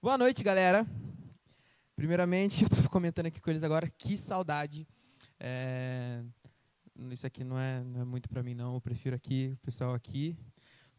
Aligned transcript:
Boa 0.00 0.16
noite, 0.16 0.44
galera. 0.44 0.86
Primeiramente, 1.96 2.62
eu 2.62 2.68
estava 2.68 2.88
comentando 2.88 3.26
aqui 3.26 3.40
com 3.40 3.50
eles 3.50 3.64
agora, 3.64 3.90
que 3.98 4.16
saudade. 4.16 4.86
É, 5.40 6.22
isso 7.10 7.26
aqui 7.26 7.42
não 7.42 7.58
é, 7.58 7.82
não 7.82 8.02
é 8.02 8.04
muito 8.04 8.28
para 8.28 8.40
mim, 8.40 8.54
não. 8.54 8.74
Eu 8.74 8.80
prefiro 8.80 9.16
aqui, 9.16 9.50
o 9.54 9.66
pessoal 9.66 9.94
aqui, 9.94 10.36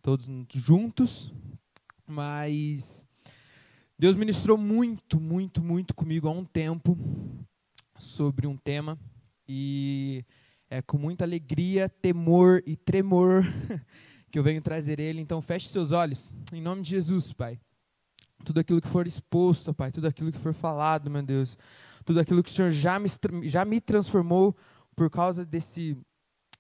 todos 0.02 0.28
juntos. 0.54 1.34
Mas 2.06 3.08
Deus 3.98 4.18
ministrou 4.18 4.58
muito, 4.58 5.18
muito, 5.18 5.64
muito 5.64 5.96
comigo 5.96 6.28
há 6.28 6.32
um 6.32 6.44
tempo 6.44 6.98
sobre 7.98 8.48
um 8.48 8.58
tema. 8.58 9.00
E 9.48 10.26
é 10.70 10.82
com 10.82 10.98
muita 10.98 11.24
alegria, 11.24 11.88
temor 11.88 12.62
e 12.66 12.76
tremor 12.76 13.46
que 14.30 14.38
eu 14.38 14.44
venho 14.44 14.62
trazer 14.62 15.00
ele. 15.00 15.22
Então, 15.22 15.42
feche 15.42 15.70
seus 15.70 15.94
olhos, 15.94 16.36
em 16.52 16.62
nome 16.62 16.82
de 16.82 16.90
Jesus, 16.90 17.32
Pai. 17.32 17.62
Tudo 18.44 18.60
aquilo 18.60 18.82
que 18.82 18.88
for 18.88 19.06
exposto, 19.06 19.74
Pai, 19.74 19.92
tudo 19.92 20.08
aquilo 20.08 20.32
que 20.32 20.40
for 20.40 20.54
falado, 20.54 21.10
meu 21.10 21.22
Deus, 21.22 21.58
tudo 22.06 22.20
aquilo 22.20 22.42
que 22.42 22.50
o 22.50 22.54
Senhor 22.54 22.72
já 22.72 22.98
me, 22.98 23.10
já 23.44 23.66
me 23.66 23.82
transformou 23.82 24.56
por 24.96 25.10
causa 25.10 25.46
desse, 25.46 25.98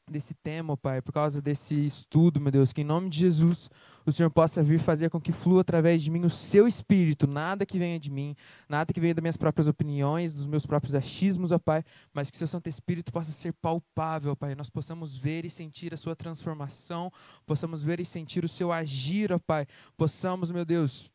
desse 0.09 0.33
tema, 0.33 0.75
Pai, 0.75 1.01
por 1.01 1.11
causa 1.13 1.41
desse 1.41 1.73
estudo, 1.85 2.39
meu 2.39 2.51
Deus, 2.51 2.73
que 2.73 2.81
em 2.81 2.85
nome 2.85 3.09
de 3.09 3.19
Jesus 3.19 3.69
o 4.05 4.11
Senhor 4.11 4.29
possa 4.29 4.63
vir 4.63 4.79
fazer 4.79 5.09
com 5.09 5.21
que 5.21 5.31
flua 5.31 5.61
através 5.61 6.01
de 6.01 6.09
mim 6.09 6.25
o 6.25 6.29
seu 6.29 6.67
espírito, 6.67 7.27
nada 7.27 7.65
que 7.65 7.77
venha 7.77 7.99
de 7.99 8.09
mim, 8.09 8.35
nada 8.67 8.91
que 8.91 8.99
venha 8.99 9.13
das 9.13 9.21
minhas 9.21 9.37
próprias 9.37 9.67
opiniões, 9.67 10.33
dos 10.33 10.47
meus 10.47 10.65
próprios 10.65 10.95
achismos, 10.95 11.51
ó 11.51 11.59
Pai, 11.59 11.83
mas 12.13 12.29
que 12.31 12.37
seu 12.37 12.47
Santo 12.47 12.67
Espírito 12.67 13.11
possa 13.11 13.31
ser 13.31 13.53
palpável, 13.53 14.35
Pai, 14.35 14.55
nós 14.55 14.69
possamos 14.69 15.17
ver 15.17 15.45
e 15.45 15.49
sentir 15.49 15.93
a 15.93 15.97
sua 15.97 16.15
transformação, 16.15 17.11
possamos 17.45 17.83
ver 17.83 17.99
e 17.99 18.05
sentir 18.05 18.43
o 18.43 18.49
seu 18.49 18.71
agir, 18.71 19.31
ó 19.31 19.39
Pai, 19.39 19.67
possamos, 19.95 20.51
meu 20.51 20.65
Deus, 20.65 21.11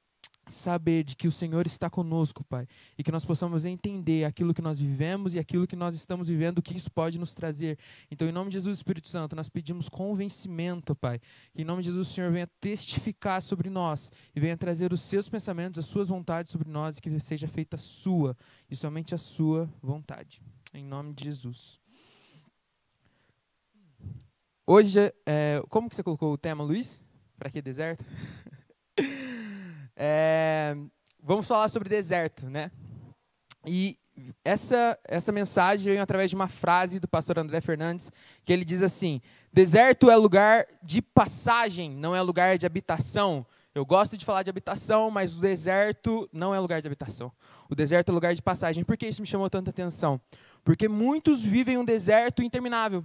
saber 0.48 1.04
de 1.04 1.16
que 1.16 1.26
o 1.26 1.32
Senhor 1.32 1.66
está 1.66 1.88
conosco, 1.88 2.44
Pai, 2.44 2.66
e 2.98 3.02
que 3.02 3.10
nós 3.10 3.24
possamos 3.24 3.64
entender 3.64 4.24
aquilo 4.24 4.52
que 4.52 4.62
nós 4.62 4.78
vivemos 4.78 5.34
e 5.34 5.38
aquilo 5.38 5.66
que 5.66 5.77
nós 5.77 5.94
estamos 5.94 6.28
vivendo, 6.28 6.58
o 6.58 6.62
que 6.62 6.77
isso 6.77 6.91
pode 6.91 7.19
nos 7.19 7.34
trazer. 7.34 7.78
Então, 8.10 8.28
em 8.28 8.32
nome 8.32 8.50
de 8.50 8.54
Jesus, 8.54 8.78
Espírito 8.78 9.08
Santo, 9.08 9.34
nós 9.34 9.48
pedimos 9.48 9.88
convencimento, 9.88 10.94
Pai. 10.94 11.20
Que 11.54 11.62
em 11.62 11.64
nome 11.64 11.82
de 11.82 11.88
Jesus, 11.88 12.08
o 12.08 12.12
Senhor 12.12 12.30
venha 12.30 12.48
testificar 12.60 13.41
sobre 13.42 13.70
nós 13.70 14.12
e 14.34 14.41
venha 14.41 14.56
trazer 14.56 14.92
os 14.92 15.00
seus 15.00 15.28
pensamentos, 15.28 15.78
as 15.78 15.86
suas 15.86 16.08
vontades 16.08 16.52
sobre 16.52 16.69
nós 16.69 16.98
e 16.98 17.02
que 17.02 17.20
seja 17.20 17.48
feita 17.48 17.76
a 17.76 17.78
sua 17.78 18.36
e 18.70 18.76
somente 18.76 19.14
a 19.14 19.19
sua 19.19 19.69
vontade. 19.82 20.41
Em 20.72 20.84
nome 20.84 21.12
de 21.14 21.24
Jesus. 21.24 21.78
Hoje, 24.66 25.12
é, 25.26 25.62
como 25.69 25.91
que 25.91 25.97
você 25.97 26.02
colocou 26.02 26.32
o 26.32 26.38
tema, 26.38 26.64
Luiz? 26.64 27.00
Para 27.36 27.50
que 27.50 27.60
deserto? 27.60 28.04
É, 29.97 30.77
vamos 31.23 31.47
falar 31.47 31.69
sobre 31.69 31.89
deserto, 31.89 32.48
né? 32.48 32.70
E 33.67 33.98
essa, 34.45 34.98
essa 35.05 35.33
mensagem 35.33 35.92
vem 35.92 36.00
através 36.00 36.31
de 36.31 36.37
uma 36.37 36.48
frase 36.48 37.00
do 37.00 37.09
pastor 37.09 37.39
André 37.39 37.61
Fernandes, 37.61 38.12
que 38.45 38.53
ele 38.53 38.65
diz 38.65 38.83
assim: 38.83 39.20
Deserto 39.53 40.11
é 40.11 40.17
lugar 40.17 40.67
de 40.83 41.03
passagem, 41.03 41.91
não 41.91 42.15
é 42.15 42.22
lugar 42.22 42.59
de 42.59 42.67
habitação. 42.67 43.47
Eu 43.75 43.84
gosto 43.84 44.17
de 44.17 44.25
falar 44.25 44.45
de 44.45 44.50
habitação, 44.50 45.11
mas 45.11 45.37
o 45.37 45.41
deserto 45.41 46.28
não 46.33 46.55
é 46.55 46.61
lugar 46.61 46.81
de 46.81 46.87
habitação. 46.87 47.33
O 47.69 47.75
deserto 47.75 48.11
é 48.11 48.12
lugar 48.12 48.33
de 48.33 48.41
passagem. 48.41 48.84
Por 48.84 48.97
que 48.97 49.05
isso 49.05 49.20
me 49.20 49.27
chamou 49.27 49.50
tanta 49.50 49.70
atenção? 49.70 50.20
Porque 50.62 50.87
muitos 50.87 51.42
vivem 51.42 51.77
um 51.77 51.84
deserto 51.84 52.41
interminável. 52.41 53.05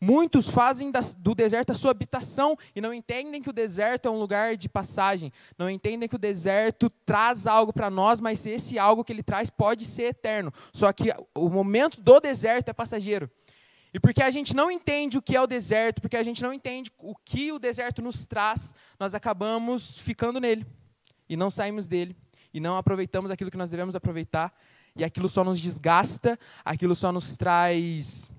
Muitos 0.00 0.48
fazem 0.48 0.92
do 1.18 1.34
deserto 1.34 1.70
a 1.70 1.74
sua 1.74 1.90
habitação 1.90 2.56
e 2.74 2.80
não 2.80 2.92
entendem 2.92 3.40
que 3.40 3.48
o 3.48 3.52
deserto 3.52 4.06
é 4.06 4.10
um 4.10 4.18
lugar 4.18 4.56
de 4.56 4.68
passagem, 4.68 5.32
não 5.56 5.70
entendem 5.70 6.08
que 6.08 6.14
o 6.14 6.18
deserto 6.18 6.90
traz 7.06 7.46
algo 7.46 7.72
para 7.72 7.88
nós, 7.88 8.20
mas 8.20 8.44
esse 8.44 8.78
algo 8.78 9.02
que 9.02 9.12
ele 9.12 9.22
traz 9.22 9.48
pode 9.48 9.86
ser 9.86 10.04
eterno. 10.04 10.52
Só 10.72 10.92
que 10.92 11.14
o 11.34 11.48
momento 11.48 12.00
do 12.00 12.20
deserto 12.20 12.68
é 12.68 12.72
passageiro. 12.74 13.30
E 13.94 13.98
porque 13.98 14.22
a 14.22 14.30
gente 14.30 14.54
não 14.54 14.70
entende 14.70 15.16
o 15.16 15.22
que 15.22 15.34
é 15.34 15.40
o 15.40 15.46
deserto, 15.46 16.02
porque 16.02 16.18
a 16.18 16.22
gente 16.22 16.42
não 16.42 16.52
entende 16.52 16.92
o 16.98 17.14
que 17.16 17.50
o 17.50 17.58
deserto 17.58 18.02
nos 18.02 18.26
traz, 18.26 18.74
nós 19.00 19.14
acabamos 19.14 19.96
ficando 19.96 20.38
nele 20.38 20.66
e 21.26 21.36
não 21.36 21.50
saímos 21.50 21.88
dele 21.88 22.14
e 22.52 22.60
não 22.60 22.76
aproveitamos 22.76 23.30
aquilo 23.30 23.50
que 23.50 23.56
nós 23.56 23.70
devemos 23.70 23.96
aproveitar 23.96 24.52
e 24.94 25.04
aquilo 25.04 25.28
só 25.28 25.42
nos 25.42 25.58
desgasta, 25.58 26.38
aquilo 26.62 26.94
só 26.94 27.10
nos 27.10 27.36
traz 27.36 28.30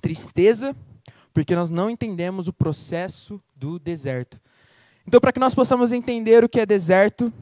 tristeza, 0.00 0.74
porque 1.32 1.54
nós 1.54 1.70
não 1.70 1.88
entendemos 1.88 2.48
o 2.48 2.52
processo 2.52 3.40
do 3.54 3.78
deserto. 3.78 4.40
Então, 5.06 5.20
para 5.20 5.32
que 5.32 5.40
nós 5.40 5.54
possamos 5.54 5.92
entender 5.92 6.44
o 6.44 6.48
que 6.48 6.60
é 6.60 6.66
deserto, 6.66 7.32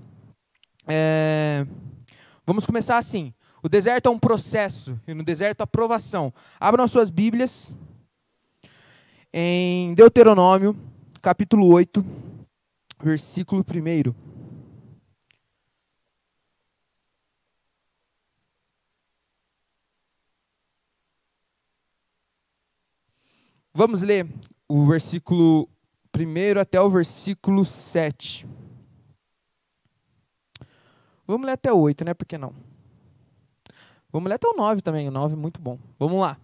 é... 0.86 1.66
vamos 2.46 2.64
começar 2.64 2.98
assim. 2.98 3.32
O 3.62 3.68
deserto 3.68 4.06
é 4.06 4.10
um 4.10 4.18
processo, 4.18 4.98
e 5.06 5.12
no 5.12 5.24
deserto 5.24 5.62
a 5.62 5.66
provação. 5.66 6.32
Abram 6.60 6.84
as 6.84 6.90
suas 6.90 7.10
Bíblias 7.10 7.74
em 9.32 9.94
Deuteronômio, 9.94 10.76
capítulo 11.20 11.66
8, 11.66 12.04
versículo 13.02 13.62
1. 13.62 14.27
Vamos 23.78 24.02
ler 24.02 24.26
o 24.68 24.84
versículo 24.86 25.68
1 26.12 26.58
até 26.58 26.80
o 26.80 26.90
versículo 26.90 27.64
7. 27.64 28.44
Vamos 31.24 31.46
ler 31.46 31.52
até 31.52 31.72
o 31.72 31.78
8, 31.78 32.04
né? 32.04 32.12
Por 32.12 32.26
que 32.26 32.36
não? 32.36 32.52
Vamos 34.10 34.28
ler 34.28 34.34
até 34.34 34.48
o 34.48 34.56
9 34.56 34.82
também. 34.82 35.06
O 35.06 35.12
9 35.12 35.34
é 35.34 35.36
muito 35.36 35.60
bom. 35.60 35.78
Vamos 35.96 36.20
lá. 36.20 36.36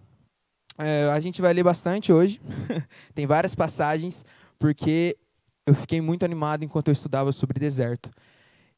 É, 0.77 1.09
a 1.11 1.19
gente 1.19 1.41
vai 1.41 1.53
ler 1.53 1.63
bastante 1.63 2.13
hoje. 2.13 2.39
Tem 3.13 3.27
várias 3.27 3.53
passagens, 3.53 4.23
porque 4.57 5.17
eu 5.65 5.75
fiquei 5.75 5.99
muito 5.99 6.23
animado 6.23 6.63
enquanto 6.63 6.87
eu 6.87 6.93
estudava 6.93 7.33
sobre 7.33 7.59
deserto. 7.59 8.09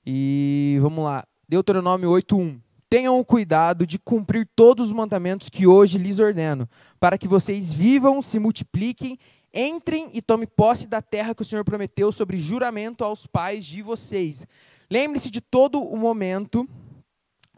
E 0.03 0.79
vamos 0.81 1.03
lá. 1.03 1.27
Deuteronômio 1.47 2.09
8.1 2.09 2.59
Tenham 2.89 3.19
o 3.19 3.25
cuidado 3.25 3.85
de 3.85 3.99
cumprir 3.99 4.47
todos 4.55 4.87
os 4.87 4.93
mandamentos 4.93 5.49
que 5.49 5.67
hoje 5.67 5.97
lhes 5.97 6.19
ordeno, 6.19 6.69
para 6.99 7.17
que 7.17 7.27
vocês 7.27 7.73
vivam, 7.73 8.21
se 8.21 8.39
multipliquem, 8.39 9.19
entrem 9.53 10.09
e 10.13 10.21
tomem 10.21 10.47
posse 10.47 10.87
da 10.87 11.01
terra 11.01 11.35
que 11.35 11.41
o 11.41 11.45
Senhor 11.45 11.65
prometeu 11.65 12.11
sobre 12.13 12.37
juramento 12.37 13.03
aos 13.03 13.27
pais 13.27 13.65
de 13.65 13.81
vocês. 13.81 14.47
Lembre-se 14.89 15.29
de 15.29 15.41
todo 15.41 15.83
o 15.83 15.97
momento, 15.97 16.65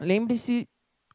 lembre-se, 0.00 0.68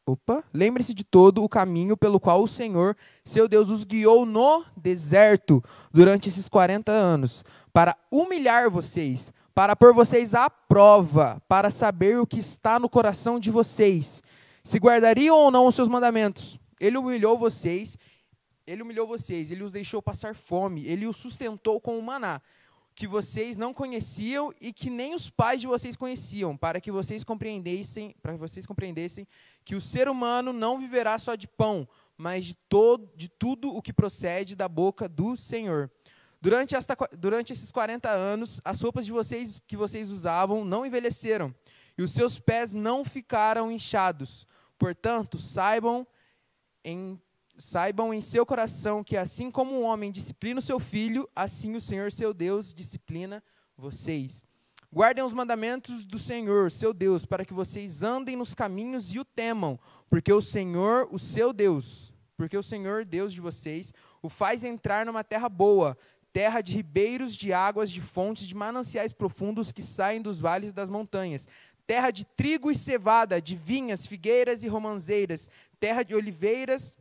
opa, 0.05 0.45
lembre-se 0.53 0.93
de 0.93 1.03
todo 1.03 1.43
o 1.43 1.49
caminho 1.49 1.97
pelo 1.97 2.17
qual 2.17 2.41
o 2.41 2.47
Senhor, 2.47 2.95
seu 3.25 3.49
Deus, 3.49 3.69
os 3.69 3.83
guiou 3.83 4.25
no 4.25 4.63
deserto 4.77 5.61
durante 5.91 6.29
esses 6.29 6.47
40 6.47 6.89
anos, 6.89 7.43
para 7.73 7.97
humilhar 8.09 8.69
vocês, 8.69 9.33
para 9.55 9.73
pôr 9.73 9.93
vocês 9.93 10.35
à 10.35 10.49
prova, 10.49 11.41
para 11.47 11.69
saber 11.69 12.19
o 12.19 12.27
que 12.27 12.39
está 12.39 12.77
no 12.77 12.89
coração 12.89 13.39
de 13.39 13.49
vocês, 13.49 14.21
se 14.61 14.77
guardariam 14.77 15.37
ou 15.37 15.49
não 15.49 15.65
os 15.65 15.75
seus 15.75 15.87
mandamentos. 15.87 16.59
Ele 16.77 16.97
humilhou 16.97 17.37
vocês, 17.37 17.97
ele 18.67 18.81
humilhou 18.81 19.07
vocês, 19.07 19.51
ele 19.51 19.63
os 19.63 19.71
deixou 19.71 20.01
passar 20.01 20.35
fome, 20.35 20.85
ele 20.85 21.07
os 21.07 21.15
sustentou 21.15 21.79
com 21.79 21.97
o 21.97 22.03
maná, 22.03 22.41
que 22.93 23.07
vocês 23.07 23.57
não 23.57 23.73
conheciam 23.73 24.53
e 24.59 24.73
que 24.73 24.89
nem 24.89 25.15
os 25.15 25.29
pais 25.29 25.61
de 25.61 25.67
vocês 25.67 25.95
conheciam, 25.95 26.57
para 26.57 26.81
que 26.81 26.91
vocês 26.91 27.23
compreendessem, 27.23 28.13
para 28.21 28.33
que 28.33 28.39
vocês 28.39 28.65
compreendessem 28.65 29.25
que 29.63 29.73
o 29.73 29.81
ser 29.81 30.09
humano 30.09 30.51
não 30.51 30.77
viverá 30.77 31.17
só 31.17 31.33
de 31.33 31.47
pão, 31.47 31.87
mas 32.17 32.43
de 32.43 32.55
todo 32.67 33.09
de 33.15 33.29
tudo 33.29 33.73
o 33.73 33.81
que 33.81 33.93
procede 33.93 34.53
da 34.53 34.67
boca 34.67 35.07
do 35.07 35.37
Senhor. 35.37 35.89
Durante, 36.41 36.75
esta, 36.75 36.95
durante 37.17 37.53
esses 37.53 37.71
40 37.71 38.09
anos, 38.09 38.61
as 38.63 38.81
roupas 38.81 39.05
de 39.05 39.11
vocês 39.11 39.59
que 39.59 39.75
vocês 39.75 40.09
usavam 40.09 40.63
não 40.63 40.85
envelheceram, 40.85 41.53
e 41.97 42.03
os 42.03 42.11
seus 42.11 42.39
pés 42.39 42.73
não 42.73 43.03
ficaram 43.03 43.71
inchados. 43.71 44.47
Portanto, 44.77 45.39
saibam 45.39 46.05
em, 46.83 47.19
saibam 47.57 48.13
em 48.13 48.21
seu 48.21 48.45
coração 48.45 49.03
que 49.03 49.17
assim 49.17 49.49
como 49.49 49.79
um 49.79 49.83
homem 49.83 50.11
disciplina 50.11 50.59
o 50.59 50.63
seu 50.63 50.79
filho, 50.79 51.29
assim 51.35 51.75
o 51.75 51.81
Senhor 51.81 52.11
seu 52.11 52.33
Deus 52.33 52.73
disciplina 52.73 53.43
vocês. 53.77 54.43
Guardem 54.91 55.23
os 55.23 55.33
mandamentos 55.33 56.05
do 56.05 56.17
Senhor, 56.17 56.71
seu 56.71 56.93
Deus, 56.93 57.25
para 57.25 57.43
que 57.43 57.53
vocês 57.53 58.01
andem 58.01 58.37
nos 58.37 58.53
caminhos 58.53 59.13
e 59.13 59.19
o 59.19 59.25
temam, 59.25 59.77
porque 60.09 60.31
o 60.31 60.41
Senhor, 60.41 61.09
o 61.11 61.19
seu 61.19 61.51
Deus, 61.51 62.13
porque 62.37 62.57
o 62.57 62.63
Senhor, 62.63 63.03
Deus 63.03 63.33
de 63.33 63.41
vocês, 63.41 63.93
o 64.21 64.29
faz 64.29 64.63
entrar 64.63 65.05
numa 65.05 65.23
terra 65.23 65.49
boa, 65.49 65.97
terra 66.35 66.59
de 66.59 66.73
ribeiros 66.73 67.33
de 67.33 67.53
águas, 67.53 67.89
de 67.89 68.01
fontes, 68.01 68.45
de 68.45 68.53
mananciais 68.53 69.13
profundos 69.13 69.71
que 69.71 69.81
saem 69.81 70.21
dos 70.21 70.37
vales 70.37 70.73
das 70.73 70.89
montanhas, 70.89 71.47
terra 71.87 72.11
de 72.11 72.25
trigo 72.25 72.69
e 72.69 72.75
cevada, 72.75 73.41
de 73.41 73.55
vinhas, 73.55 74.05
figueiras 74.05 74.61
e 74.61 74.67
romanzeiras, 74.67 75.49
terra 75.79 76.03
de 76.03 76.13
oliveiras, 76.13 76.97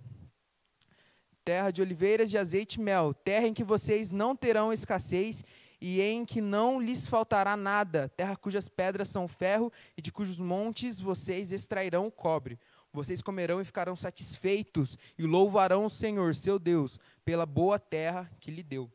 terra 1.44 1.72
de 1.72 1.82
oliveiras 1.82 2.30
de 2.30 2.38
azeite 2.38 2.78
e 2.78 2.80
mel, 2.80 3.12
terra 3.12 3.48
em 3.48 3.52
que 3.52 3.64
vocês 3.64 4.12
não 4.12 4.36
terão 4.36 4.72
escassez 4.72 5.42
e 5.80 6.00
em 6.00 6.24
que 6.24 6.40
não 6.40 6.80
lhes 6.80 7.08
faltará 7.08 7.56
nada, 7.56 8.08
terra 8.10 8.36
cujas 8.36 8.68
pedras 8.68 9.08
são 9.08 9.26
ferro 9.26 9.72
e 9.96 10.00
de 10.00 10.12
cujos 10.12 10.38
montes 10.38 11.00
vocês 11.00 11.50
extrairão 11.50 12.06
o 12.06 12.12
cobre. 12.12 12.56
Vocês 12.92 13.20
comerão 13.20 13.60
e 13.60 13.64
ficarão 13.64 13.96
satisfeitos 13.96 14.96
e 15.18 15.24
louvarão 15.24 15.86
o 15.86 15.90
Senhor, 15.90 16.36
seu 16.36 16.56
Deus, 16.56 17.00
pela 17.24 17.44
boa 17.44 17.80
terra 17.80 18.30
que 18.38 18.52
lhe 18.52 18.62
deu. 18.62 18.88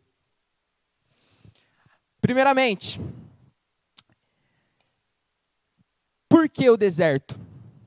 Primeiramente, 2.29 3.01
por 6.29 6.47
que 6.47 6.69
o 6.69 6.77
deserto? 6.77 7.39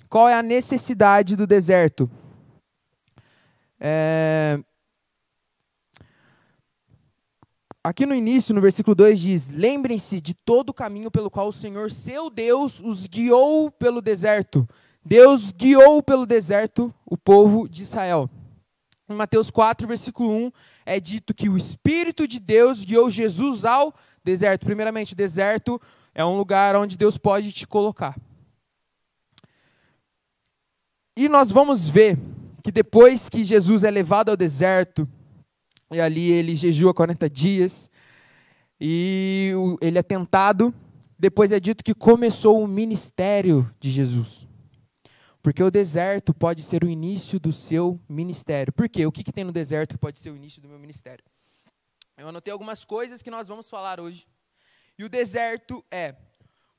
Qual 0.08 0.28
é 0.28 0.34
a 0.34 0.42
necessidade 0.42 1.36
do 1.36 1.46
deserto? 1.46 2.10
É... 3.78 4.58
Aqui 7.84 8.04
no 8.04 8.16
início, 8.16 8.52
no 8.52 8.60
versículo 8.60 8.96
2 8.96 9.20
diz: 9.20 9.50
Lembrem-se 9.52 10.20
de 10.20 10.34
todo 10.34 10.70
o 10.70 10.74
caminho 10.74 11.08
pelo 11.08 11.30
qual 11.30 11.46
o 11.46 11.52
Senhor, 11.52 11.92
seu 11.92 12.28
Deus, 12.28 12.80
os 12.80 13.06
guiou 13.06 13.70
pelo 13.70 14.02
deserto. 14.02 14.68
Deus 15.04 15.52
guiou 15.52 16.02
pelo 16.02 16.26
deserto 16.26 16.92
o 17.06 17.16
povo 17.16 17.68
de 17.68 17.84
Israel. 17.84 18.28
Em 19.08 19.14
Mateus 19.14 19.52
4, 19.52 19.86
versículo 19.86 20.32
1, 20.46 20.52
é 20.84 20.98
dito 20.98 21.32
que 21.32 21.48
o 21.48 21.56
Espírito 21.56 22.26
de 22.26 22.40
Deus 22.40 22.84
guiou 22.84 23.08
Jesus 23.08 23.64
ao 23.64 23.84
deserto. 23.84 24.11
Primeiramente, 24.60 25.12
o 25.12 25.16
deserto 25.16 25.80
é 26.14 26.24
um 26.24 26.36
lugar 26.36 26.76
onde 26.76 26.96
Deus 26.96 27.16
pode 27.18 27.52
te 27.52 27.66
colocar. 27.66 28.16
E 31.16 31.28
nós 31.28 31.50
vamos 31.50 31.88
ver 31.88 32.18
que 32.62 32.70
depois 32.70 33.28
que 33.28 33.44
Jesus 33.44 33.84
é 33.84 33.90
levado 33.90 34.30
ao 34.30 34.36
deserto, 34.36 35.08
e 35.90 36.00
ali 36.00 36.30
ele 36.30 36.54
jejua 36.54 36.94
40 36.94 37.28
dias, 37.28 37.90
e 38.80 39.52
ele 39.80 39.98
é 39.98 40.02
tentado, 40.02 40.74
depois 41.18 41.52
é 41.52 41.60
dito 41.60 41.84
que 41.84 41.94
começou 41.94 42.62
o 42.62 42.66
ministério 42.66 43.70
de 43.78 43.90
Jesus. 43.90 44.46
Porque 45.42 45.62
o 45.62 45.70
deserto 45.70 46.32
pode 46.32 46.62
ser 46.62 46.84
o 46.84 46.88
início 46.88 47.38
do 47.38 47.52
seu 47.52 48.00
ministério. 48.08 48.72
Por 48.72 48.88
quê? 48.88 49.04
O 49.04 49.12
que, 49.12 49.24
que 49.24 49.32
tem 49.32 49.44
no 49.44 49.52
deserto 49.52 49.94
que 49.94 49.98
pode 49.98 50.18
ser 50.18 50.30
o 50.30 50.36
início 50.36 50.62
do 50.62 50.68
meu 50.68 50.78
ministério? 50.78 51.24
Eu 52.22 52.28
anotei 52.28 52.52
algumas 52.52 52.84
coisas 52.84 53.20
que 53.20 53.32
nós 53.32 53.48
vamos 53.48 53.68
falar 53.68 53.98
hoje. 53.98 54.28
E 54.96 55.02
o 55.02 55.08
deserto 55.08 55.84
é. 55.90 56.14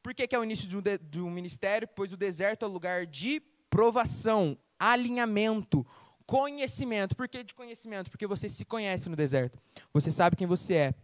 Por 0.01 0.13
que, 0.13 0.25
que 0.25 0.33
é 0.33 0.39
o 0.39 0.43
início 0.43 0.69
de 0.69 0.77
um, 0.77 0.81
de, 0.81 0.97
de 0.97 1.19
um 1.19 1.29
ministério? 1.29 1.85
Pois 1.85 2.13
o 2.13 2.17
deserto 2.17 2.63
é 2.63 2.67
o 2.67 2.71
lugar 2.71 3.05
de 3.05 3.41
provação, 3.69 4.57
alinhamento, 4.79 5.85
conhecimento. 6.25 7.13
Por 7.13 7.27
que 7.27 7.43
de 7.43 7.53
conhecimento? 7.53 8.09
Porque 8.09 8.25
você 8.25 8.47
se 8.47 8.63
conhece 8.63 9.09
no 9.09 9.17
deserto. 9.17 9.59
Você 9.91 10.11
sabe 10.11 10.37
quem 10.37 10.47
você 10.47 10.75
é. 10.75 10.95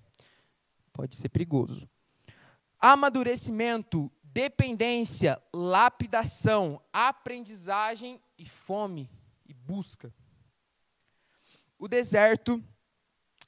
Pode 0.94 1.18
ser 1.18 1.28
perigoso. 1.28 1.90
Amadurecimento, 2.80 4.10
dependência, 4.24 5.38
lapidação, 5.54 6.82
aprendizagem 6.94 8.22
e 8.38 8.46
fome 8.46 9.12
e 9.46 9.54
busca. 9.54 10.14
O 11.78 11.90
deserto, 11.90 12.64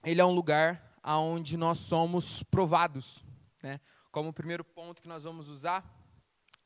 ele 0.04 0.22
é 0.22 0.26
um 0.26 0.34
lugar 0.34 0.82
onde 1.04 1.58
nós 1.58 1.78
somos 1.80 2.44
provados, 2.44 3.24
né? 3.62 3.80
Como 4.12 4.30
o 4.30 4.34
primeiro 4.34 4.64
ponto 4.64 5.02
que 5.02 5.08
nós 5.08 5.24
vamos 5.24 5.48
usar. 5.48 5.84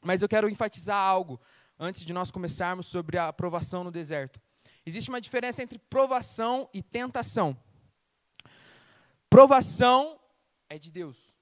Mas 0.01 0.21
eu 0.21 0.29
quero 0.29 0.49
enfatizar 0.49 0.97
algo 0.97 1.39
antes 1.79 2.05
de 2.05 2.13
nós 2.13 2.31
começarmos 2.31 2.87
sobre 2.87 3.17
a 3.17 3.27
aprovação 3.27 3.83
no 3.83 3.91
deserto. 3.91 4.39
Existe 4.85 5.09
uma 5.09 5.21
diferença 5.21 5.63
entre 5.63 5.77
provação 5.77 6.69
e 6.73 6.81
tentação. 6.81 7.57
Provação 9.29 10.19
é 10.69 10.77
de 10.77 10.91
Deus. 10.91 11.35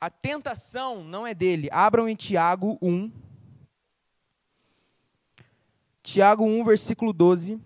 A 0.00 0.10
tentação 0.10 1.02
não 1.02 1.26
é 1.26 1.34
dele. 1.34 1.68
Abram 1.72 2.08
em 2.08 2.14
Tiago 2.14 2.78
1. 2.82 3.10
Tiago 6.02 6.44
1, 6.44 6.64
versículo 6.64 7.12
12. 7.12 7.60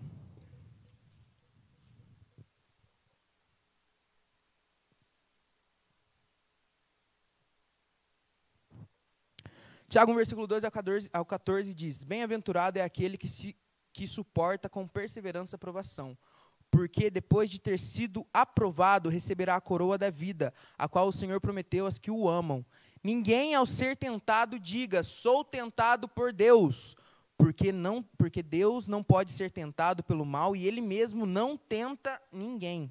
Tiago 9.91 10.13
1, 10.13 10.15
versículo 10.15 10.47
2 10.47 10.63
ao 10.63 10.71
14, 10.71 11.09
ao 11.11 11.25
14 11.25 11.75
diz: 11.75 12.05
Bem-aventurado 12.05 12.79
é 12.79 12.81
aquele 12.81 13.17
que, 13.17 13.27
se, 13.27 13.53
que 13.91 14.07
suporta 14.07 14.69
com 14.69 14.87
perseverança 14.87 15.57
a 15.57 15.59
provação, 15.59 16.17
porque 16.71 17.09
depois 17.09 17.49
de 17.49 17.59
ter 17.59 17.77
sido 17.77 18.25
aprovado, 18.33 19.09
receberá 19.09 19.57
a 19.57 19.59
coroa 19.59 19.97
da 19.97 20.09
vida, 20.09 20.53
a 20.77 20.87
qual 20.87 21.09
o 21.09 21.11
Senhor 21.11 21.41
prometeu 21.41 21.83
aos 21.83 21.99
que 21.99 22.09
o 22.09 22.29
amam. 22.29 22.65
Ninguém, 23.03 23.53
ao 23.53 23.65
ser 23.65 23.97
tentado, 23.97 24.57
diga: 24.57 25.03
Sou 25.03 25.43
tentado 25.43 26.07
por 26.07 26.31
Deus, 26.31 26.95
porque, 27.37 27.73
não, 27.73 28.01
porque 28.17 28.41
Deus 28.41 28.87
não 28.87 29.03
pode 29.03 29.31
ser 29.31 29.51
tentado 29.51 30.01
pelo 30.01 30.25
mal 30.25 30.55
e 30.55 30.65
ele 30.65 30.79
mesmo 30.79 31.25
não 31.25 31.57
tenta 31.57 32.17
ninguém. 32.31 32.89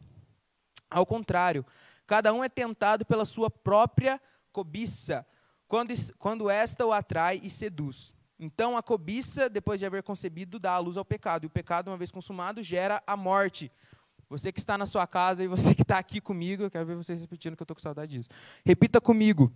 Ao 0.91 1.07
contrário, 1.07 1.65
cada 2.07 2.31
um 2.31 2.45
é 2.45 2.49
tentado 2.51 3.07
pela 3.07 3.25
sua 3.25 3.49
própria 3.49 4.21
cobiça 4.53 5.27
quando, 5.71 5.95
quando 6.19 6.51
esta 6.51 6.85
o 6.85 6.93
atrai 6.93 7.41
e 7.45 7.49
seduz. 7.49 8.13
Então 8.37 8.77
a 8.77 8.83
cobiça, 8.83 9.49
depois 9.49 9.79
de 9.79 9.87
haver 9.87 10.03
concebido, 10.03 10.59
dá 10.59 10.73
a 10.73 10.79
luz 10.79 10.97
ao 10.97 11.05
pecado. 11.05 11.45
E 11.45 11.47
o 11.47 11.51
pecado, 11.51 11.87
uma 11.89 11.97
vez 11.97 12.11
consumado, 12.11 12.61
gera 12.61 13.01
a 13.07 13.17
morte. 13.17 13.71
Você 14.29 14.51
que 14.51 14.59
está 14.59 14.77
na 14.77 14.85
sua 14.85 15.07
casa 15.07 15.45
e 15.45 15.47
você 15.47 15.73
que 15.77 15.83
está 15.83 15.97
aqui 15.97 16.21
comigo, 16.21 16.65
eu 16.65 16.71
quero 16.73 16.85
ver 16.85 16.97
vocês 16.97 17.21
repetindo 17.21 17.55
que 17.55 17.63
eu 17.63 17.65
estou 17.65 17.77
com 17.77 17.81
saudade 17.81 18.19
disso. 18.19 18.29
Repita 18.67 19.01
comigo. 19.01 19.53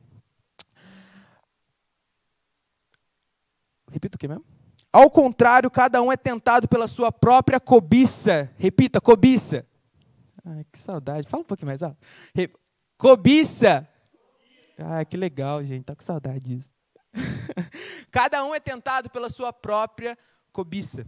Repita 3.91 4.15
o 4.15 4.19
que 4.19 4.29
mesmo? 4.29 4.45
Ao 4.93 5.11
contrário, 5.11 5.69
cada 5.69 6.01
um 6.01 6.13
é 6.13 6.17
tentado 6.17 6.69
pela 6.69 6.87
sua 6.87 7.11
própria 7.11 7.59
cobiça. 7.59 8.49
Repita, 8.57 9.01
cobiça. 9.01 9.67
Ai, 10.45 10.65
que 10.71 10.79
saudade. 10.79 11.29
Fala 11.29 11.43
um 11.43 11.47
pouquinho 11.47 11.67
mais 11.67 11.83
alto. 11.83 11.99
Cobiça 12.97 13.89
ah, 14.79 15.05
que 15.05 15.17
legal, 15.17 15.63
gente. 15.63 15.85
Tá 15.85 15.95
com 15.95 16.03
saudade 16.03 16.41
disso. 16.41 16.73
Cada 18.11 18.45
um 18.45 18.55
é 18.55 18.61
tentado 18.61 19.09
pela 19.09 19.31
sua 19.31 19.53
própria 19.53 20.19
cobiça. 20.53 21.07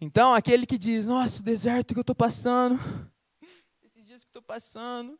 Então, 0.00 0.34
aquele 0.34 0.66
que 0.66 0.78
diz: 0.78 1.06
Nossa, 1.06 1.40
o 1.40 1.44
deserto 1.44 1.94
que 1.94 1.98
eu 1.98 2.02
estou 2.02 2.16
passando, 2.16 2.80
esses 3.82 4.04
dias 4.04 4.22
que 4.22 4.28
estou 4.28 4.42
passando, 4.42 5.18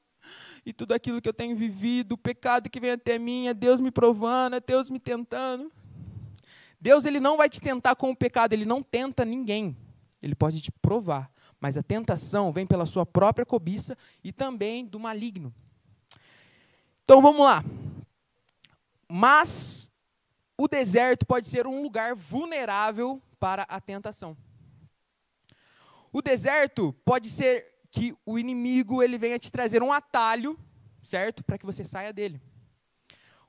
e 0.64 0.72
tudo 0.72 0.92
aquilo 0.92 1.20
que 1.20 1.28
eu 1.28 1.34
tenho 1.34 1.56
vivido, 1.56 2.12
o 2.12 2.18
pecado 2.18 2.68
que 2.68 2.80
vem 2.80 2.92
até 2.92 3.18
mim, 3.18 3.46
é 3.46 3.54
Deus 3.54 3.80
me 3.80 3.90
provando, 3.90 4.56
é 4.56 4.60
Deus 4.60 4.90
me 4.90 4.98
tentando. 4.98 5.70
Deus 6.80 7.04
ele 7.04 7.20
não 7.20 7.36
vai 7.36 7.48
te 7.48 7.60
tentar 7.60 7.94
com 7.94 8.10
o 8.10 8.16
pecado, 8.16 8.52
ele 8.52 8.64
não 8.64 8.82
tenta 8.82 9.24
ninguém. 9.24 9.76
Ele 10.22 10.34
pode 10.34 10.60
te 10.60 10.72
provar, 10.72 11.30
mas 11.60 11.76
a 11.76 11.82
tentação 11.82 12.52
vem 12.52 12.66
pela 12.66 12.86
sua 12.86 13.04
própria 13.04 13.44
cobiça 13.44 13.96
e 14.24 14.32
também 14.32 14.84
do 14.84 14.98
maligno. 14.98 15.54
Então 17.10 17.20
vamos 17.20 17.44
lá. 17.44 17.64
Mas 19.08 19.90
o 20.56 20.68
deserto 20.68 21.26
pode 21.26 21.48
ser 21.48 21.66
um 21.66 21.82
lugar 21.82 22.14
vulnerável 22.14 23.20
para 23.36 23.64
a 23.64 23.80
tentação. 23.80 24.36
O 26.12 26.22
deserto 26.22 26.92
pode 27.04 27.28
ser 27.28 27.66
que 27.90 28.16
o 28.24 28.38
inimigo 28.38 29.02
ele 29.02 29.18
venha 29.18 29.40
te 29.40 29.50
trazer 29.50 29.82
um 29.82 29.92
atalho, 29.92 30.56
certo? 31.02 31.42
Para 31.42 31.58
que 31.58 31.66
você 31.66 31.82
saia 31.82 32.12
dele. 32.12 32.40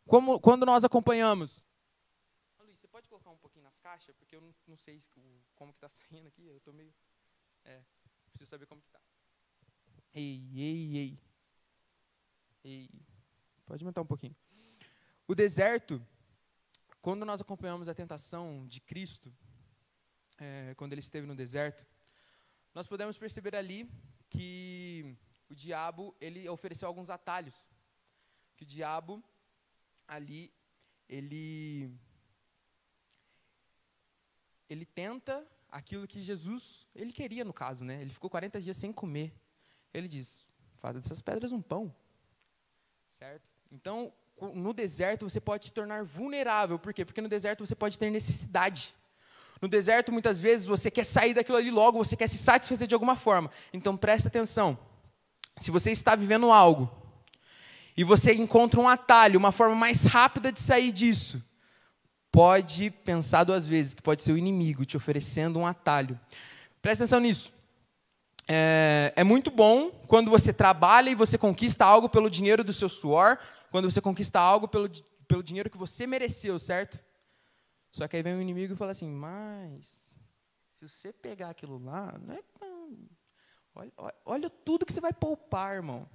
Como 0.08 0.40
quando 0.40 0.66
nós 0.66 0.84
acompanhamos. 0.84 1.64
Luiz, 2.58 2.80
você 2.80 2.88
pode 2.88 3.08
colocar 3.08 3.30
um 3.30 3.38
pouquinho 3.38 3.66
nas 3.66 3.78
caixas, 3.78 4.16
porque 4.16 4.36
eu 4.36 4.42
não, 4.42 4.56
não 4.66 4.76
sei 4.76 5.04
como 5.54 5.72
que 5.72 5.78
está 5.78 5.88
saindo 6.10 6.28
aqui. 6.28 6.48
Eu 6.48 6.58
estou 6.58 6.74
meio, 6.74 6.92
é, 7.66 7.80
preciso 8.32 8.50
saber 8.50 8.66
como 8.66 8.82
está. 8.82 9.00
Ei, 10.16 10.50
ei, 10.56 10.98
ei, 10.98 11.20
ei. 12.64 13.11
Pode 13.72 13.86
aumentar 13.86 14.02
um 14.02 14.06
pouquinho. 14.06 14.36
O 15.26 15.34
deserto, 15.34 16.06
quando 17.02 17.24
nós 17.24 17.40
acompanhamos 17.40 17.88
a 17.88 17.94
tentação 17.94 18.68
de 18.68 18.82
Cristo, 18.82 19.34
é, 20.38 20.76
quando 20.76 20.92
ele 20.92 21.00
esteve 21.00 21.26
no 21.26 21.34
deserto, 21.34 21.88
nós 22.76 22.86
podemos 22.86 23.18
perceber 23.18 23.56
ali 23.56 23.90
que 24.30 25.16
o 25.50 25.56
diabo 25.56 26.14
ele 26.20 26.50
ofereceu 26.50 26.86
alguns 26.86 27.10
atalhos. 27.10 27.56
Que 28.58 28.64
o 28.64 28.68
diabo 28.68 29.24
ali 30.06 30.54
ele 31.08 31.98
ele 34.70 34.86
tenta 34.86 35.48
aquilo 35.70 36.06
que 36.06 36.22
Jesus 36.22 36.86
ele 36.94 37.14
queria 37.14 37.46
no 37.46 37.54
caso, 37.54 37.86
né? 37.86 38.02
Ele 38.02 38.12
ficou 38.12 38.30
40 38.30 38.60
dias 38.60 38.76
sem 38.76 38.92
comer. 38.92 39.34
Ele 39.94 40.10
diz: 40.10 40.46
"Faça 40.76 41.00
dessas 41.00 41.22
pedras 41.22 41.54
um 41.54 41.62
pão". 41.62 41.96
Certo? 43.08 43.51
Então, 43.72 44.12
no 44.54 44.74
deserto 44.74 45.30
você 45.30 45.40
pode 45.40 45.66
se 45.66 45.72
tornar 45.72 46.04
vulnerável. 46.04 46.78
Por 46.78 46.94
quê? 46.94 47.06
Porque 47.06 47.22
no 47.22 47.30
deserto 47.30 47.66
você 47.66 47.76
pode 47.76 47.98
ter 47.98 48.10
necessidade. 48.10 48.94
No 49.62 49.68
deserto, 49.68 50.12
muitas 50.12 50.40
vezes, 50.42 50.66
você 50.66 50.90
quer 50.90 51.06
sair 51.06 51.36
daquilo 51.36 51.58
ali 51.58 51.70
logo, 51.70 52.04
você 52.04 52.18
quer 52.18 52.28
se 52.28 52.38
satisfazer 52.38 52.88
de 52.88 52.96
alguma 52.96 53.16
forma. 53.16 53.52
Então, 53.72 53.96
presta 53.96 54.28
atenção. 54.28 54.78
Se 55.60 55.70
você 55.70 55.92
está 55.92 56.16
vivendo 56.16 56.52
algo 56.52 56.90
e 57.96 58.04
você 58.04 58.34
encontra 58.34 58.80
um 58.80 58.90
atalho, 58.90 59.38
uma 59.38 59.52
forma 59.52 59.76
mais 59.76 60.06
rápida 60.06 60.52
de 60.52 60.60
sair 60.60 60.92
disso, 60.92 61.44
pode 62.32 62.90
pensar 62.90 63.44
duas 63.44 63.68
vezes, 63.68 63.94
que 63.94 64.02
pode 64.02 64.24
ser 64.24 64.32
o 64.32 64.38
inimigo 64.38 64.84
te 64.84 64.98
oferecendo 64.98 65.60
um 65.60 65.68
atalho. 65.68 66.20
Presta 66.82 67.04
atenção 67.04 67.20
nisso. 67.20 67.54
É, 68.48 69.14
é, 69.16 69.24
muito 69.24 69.50
bom 69.52 69.92
quando 70.08 70.30
você 70.30 70.52
trabalha 70.52 71.10
e 71.10 71.16
você 71.16 71.38
conquista 71.38 71.86
algo 71.86 72.10
pelo 72.10 72.30
dinheiro 72.30 72.64
do 72.64 72.74
seu 72.74 72.90
suor, 72.90 73.38
quando 73.70 73.90
você 73.90 74.02
conquista 74.02 74.40
algo 74.40 74.68
pelo, 74.68 74.90
pelo 75.28 75.44
dinheiro 75.44 75.70
que 75.70 75.78
você 75.78 76.06
mereceu, 76.06 76.60
certo? 76.60 77.00
Só 77.92 78.08
que 78.08 78.16
aí 78.16 78.24
vem 78.24 78.36
o 78.36 78.42
inimigo 78.42 78.74
e 78.74 78.78
fala 78.78 78.92
assim: 78.92 79.10
Mas, 79.10 80.08
se 80.68 80.88
você 80.88 81.14
pegar 81.14 81.50
aquilo 81.50 81.78
lá, 81.84 82.18
não 82.18 82.36
é 82.36 82.42
tão. 82.60 82.98
Olha, 83.74 83.92
olha 84.26 84.50
tudo 84.50 84.86
que 84.86 84.92
você 84.92 85.02
vai 85.02 85.14
poupar, 85.14 85.76
irmão. 85.76 86.10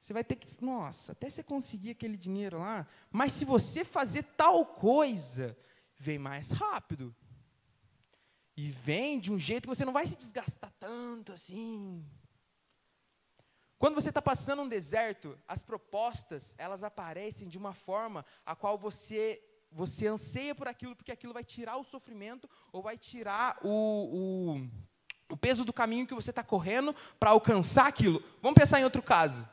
Você 0.00 0.12
vai 0.12 0.24
ter 0.24 0.36
que, 0.36 0.64
nossa, 0.64 1.12
até 1.12 1.28
você 1.28 1.42
conseguir 1.42 1.90
aquele 1.90 2.16
dinheiro 2.16 2.58
lá, 2.58 2.86
mas 3.10 3.32
se 3.32 3.44
você 3.44 3.84
fazer 3.84 4.22
tal 4.22 4.64
coisa, 4.64 5.56
vem 5.98 6.18
mais 6.18 6.50
rápido. 6.50 7.14
E 8.60 8.72
vem 8.72 9.20
de 9.20 9.30
um 9.30 9.38
jeito 9.38 9.68
que 9.68 9.74
você 9.76 9.84
não 9.84 9.92
vai 9.92 10.04
se 10.04 10.16
desgastar 10.16 10.72
tanto 10.80 11.32
assim. 11.32 12.04
Quando 13.78 13.94
você 13.94 14.08
está 14.08 14.20
passando 14.20 14.62
um 14.62 14.68
deserto, 14.68 15.38
as 15.46 15.62
propostas, 15.62 16.56
elas 16.58 16.82
aparecem 16.82 17.46
de 17.46 17.56
uma 17.56 17.72
forma 17.72 18.26
a 18.44 18.56
qual 18.56 18.76
você 18.76 19.40
você 19.70 20.08
anseia 20.08 20.56
por 20.56 20.66
aquilo, 20.66 20.96
porque 20.96 21.12
aquilo 21.12 21.32
vai 21.32 21.44
tirar 21.44 21.76
o 21.76 21.84
sofrimento 21.84 22.50
ou 22.72 22.82
vai 22.82 22.98
tirar 22.98 23.60
o, 23.62 23.68
o, 25.28 25.34
o 25.34 25.36
peso 25.36 25.64
do 25.64 25.72
caminho 25.72 26.06
que 26.06 26.14
você 26.14 26.30
está 26.30 26.42
correndo 26.42 26.92
para 27.20 27.30
alcançar 27.30 27.86
aquilo. 27.86 28.20
Vamos 28.42 28.58
pensar 28.58 28.80
em 28.80 28.84
outro 28.84 29.02
caso. 29.02 29.48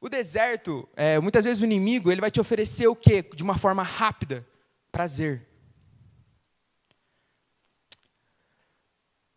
O 0.00 0.08
deserto, 0.08 0.88
é, 0.96 1.20
muitas 1.20 1.44
vezes 1.44 1.62
o 1.62 1.64
inimigo, 1.64 2.10
ele 2.10 2.20
vai 2.20 2.30
te 2.32 2.40
oferecer 2.40 2.88
o 2.88 2.96
quê? 2.96 3.22
De 3.22 3.44
uma 3.44 3.56
forma 3.56 3.84
rápida, 3.84 4.44
prazer. 4.90 5.53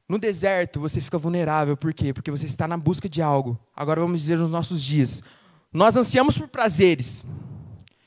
No 0.07 0.17
deserto 0.17 0.79
você 0.79 1.01
fica 1.01 1.17
vulnerável, 1.17 1.75
por 1.75 1.93
quê? 1.93 2.13
Porque 2.13 2.31
você 2.31 2.45
está 2.45 2.67
na 2.67 2.77
busca 2.77 3.09
de 3.09 3.21
algo. 3.21 3.59
Agora 3.75 4.01
vamos 4.01 4.21
dizer 4.21 4.37
nos 4.37 4.49
nossos 4.49 4.81
dias. 4.81 5.21
Nós 5.71 5.97
ansiamos 5.97 6.37
por 6.37 6.47
prazeres. 6.47 7.25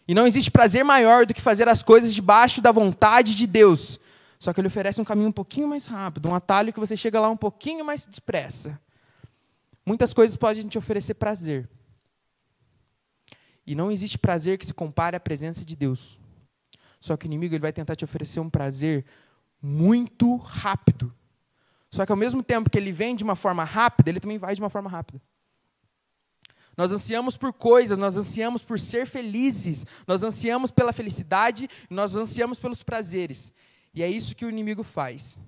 E 0.08 0.14
não 0.14 0.26
existe 0.26 0.50
prazer 0.50 0.84
maior 0.84 1.26
do 1.26 1.34
que 1.34 1.40
fazer 1.40 1.68
as 1.68 1.82
coisas 1.82 2.14
debaixo 2.14 2.60
da 2.60 2.72
vontade 2.72 3.34
de 3.34 3.46
Deus. 3.46 4.00
Só 4.38 4.52
que 4.52 4.60
ele 4.60 4.68
oferece 4.68 5.00
um 5.00 5.04
caminho 5.04 5.28
um 5.28 5.32
pouquinho 5.32 5.68
mais 5.68 5.84
rápido, 5.84 6.30
um 6.30 6.34
atalho 6.34 6.72
que 6.72 6.80
você 6.80 6.96
chega 6.96 7.20
lá 7.20 7.28
um 7.28 7.36
pouquinho 7.36 7.84
mais 7.84 8.06
depressa. 8.06 8.80
Muitas 9.84 10.14
coisas 10.14 10.36
podem 10.36 10.66
te 10.66 10.78
oferecer 10.78 11.14
prazer. 11.14 11.68
E 13.66 13.74
não 13.74 13.92
existe 13.92 14.18
prazer 14.18 14.56
que 14.56 14.64
se 14.64 14.72
compare 14.72 15.14
à 15.16 15.20
presença 15.20 15.64
de 15.64 15.76
Deus. 15.76 16.18
Só 16.98 17.16
que 17.16 17.26
o 17.26 17.28
inimigo 17.28 17.54
ele 17.54 17.62
vai 17.62 17.72
tentar 17.72 17.94
te 17.94 18.04
oferecer 18.04 18.40
um 18.40 18.50
prazer 18.50 19.04
muito 19.62 20.36
rápido. 20.36 21.14
Só 21.90 22.06
que 22.06 22.12
ao 22.12 22.16
mesmo 22.16 22.42
tempo 22.42 22.70
que 22.70 22.78
ele 22.78 22.92
vem 22.92 23.16
de 23.16 23.24
uma 23.24 23.34
forma 23.34 23.64
rápida, 23.64 24.10
ele 24.10 24.20
também 24.20 24.38
vai 24.38 24.54
de 24.54 24.60
uma 24.60 24.70
forma 24.70 24.88
rápida. 24.88 25.20
Nós 26.76 26.92
ansiamos 26.92 27.36
por 27.36 27.52
coisas, 27.52 27.98
nós 27.98 28.16
ansiamos 28.16 28.62
por 28.62 28.78
ser 28.78 29.06
felizes, 29.06 29.84
nós 30.06 30.22
ansiamos 30.22 30.70
pela 30.70 30.92
felicidade, 30.92 31.68
nós 31.90 32.14
ansiamos 32.16 32.58
pelos 32.58 32.82
prazeres. 32.82 33.52
E 33.92 34.02
é 34.02 34.08
isso 34.08 34.36
que 34.36 34.44
o 34.44 34.48
inimigo 34.48 34.82
faz. 34.82 35.38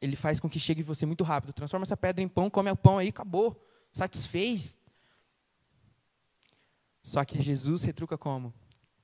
Ele 0.00 0.16
faz 0.16 0.40
com 0.40 0.48
que 0.48 0.58
chegue 0.58 0.82
você 0.82 1.06
muito 1.06 1.24
rápido. 1.24 1.52
Transforma 1.52 1.84
essa 1.84 1.96
pedra 1.96 2.22
em 2.22 2.28
pão, 2.28 2.50
come 2.50 2.70
o 2.70 2.76
pão 2.76 2.98
aí, 2.98 3.08
acabou. 3.08 3.64
Satisfez, 3.92 4.76
só 7.06 7.24
que 7.24 7.40
Jesus 7.40 7.84
retruca 7.84 8.18
como? 8.18 8.52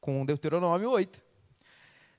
Com 0.01 0.27
Deuteronômio 0.27 0.91
8. 0.91 1.25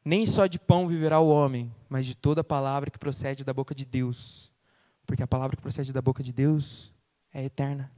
Nem 0.06 0.26
só 0.26 0.48
de 0.48 0.60
pão 0.60 0.88
viverá 0.88 1.20
o 1.20 1.30
homem, 1.30 1.74
mas 1.90 2.06
de 2.06 2.16
toda 2.16 2.44
palavra 2.44 2.92
que 2.92 3.00
procede 3.00 3.44
da 3.44 3.54
boca 3.54 3.74
de 3.74 3.86
Deus. 3.86 4.52
Porque 5.06 5.24
a 5.24 5.28
palavra 5.28 5.56
que 5.56 5.62
procede 5.62 5.94
da 5.94 6.02
boca 6.02 6.22
de 6.22 6.34
Deus 6.34 6.94
é 7.34 7.46
eterna. 7.46 7.92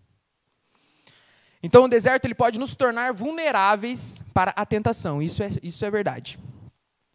Então 1.63 1.85
o 1.85 1.87
deserto 1.87 2.25
ele 2.25 2.35
pode 2.35 2.59
nos 2.59 2.75
tornar 2.75 3.11
vulneráveis 3.11 4.23
para 4.33 4.51
a 4.51 4.65
tentação. 4.65 5.19
Isso 5.19 5.41
é, 5.41 5.49
isso 5.63 5.83
é 5.83 5.89
verdade. 5.89 6.37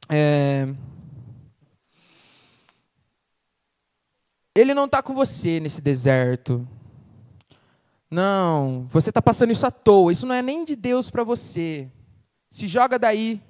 É... 0.09 0.67
Ele 4.53 4.75
não 4.75 4.87
está 4.87 5.01
com 5.01 5.15
você 5.15 5.61
nesse 5.61 5.81
deserto. 5.81 6.67
Não, 8.11 8.89
você 8.91 9.11
está 9.11 9.23
passando 9.23 9.53
isso 9.53 9.65
à 9.65 9.71
toa. 9.71 10.11
Isso 10.11 10.27
não 10.27 10.35
é 10.35 10.43
nem 10.43 10.65
de 10.65 10.75
Deus 10.75 11.11
para 11.11 11.23
você. 11.23 11.89
Se 12.51 12.67
joga 12.67 12.99
daí. 12.99 13.41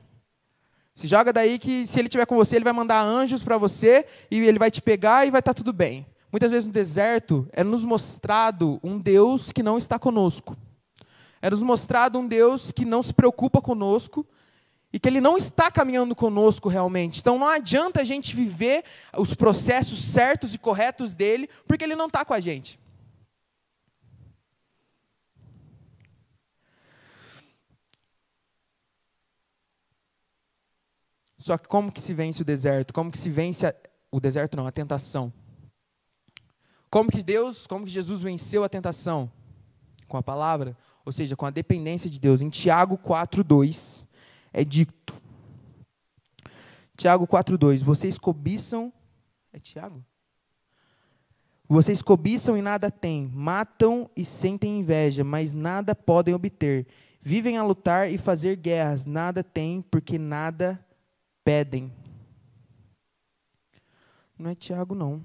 Se 1.00 1.08
joga 1.08 1.32
daí 1.32 1.58
que 1.58 1.86
se 1.86 1.98
ele 1.98 2.08
estiver 2.08 2.26
com 2.26 2.36
você, 2.36 2.56
ele 2.56 2.64
vai 2.64 2.74
mandar 2.74 3.00
anjos 3.00 3.42
para 3.42 3.56
você 3.56 4.04
e 4.30 4.38
ele 4.38 4.58
vai 4.58 4.70
te 4.70 4.82
pegar 4.82 5.26
e 5.26 5.30
vai 5.30 5.38
estar 5.38 5.54
tá 5.54 5.56
tudo 5.56 5.72
bem. 5.72 6.06
Muitas 6.30 6.50
vezes 6.50 6.66
no 6.66 6.74
deserto 6.74 7.48
é 7.54 7.64
nos 7.64 7.82
mostrado 7.82 8.78
um 8.82 8.98
Deus 8.98 9.50
que 9.50 9.62
não 9.62 9.78
está 9.78 9.98
conosco. 9.98 10.54
É 11.40 11.48
nos 11.48 11.62
mostrado 11.62 12.18
um 12.18 12.26
Deus 12.26 12.70
que 12.70 12.84
não 12.84 13.02
se 13.02 13.14
preocupa 13.14 13.62
conosco 13.62 14.26
e 14.92 15.00
que 15.00 15.08
ele 15.08 15.22
não 15.22 15.38
está 15.38 15.70
caminhando 15.70 16.14
conosco 16.14 16.68
realmente. 16.68 17.20
Então 17.20 17.38
não 17.38 17.48
adianta 17.48 18.02
a 18.02 18.04
gente 18.04 18.36
viver 18.36 18.84
os 19.16 19.32
processos 19.32 20.04
certos 20.04 20.52
e 20.54 20.58
corretos 20.58 21.16
dele, 21.16 21.48
porque 21.66 21.82
ele 21.82 21.96
não 21.96 22.08
está 22.08 22.26
com 22.26 22.34
a 22.34 22.40
gente. 22.40 22.78
Só 31.40 31.56
que 31.56 31.66
como 31.66 31.90
que 31.90 32.00
se 32.02 32.12
vence 32.12 32.42
o 32.42 32.44
deserto? 32.44 32.92
Como 32.92 33.10
que 33.10 33.16
se 33.16 33.30
vence 33.30 33.66
a, 33.66 33.74
o 34.12 34.20
deserto 34.20 34.58
não, 34.58 34.66
a 34.66 34.70
tentação? 34.70 35.32
Como 36.90 37.10
que 37.10 37.22
Deus, 37.22 37.66
como 37.66 37.86
que 37.86 37.90
Jesus 37.90 38.20
venceu 38.20 38.62
a 38.62 38.68
tentação? 38.68 39.32
Com 40.06 40.18
a 40.18 40.22
palavra, 40.22 40.76
ou 41.04 41.10
seja, 41.10 41.34
com 41.34 41.46
a 41.46 41.50
dependência 41.50 42.10
de 42.10 42.20
Deus. 42.20 42.42
Em 42.42 42.50
Tiago 42.50 42.98
4:2 42.98 44.06
é 44.52 44.62
dito. 44.62 45.14
Tiago 46.94 47.26
4:2, 47.26 47.82
vocês 47.82 48.18
cobiçam 48.18 48.92
É 49.50 49.58
Tiago? 49.58 50.04
Vocês 51.66 52.02
cobiçam 52.02 52.56
e 52.56 52.60
nada 52.60 52.90
têm, 52.90 53.28
matam 53.28 54.10
e 54.14 54.24
sentem 54.24 54.80
inveja, 54.80 55.24
mas 55.24 55.54
nada 55.54 55.94
podem 55.94 56.34
obter. 56.34 56.86
Vivem 57.18 57.56
a 57.56 57.64
lutar 57.64 58.10
e 58.10 58.18
fazer 58.18 58.56
guerras, 58.56 59.06
nada 59.06 59.42
têm, 59.42 59.80
porque 59.80 60.18
nada 60.18 60.84
pedem. 61.50 61.92
Não 64.38 64.50
é 64.50 64.54
Tiago, 64.54 64.94
não. 64.94 65.20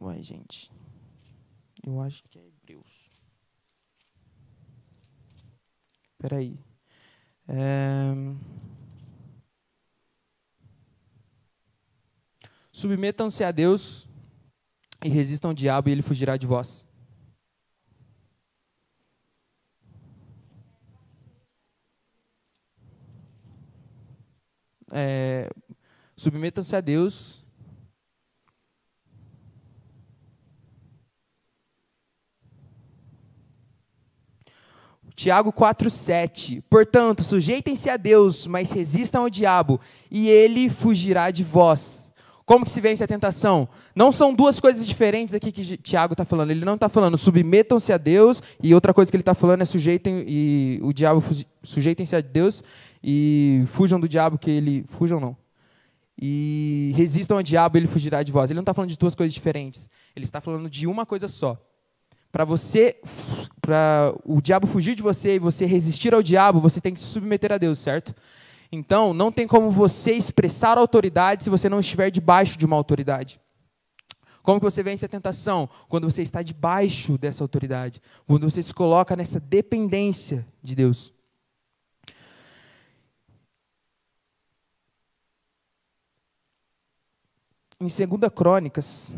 Uai, 0.00 0.22
gente. 0.22 0.72
Eu 1.84 2.00
acho 2.00 2.22
que 2.30 2.38
é 2.38 2.46
Hebreus. 2.46 3.10
Espera 6.12 6.38
aí. 6.38 6.58
É... 7.46 8.14
Submetam-se 12.72 13.44
a 13.44 13.52
Deus 13.52 14.08
e 15.04 15.10
resistam 15.10 15.50
ao 15.50 15.54
diabo 15.54 15.90
e 15.90 15.92
ele 15.92 16.00
fugirá 16.00 16.38
de 16.38 16.46
vós. 16.46 16.85
É, 24.92 25.50
submetam-se 26.16 26.74
a 26.74 26.80
Deus. 26.80 27.44
Tiago 35.14 35.50
4,7. 35.50 36.62
Portanto, 36.68 37.24
sujeitem-se 37.24 37.88
a 37.88 37.96
Deus, 37.96 38.46
mas 38.46 38.70
resistam 38.70 39.22
ao 39.22 39.30
diabo, 39.30 39.80
e 40.10 40.28
ele 40.28 40.68
fugirá 40.68 41.30
de 41.30 41.42
vós. 41.42 42.06
Como 42.44 42.64
que 42.64 42.70
se 42.70 42.80
vence 42.80 43.02
a 43.02 43.08
tentação? 43.08 43.68
Não 43.92 44.12
são 44.12 44.32
duas 44.32 44.60
coisas 44.60 44.86
diferentes 44.86 45.34
aqui 45.34 45.50
que 45.50 45.76
Tiago 45.78 46.12
está 46.12 46.24
falando. 46.24 46.52
Ele 46.52 46.64
não 46.64 46.74
está 46.74 46.88
falando 46.88 47.18
submetam-se 47.18 47.92
a 47.92 47.96
Deus, 47.96 48.40
e 48.62 48.72
outra 48.72 48.94
coisa 48.94 49.10
que 49.10 49.16
ele 49.16 49.22
está 49.22 49.34
falando 49.34 49.62
é 49.62 49.64
sujeitem 49.64 50.24
e 50.28 50.78
o 50.80 50.92
diabo 50.92 51.24
sujeitem-se 51.64 52.14
a 52.14 52.20
Deus 52.20 52.62
e 53.08 53.62
fujam 53.68 54.00
do 54.00 54.08
diabo 54.08 54.36
que 54.36 54.50
ele. 54.50 54.84
Fujam 54.98 55.20
não. 55.20 55.36
E 56.20 56.92
resistam 56.96 57.36
ao 57.36 57.42
diabo, 57.42 57.76
ele 57.76 57.86
fugirá 57.86 58.20
de 58.24 58.32
vós. 58.32 58.50
Ele 58.50 58.56
não 58.56 58.62
está 58.62 58.74
falando 58.74 58.90
de 58.90 58.98
duas 58.98 59.14
coisas 59.14 59.32
diferentes. 59.32 59.88
Ele 60.16 60.24
está 60.24 60.40
falando 60.40 60.68
de 60.68 60.88
uma 60.88 61.06
coisa 61.06 61.28
só. 61.28 61.56
Para 62.32 62.44
você, 62.44 63.00
para 63.60 64.12
o 64.24 64.40
diabo 64.40 64.66
fugir 64.66 64.96
de 64.96 65.02
você 65.02 65.36
e 65.36 65.38
você 65.38 65.64
resistir 65.66 66.12
ao 66.14 66.22
diabo, 66.22 66.58
você 66.58 66.80
tem 66.80 66.92
que 66.92 66.98
se 66.98 67.06
submeter 67.06 67.52
a 67.52 67.58
Deus, 67.58 67.78
certo? 67.78 68.12
Então, 68.72 69.14
não 69.14 69.30
tem 69.30 69.46
como 69.46 69.70
você 69.70 70.12
expressar 70.12 70.76
autoridade 70.76 71.44
se 71.44 71.50
você 71.50 71.68
não 71.68 71.78
estiver 71.78 72.10
debaixo 72.10 72.58
de 72.58 72.66
uma 72.66 72.74
autoridade. 72.74 73.38
Como 74.42 74.58
que 74.58 74.64
você 74.64 74.82
vence 74.82 75.06
a 75.06 75.08
tentação? 75.08 75.68
Quando 75.88 76.10
você 76.10 76.22
está 76.22 76.42
debaixo 76.42 77.16
dessa 77.16 77.44
autoridade. 77.44 78.02
Quando 78.26 78.50
você 78.50 78.62
se 78.62 78.74
coloca 78.74 79.14
nessa 79.14 79.38
dependência 79.38 80.44
de 80.60 80.74
Deus. 80.74 81.14
Em 87.78 87.88
2 87.88 88.32
Crônicas, 88.34 89.14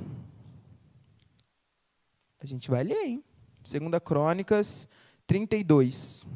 a 2.41 2.47
gente 2.47 2.69
vai 2.69 2.83
ler, 2.83 3.05
hein? 3.05 3.25
2 3.63 4.03
Crônicas 4.05 4.89
32. 5.29 6.27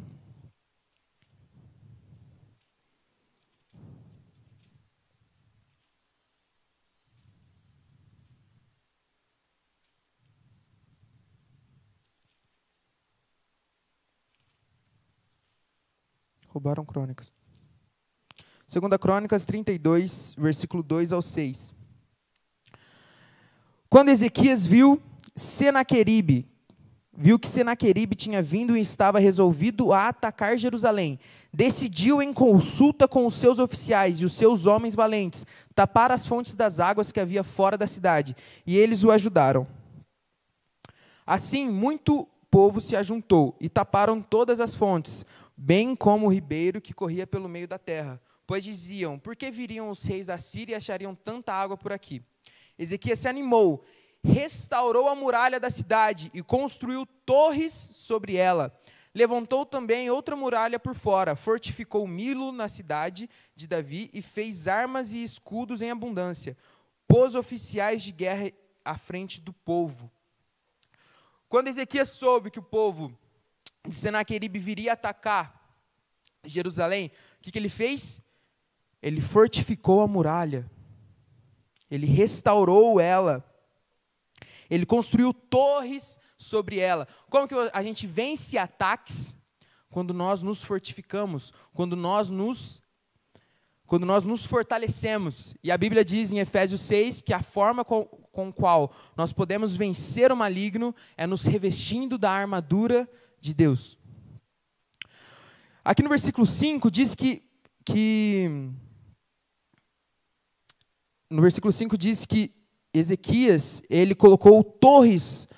Roubaram 16.47 16.85
crônicas. 16.85 17.33
Segunda 18.69 18.97
Crônicas 18.97 19.45
32, 19.45 20.37
versículo 20.39 20.85
2 20.85 21.13
ao 21.13 21.21
6. 21.21 21.82
Quando 23.93 24.09
Ezequias 24.09 24.65
viu 24.65 25.03
Senaqueribe, 25.37 26.47
viu 27.15 27.39
que 27.39 27.47
Senaqueribe 27.47 28.17
tinha 28.17 28.43
vindo 28.43 28.75
e 28.75 28.81
estava 28.81 29.19
resolvido 29.19 29.93
a 29.93 30.09
atacar 30.09 30.57
Jerusalém, 30.57 31.21
decidiu 31.53 32.23
em 32.23 32.33
consulta 32.33 33.07
com 33.07 33.27
os 33.27 33.35
seus 33.35 33.59
oficiais 33.59 34.19
e 34.19 34.25
os 34.25 34.33
seus 34.33 34.65
homens 34.65 34.95
valentes 34.95 35.45
tapar 35.75 36.11
as 36.11 36.27
fontes 36.27 36.55
das 36.55 36.81
águas 36.81 37.13
que 37.13 37.21
havia 37.21 37.45
fora 37.45 37.77
da 37.77 37.87
cidade, 37.87 38.35
e 38.67 38.79
eles 38.79 39.05
o 39.05 39.11
ajudaram. 39.11 39.67
Assim, 41.27 41.69
muito 41.69 42.27
povo 42.51 42.81
se 42.81 42.97
ajuntou 42.97 43.55
e 43.61 43.69
taparam 43.69 44.23
todas 44.23 44.59
as 44.59 44.75
fontes, 44.75 45.23
bem 45.55 45.95
como 45.95 46.25
o 46.29 46.33
ribeiro 46.33 46.81
que 46.81 46.95
corria 46.95 47.27
pelo 47.27 47.47
meio 47.47 47.69
da 47.69 47.79
terra. 47.79 48.19
Pois 48.47 48.65
diziam: 48.65 49.19
Por 49.19 49.37
que 49.37 49.51
viriam 49.51 49.91
os 49.91 50.03
reis 50.03 50.25
da 50.25 50.39
Síria 50.39 50.73
e 50.73 50.77
achariam 50.77 51.15
tanta 51.15 51.53
água 51.53 51.77
por 51.77 51.93
aqui? 51.93 52.23
Ezequias 52.79 53.19
se 53.21 53.29
animou, 53.29 53.85
restaurou 54.23 55.09
a 55.09 55.15
muralha 55.15 55.59
da 55.59 55.71
cidade 55.71 56.31
e 56.33 56.43
construiu 56.43 57.07
torres 57.27 57.73
sobre 57.73 58.37
ela. 58.37 58.77
Levantou 59.15 59.67
também 59.67 60.11
outra 60.11 60.35
muralha 60.35 60.79
por 60.79 60.95
fora, 60.95 61.37
fortificou 61.37 62.07
Milo 62.07 62.51
na 62.51 62.69
cidade 62.69 63.29
de 63.55 63.67
Davi 63.67 64.11
e 64.13 64.23
fez 64.23 64.67
armas 64.67 65.13
e 65.13 65.23
escudos 65.23 65.83
em 65.83 65.91
abundância. 65.91 66.57
Pôs 67.07 67.35
oficiais 67.35 68.03
de 68.03 68.11
guerra 68.11 68.51
à 68.85 68.97
frente 68.97 69.41
do 69.41 69.53
povo. 69.53 70.11
Quando 71.49 71.69
Ezequias 71.69 72.11
soube 72.11 72.51
que 72.51 72.59
o 72.59 72.63
povo 72.63 73.17
de 73.87 73.95
Senaqueribe 73.95 74.59
viria 74.59 74.95
atacar 74.95 75.61
Jerusalém, 76.45 77.13
o 77.39 77.43
que, 77.43 77.53
que 77.53 77.59
ele 77.59 77.69
fez? 77.69 78.21
Ele 79.03 79.21
fortificou 79.21 80.01
a 80.01 80.09
muralha, 80.09 80.71
ele 81.93 82.07
restaurou 82.07 82.99
ela, 82.99 83.45
ele 84.71 84.87
construiu 84.87 85.35
torres 85.35 86.19
sobre 86.39 86.79
ela. 86.79 87.07
Como 87.29 87.47
que 87.47 87.55
a 87.71 87.83
gente 87.83 88.07
vence 88.07 88.57
ataques? 88.57 89.37
Quando 89.91 90.15
nós 90.15 90.41
nos 90.41 90.65
fortificamos, 90.65 91.53
quando 91.75 91.95
nós 91.95 92.31
nos 92.31 92.83
quando 93.85 94.07
nós 94.07 94.25
nos 94.25 94.47
fortalecemos. 94.47 95.55
E 95.63 95.71
a 95.71 95.77
Bíblia 95.77 96.03
diz 96.03 96.33
em 96.33 96.39
Efésios 96.39 96.81
6 96.81 97.21
que 97.21 97.35
a 97.35 97.43
forma 97.43 97.85
com, 97.85 98.05
com 98.07 98.51
qual 98.51 98.91
nós 99.15 99.35
podemos 99.35 99.77
vencer 99.77 100.33
o 100.33 100.37
maligno 100.37 100.95
é 101.15 101.27
nos 101.27 101.45
revestindo 101.45 102.17
da 102.17 102.31
armadura 102.31 103.07
de 103.39 103.53
Deus. 103.53 103.99
Aqui 105.85 106.03
no 106.03 106.09
versículo 106.09 106.47
5 106.47 106.91
diz 106.91 107.15
que, 107.15 107.43
que 107.85 108.73
no 111.33 111.43
versículo 111.43 111.73
5 111.73 111.97
diz 111.97 112.27
que 112.27 112.53
Ezequias, 112.95 113.83
ele 113.89 114.15
colocou 114.15 114.63
torres 114.63 115.49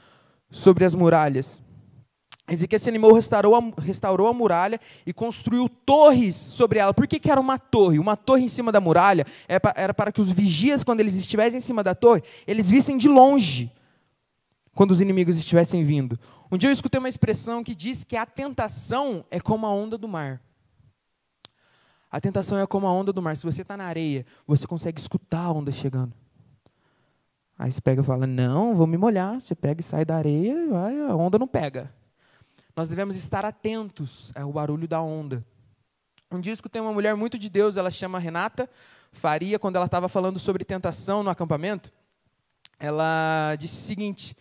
sobre 0.50 0.84
as 0.84 0.94
muralhas. 0.94 1.60
Ezequias 2.48 2.82
se 2.82 2.88
animou, 2.88 3.12
restaurou 3.12 3.56
a, 3.56 3.82
restaurou 3.82 4.28
a 4.28 4.32
muralha 4.32 4.78
e 5.04 5.12
construiu 5.12 5.68
torres 5.68 6.36
sobre 6.36 6.78
ela. 6.78 6.94
Por 6.94 7.08
que, 7.08 7.18
que 7.18 7.30
era 7.30 7.40
uma 7.40 7.58
torre? 7.58 7.98
Uma 7.98 8.16
torre 8.16 8.44
em 8.44 8.48
cima 8.48 8.70
da 8.70 8.80
muralha 8.80 9.26
era 9.48 9.92
para 9.92 10.12
que 10.12 10.20
os 10.20 10.30
vigias, 10.30 10.84
quando 10.84 11.00
eles 11.00 11.16
estivessem 11.16 11.58
em 11.58 11.62
cima 11.62 11.82
da 11.82 11.94
torre, 11.94 12.22
eles 12.46 12.70
vissem 12.70 12.96
de 12.96 13.08
longe 13.08 13.72
quando 14.74 14.92
os 14.92 15.00
inimigos 15.00 15.36
estivessem 15.38 15.84
vindo. 15.84 16.18
Um 16.52 16.56
dia 16.56 16.68
eu 16.68 16.72
escutei 16.72 16.98
uma 16.98 17.08
expressão 17.08 17.64
que 17.64 17.74
diz 17.74 18.04
que 18.04 18.16
a 18.16 18.26
tentação 18.26 19.24
é 19.30 19.40
como 19.40 19.66
a 19.66 19.74
onda 19.74 19.98
do 19.98 20.06
mar. 20.06 20.40
A 22.14 22.20
tentação 22.20 22.56
é 22.56 22.64
como 22.64 22.86
a 22.86 22.92
onda 22.92 23.12
do 23.12 23.20
mar. 23.20 23.36
Se 23.36 23.42
você 23.42 23.62
está 23.62 23.76
na 23.76 23.86
areia, 23.86 24.24
você 24.46 24.68
consegue 24.68 25.00
escutar 25.00 25.46
a 25.46 25.50
onda 25.50 25.72
chegando. 25.72 26.14
Aí 27.58 27.72
você 27.72 27.80
pega 27.80 28.02
e 28.02 28.04
fala: 28.04 28.24
Não, 28.24 28.72
vou 28.72 28.86
me 28.86 28.96
molhar. 28.96 29.40
Você 29.40 29.52
pega 29.52 29.80
e 29.80 29.82
sai 29.82 30.04
da 30.04 30.14
areia, 30.14 30.68
vai, 30.68 30.96
a 31.00 31.16
onda 31.16 31.40
não 31.40 31.48
pega. 31.48 31.92
Nós 32.76 32.88
devemos 32.88 33.16
estar 33.16 33.44
atentos 33.44 34.32
ao 34.36 34.52
barulho 34.52 34.86
da 34.86 35.02
onda. 35.02 35.44
Um 36.30 36.38
dia 36.38 36.52
escutei 36.52 36.80
uma 36.80 36.92
mulher 36.92 37.16
muito 37.16 37.36
de 37.36 37.50
Deus, 37.50 37.76
ela 37.76 37.90
chama 37.90 38.20
Renata 38.20 38.70
Faria, 39.10 39.58
quando 39.58 39.74
ela 39.74 39.86
estava 39.86 40.08
falando 40.08 40.38
sobre 40.38 40.64
tentação 40.64 41.24
no 41.24 41.30
acampamento. 41.30 41.92
Ela 42.78 43.56
disse 43.58 43.74
o 43.74 43.82
seguinte: 43.82 44.36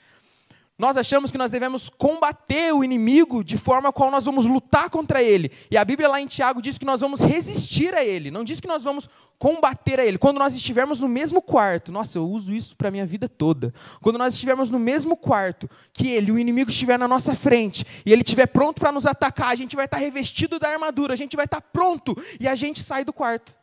nós 0.77 0.97
achamos 0.97 1.29
que 1.29 1.37
nós 1.37 1.51
devemos 1.51 1.87
combater 1.87 2.73
o 2.73 2.83
inimigo 2.83 3.43
de 3.43 3.57
forma 3.57 3.93
qual 3.93 4.09
nós 4.09 4.25
vamos 4.25 4.45
lutar 4.45 4.89
contra 4.89 5.21
ele. 5.21 5.51
E 5.69 5.77
a 5.77 5.85
Bíblia 5.85 6.09
lá 6.09 6.19
em 6.19 6.25
Tiago 6.25 6.61
diz 6.61 6.77
que 6.79 6.85
nós 6.85 7.01
vamos 7.01 7.21
resistir 7.21 7.93
a 7.93 8.03
ele, 8.03 8.31
não 8.31 8.43
diz 8.43 8.59
que 8.59 8.67
nós 8.67 8.83
vamos 8.83 9.07
combater 9.37 9.99
a 9.99 10.05
ele. 10.05 10.17
Quando 10.17 10.39
nós 10.39 10.55
estivermos 10.55 10.99
no 10.99 11.07
mesmo 11.07 11.41
quarto, 11.41 11.91
nossa, 11.91 12.17
eu 12.17 12.27
uso 12.27 12.53
isso 12.53 12.75
para 12.75 12.87
a 12.87 12.91
minha 12.91 13.05
vida 13.05 13.29
toda. 13.29 13.73
Quando 14.01 14.17
nós 14.17 14.33
estivermos 14.33 14.71
no 14.71 14.79
mesmo 14.79 15.15
quarto 15.15 15.69
que 15.93 16.07
ele, 16.07 16.31
o 16.31 16.39
inimigo 16.39 16.71
estiver 16.71 16.97
na 16.97 17.07
nossa 17.07 17.35
frente, 17.35 17.85
e 18.05 18.11
ele 18.11 18.21
estiver 18.21 18.47
pronto 18.47 18.79
para 18.79 18.91
nos 18.91 19.05
atacar, 19.05 19.49
a 19.49 19.55
gente 19.55 19.75
vai 19.75 19.85
estar 19.85 19.97
revestido 19.97 20.57
da 20.57 20.69
armadura, 20.69 21.13
a 21.13 21.17
gente 21.17 21.35
vai 21.35 21.45
estar 21.45 21.61
pronto, 21.61 22.15
e 22.39 22.47
a 22.47 22.55
gente 22.55 22.81
sai 22.81 23.05
do 23.05 23.13
quarto. 23.13 23.53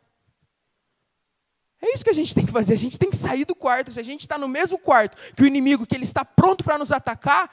É 1.81 1.93
isso 1.93 2.03
que 2.03 2.09
a 2.09 2.13
gente 2.13 2.35
tem 2.35 2.45
que 2.45 2.51
fazer. 2.51 2.73
A 2.73 2.77
gente 2.77 2.99
tem 2.99 3.09
que 3.09 3.15
sair 3.15 3.43
do 3.43 3.55
quarto. 3.55 3.91
Se 3.91 3.99
a 3.99 4.03
gente 4.03 4.21
está 4.21 4.37
no 4.37 4.47
mesmo 4.47 4.77
quarto 4.77 5.17
que 5.35 5.43
o 5.43 5.47
inimigo, 5.47 5.85
que 5.85 5.95
ele 5.95 6.03
está 6.03 6.23
pronto 6.23 6.63
para 6.63 6.77
nos 6.77 6.91
atacar, 6.91 7.51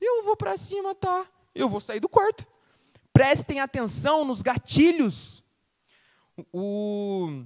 eu 0.00 0.22
vou 0.22 0.36
para 0.36 0.56
cima, 0.56 0.94
tá? 0.94 1.26
Eu 1.54 1.68
vou 1.68 1.80
sair 1.80 2.00
do 2.00 2.08
quarto. 2.08 2.46
Prestem 3.12 3.60
atenção 3.60 4.24
nos 4.24 4.40
gatilhos. 4.40 5.42
O 6.52 7.44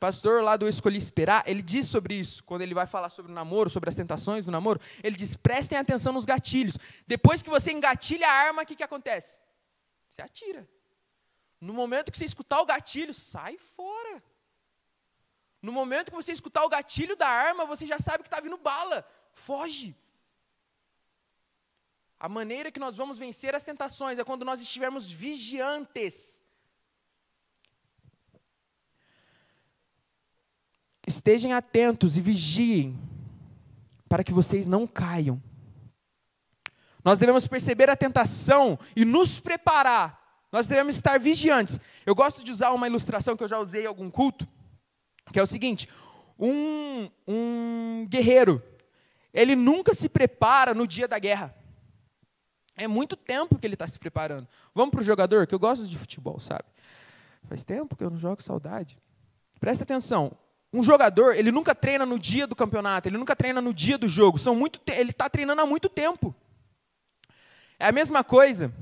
pastor 0.00 0.42
lá 0.42 0.56
do 0.56 0.66
Escolhi 0.66 0.98
Esperar, 0.98 1.44
ele 1.46 1.62
diz 1.62 1.86
sobre 1.86 2.14
isso, 2.14 2.42
quando 2.44 2.62
ele 2.62 2.74
vai 2.74 2.86
falar 2.86 3.10
sobre 3.10 3.30
o 3.30 3.34
namoro, 3.34 3.70
sobre 3.70 3.88
as 3.88 3.94
tentações 3.94 4.44
do 4.44 4.50
namoro, 4.50 4.80
ele 5.02 5.14
diz: 5.14 5.36
prestem 5.36 5.78
atenção 5.78 6.12
nos 6.12 6.24
gatilhos. 6.24 6.76
Depois 7.06 7.42
que 7.42 7.50
você 7.50 7.70
engatilha 7.70 8.26
a 8.26 8.32
arma, 8.32 8.62
o 8.62 8.66
que, 8.66 8.74
que 8.74 8.82
acontece? 8.82 9.38
Você 10.10 10.22
atira. 10.22 10.68
No 11.60 11.72
momento 11.72 12.10
que 12.10 12.18
você 12.18 12.24
escutar 12.24 12.60
o 12.60 12.66
gatilho, 12.66 13.14
sai 13.14 13.56
fora. 13.58 14.22
No 15.62 15.72
momento 15.72 16.10
que 16.10 16.16
você 16.16 16.32
escutar 16.32 16.64
o 16.64 16.68
gatilho 16.68 17.14
da 17.16 17.28
arma, 17.28 17.66
você 17.66 17.86
já 17.86 17.98
sabe 17.98 18.22
que 18.22 18.28
está 18.28 18.40
vindo 18.40 18.56
bala. 18.56 19.06
Foge. 19.34 19.94
A 22.18 22.28
maneira 22.28 22.70
que 22.70 22.80
nós 22.80 22.96
vamos 22.96 23.18
vencer 23.18 23.54
as 23.54 23.64
tentações 23.64 24.18
é 24.18 24.24
quando 24.24 24.44
nós 24.44 24.60
estivermos 24.60 25.10
vigiantes. 25.10 26.42
Estejam 31.06 31.52
atentos 31.52 32.16
e 32.16 32.20
vigiem, 32.20 32.98
para 34.08 34.22
que 34.22 34.32
vocês 34.32 34.68
não 34.68 34.86
caiam. 34.86 35.42
Nós 37.02 37.18
devemos 37.18 37.46
perceber 37.46 37.90
a 37.90 37.96
tentação 37.96 38.78
e 38.94 39.04
nos 39.04 39.40
preparar. 39.40 40.44
Nós 40.52 40.66
devemos 40.66 40.94
estar 40.94 41.18
vigiantes. 41.18 41.78
Eu 42.04 42.14
gosto 42.14 42.44
de 42.44 42.50
usar 42.50 42.70
uma 42.72 42.86
ilustração 42.86 43.36
que 43.36 43.42
eu 43.42 43.48
já 43.48 43.58
usei 43.58 43.84
em 43.84 43.86
algum 43.86 44.10
culto 44.10 44.46
que 45.32 45.38
é 45.38 45.42
o 45.42 45.46
seguinte: 45.46 45.88
um, 46.38 47.10
um 47.26 48.06
guerreiro, 48.08 48.62
ele 49.32 49.54
nunca 49.54 49.94
se 49.94 50.08
prepara 50.08 50.74
no 50.74 50.86
dia 50.86 51.06
da 51.06 51.18
guerra. 51.18 51.54
É 52.76 52.88
muito 52.88 53.14
tempo 53.14 53.58
que 53.58 53.66
ele 53.66 53.74
está 53.74 53.86
se 53.86 53.98
preparando. 53.98 54.48
Vamos 54.74 54.90
para 54.90 55.00
o 55.00 55.04
jogador, 55.04 55.46
que 55.46 55.54
eu 55.54 55.58
gosto 55.58 55.86
de 55.86 55.98
futebol, 55.98 56.40
sabe? 56.40 56.64
Faz 57.44 57.62
tempo 57.62 57.94
que 57.94 58.02
eu 58.02 58.10
não 58.10 58.18
jogo, 58.18 58.42
saudade. 58.42 58.98
Presta 59.58 59.84
atenção. 59.84 60.32
Um 60.72 60.82
jogador, 60.82 61.34
ele 61.34 61.50
nunca 61.50 61.74
treina 61.74 62.06
no 62.06 62.18
dia 62.18 62.46
do 62.46 62.54
campeonato, 62.54 63.08
ele 63.08 63.18
nunca 63.18 63.34
treina 63.34 63.60
no 63.60 63.74
dia 63.74 63.98
do 63.98 64.08
jogo. 64.08 64.38
São 64.38 64.54
muito 64.54 64.80
ele 64.90 65.10
está 65.10 65.28
treinando 65.28 65.60
há 65.60 65.66
muito 65.66 65.88
tempo. 65.88 66.34
É 67.78 67.88
a 67.88 67.92
mesma 67.92 68.22
coisa 68.22 68.72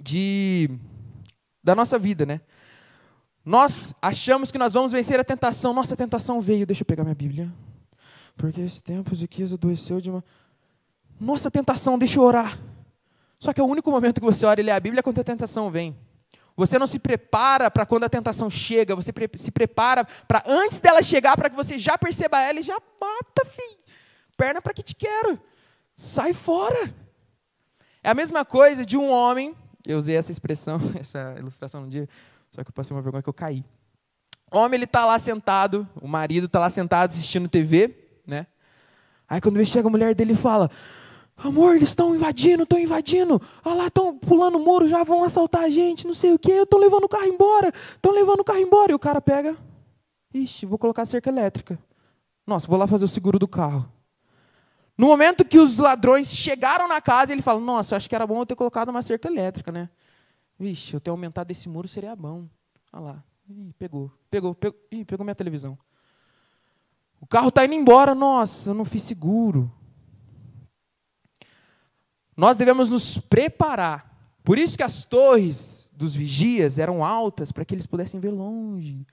de 0.00 0.70
da 1.62 1.74
nossa 1.74 1.98
vida, 1.98 2.24
né? 2.24 2.40
Nós 3.46 3.94
achamos 4.02 4.50
que 4.50 4.58
nós 4.58 4.72
vamos 4.74 4.90
vencer 4.90 5.20
a 5.20 5.24
tentação. 5.24 5.72
Nossa, 5.72 5.94
a 5.94 5.96
tentação 5.96 6.40
veio. 6.40 6.66
Deixa 6.66 6.82
eu 6.82 6.84
pegar 6.84 7.04
minha 7.04 7.14
Bíblia. 7.14 7.48
Porque 8.36 8.60
esse 8.60 8.82
tempo 8.82 9.14
Ezequias 9.14 9.52
adoeceu 9.52 10.00
de 10.00 10.10
uma. 10.10 10.24
Nossa, 11.20 11.48
tentação, 11.48 11.96
deixa 11.96 12.18
eu 12.18 12.24
orar. 12.24 12.58
Só 13.38 13.52
que 13.52 13.60
é 13.60 13.62
o 13.62 13.66
único 13.68 13.88
momento 13.88 14.20
que 14.20 14.26
você 14.26 14.44
ora 14.44 14.60
e 14.60 14.64
lê 14.64 14.72
a 14.72 14.80
Bíblia 14.80 14.98
é 14.98 15.02
quando 15.02 15.20
a 15.20 15.24
tentação 15.24 15.70
vem. 15.70 15.96
Você 16.56 16.76
não 16.76 16.88
se 16.88 16.98
prepara 16.98 17.70
para 17.70 17.86
quando 17.86 18.02
a 18.02 18.08
tentação 18.08 18.50
chega, 18.50 18.96
você 18.96 19.12
se 19.36 19.50
prepara 19.52 20.04
para 20.26 20.42
antes 20.44 20.80
dela 20.80 21.00
chegar, 21.00 21.36
para 21.36 21.48
que 21.48 21.54
você 21.54 21.78
já 21.78 21.96
perceba 21.96 22.40
ela 22.40 22.58
e 22.58 22.62
já 22.62 22.76
mata, 23.00 23.44
filho. 23.44 23.78
Perna 24.36 24.60
para 24.60 24.74
que 24.74 24.82
te 24.82 24.94
quero. 24.96 25.38
Sai 25.94 26.32
fora. 26.32 26.92
É 28.02 28.10
a 28.10 28.14
mesma 28.14 28.44
coisa 28.44 28.84
de 28.84 28.96
um 28.96 29.08
homem, 29.08 29.54
eu 29.86 29.98
usei 29.98 30.16
essa 30.16 30.32
expressão, 30.32 30.80
essa 30.98 31.36
ilustração 31.38 31.82
no 31.82 31.88
dia, 31.88 32.08
só 32.56 32.64
que 32.64 32.70
eu 32.70 32.72
passei 32.72 32.96
uma 32.96 33.02
vergonha 33.02 33.22
que 33.22 33.28
eu 33.28 33.34
caí. 33.34 33.62
O 34.50 34.56
homem 34.56 34.78
ele 34.78 34.84
está 34.84 35.04
lá 35.04 35.18
sentado, 35.18 35.86
o 36.00 36.08
marido 36.08 36.46
está 36.46 36.58
lá 36.58 36.70
sentado 36.70 37.10
assistindo 37.10 37.48
TV, 37.48 37.94
né? 38.26 38.46
Aí 39.28 39.42
quando 39.42 39.62
chega 39.66 39.86
a 39.86 39.90
mulher 39.90 40.14
dele 40.14 40.34
fala: 40.34 40.70
Amor, 41.36 41.76
eles 41.76 41.90
estão 41.90 42.14
invadindo, 42.14 42.62
estão 42.62 42.78
invadindo. 42.78 43.42
Olha 43.62 43.74
lá, 43.74 43.86
estão 43.88 44.16
pulando 44.16 44.56
o 44.56 44.64
muro, 44.64 44.88
já 44.88 45.04
vão 45.04 45.22
assaltar 45.22 45.64
a 45.64 45.68
gente, 45.68 46.06
não 46.06 46.14
sei 46.14 46.32
o 46.32 46.38
quê. 46.38 46.52
Estão 46.52 46.78
levando 46.78 47.04
o 47.04 47.08
carro 47.08 47.26
embora, 47.26 47.70
estão 47.94 48.10
levando 48.10 48.40
o 48.40 48.44
carro 48.44 48.60
embora. 48.60 48.92
E 48.92 48.94
o 48.94 48.98
cara 48.98 49.20
pega, 49.20 49.54
ixi, 50.32 50.64
vou 50.64 50.78
colocar 50.78 51.04
cerca 51.04 51.28
elétrica. 51.28 51.78
Nossa, 52.46 52.66
vou 52.66 52.78
lá 52.78 52.86
fazer 52.86 53.04
o 53.04 53.08
seguro 53.08 53.38
do 53.38 53.46
carro. 53.46 53.86
No 54.96 55.08
momento 55.08 55.44
que 55.44 55.58
os 55.58 55.76
ladrões 55.76 56.28
chegaram 56.32 56.88
na 56.88 57.02
casa, 57.02 57.32
ele 57.32 57.42
fala, 57.42 57.60
nossa, 57.60 57.96
acho 57.96 58.08
que 58.08 58.14
era 58.14 58.26
bom 58.26 58.40
eu 58.40 58.46
ter 58.46 58.54
colocado 58.54 58.88
uma 58.88 59.02
cerca 59.02 59.28
elétrica, 59.28 59.70
né? 59.70 59.90
Vixe, 60.58 60.94
eu 60.94 61.00
ter 61.00 61.10
aumentado 61.10 61.50
esse 61.50 61.68
muro 61.68 61.86
seria 61.86 62.16
bom. 62.16 62.48
Olha 62.92 63.02
lá. 63.02 63.24
Ih, 63.48 63.72
pegou, 63.78 64.10
pegou, 64.30 64.54
pegou, 64.54 64.78
ih, 64.90 65.04
pegou 65.04 65.24
minha 65.24 65.34
televisão. 65.34 65.78
O 67.20 67.26
carro 67.26 67.48
está 67.48 67.64
indo 67.64 67.74
embora, 67.74 68.14
nossa, 68.14 68.70
eu 68.70 68.74
não 68.74 68.84
fiz 68.84 69.02
seguro. 69.02 69.72
Nós 72.36 72.56
devemos 72.56 72.90
nos 72.90 73.18
preparar. 73.18 74.36
Por 74.42 74.58
isso 74.58 74.76
que 74.76 74.82
as 74.82 75.04
torres 75.04 75.90
dos 75.92 76.14
vigias 76.14 76.78
eram 76.78 77.04
altas, 77.04 77.50
para 77.50 77.64
que 77.64 77.74
eles 77.74 77.86
pudessem 77.86 78.20
ver 78.20 78.30
longe 78.30 79.06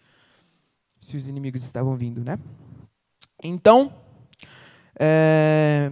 se 0.99 1.17
os 1.17 1.27
inimigos 1.27 1.63
estavam 1.63 1.95
vindo, 1.95 2.23
né? 2.23 2.39
Então, 3.43 3.93
é, 4.97 5.91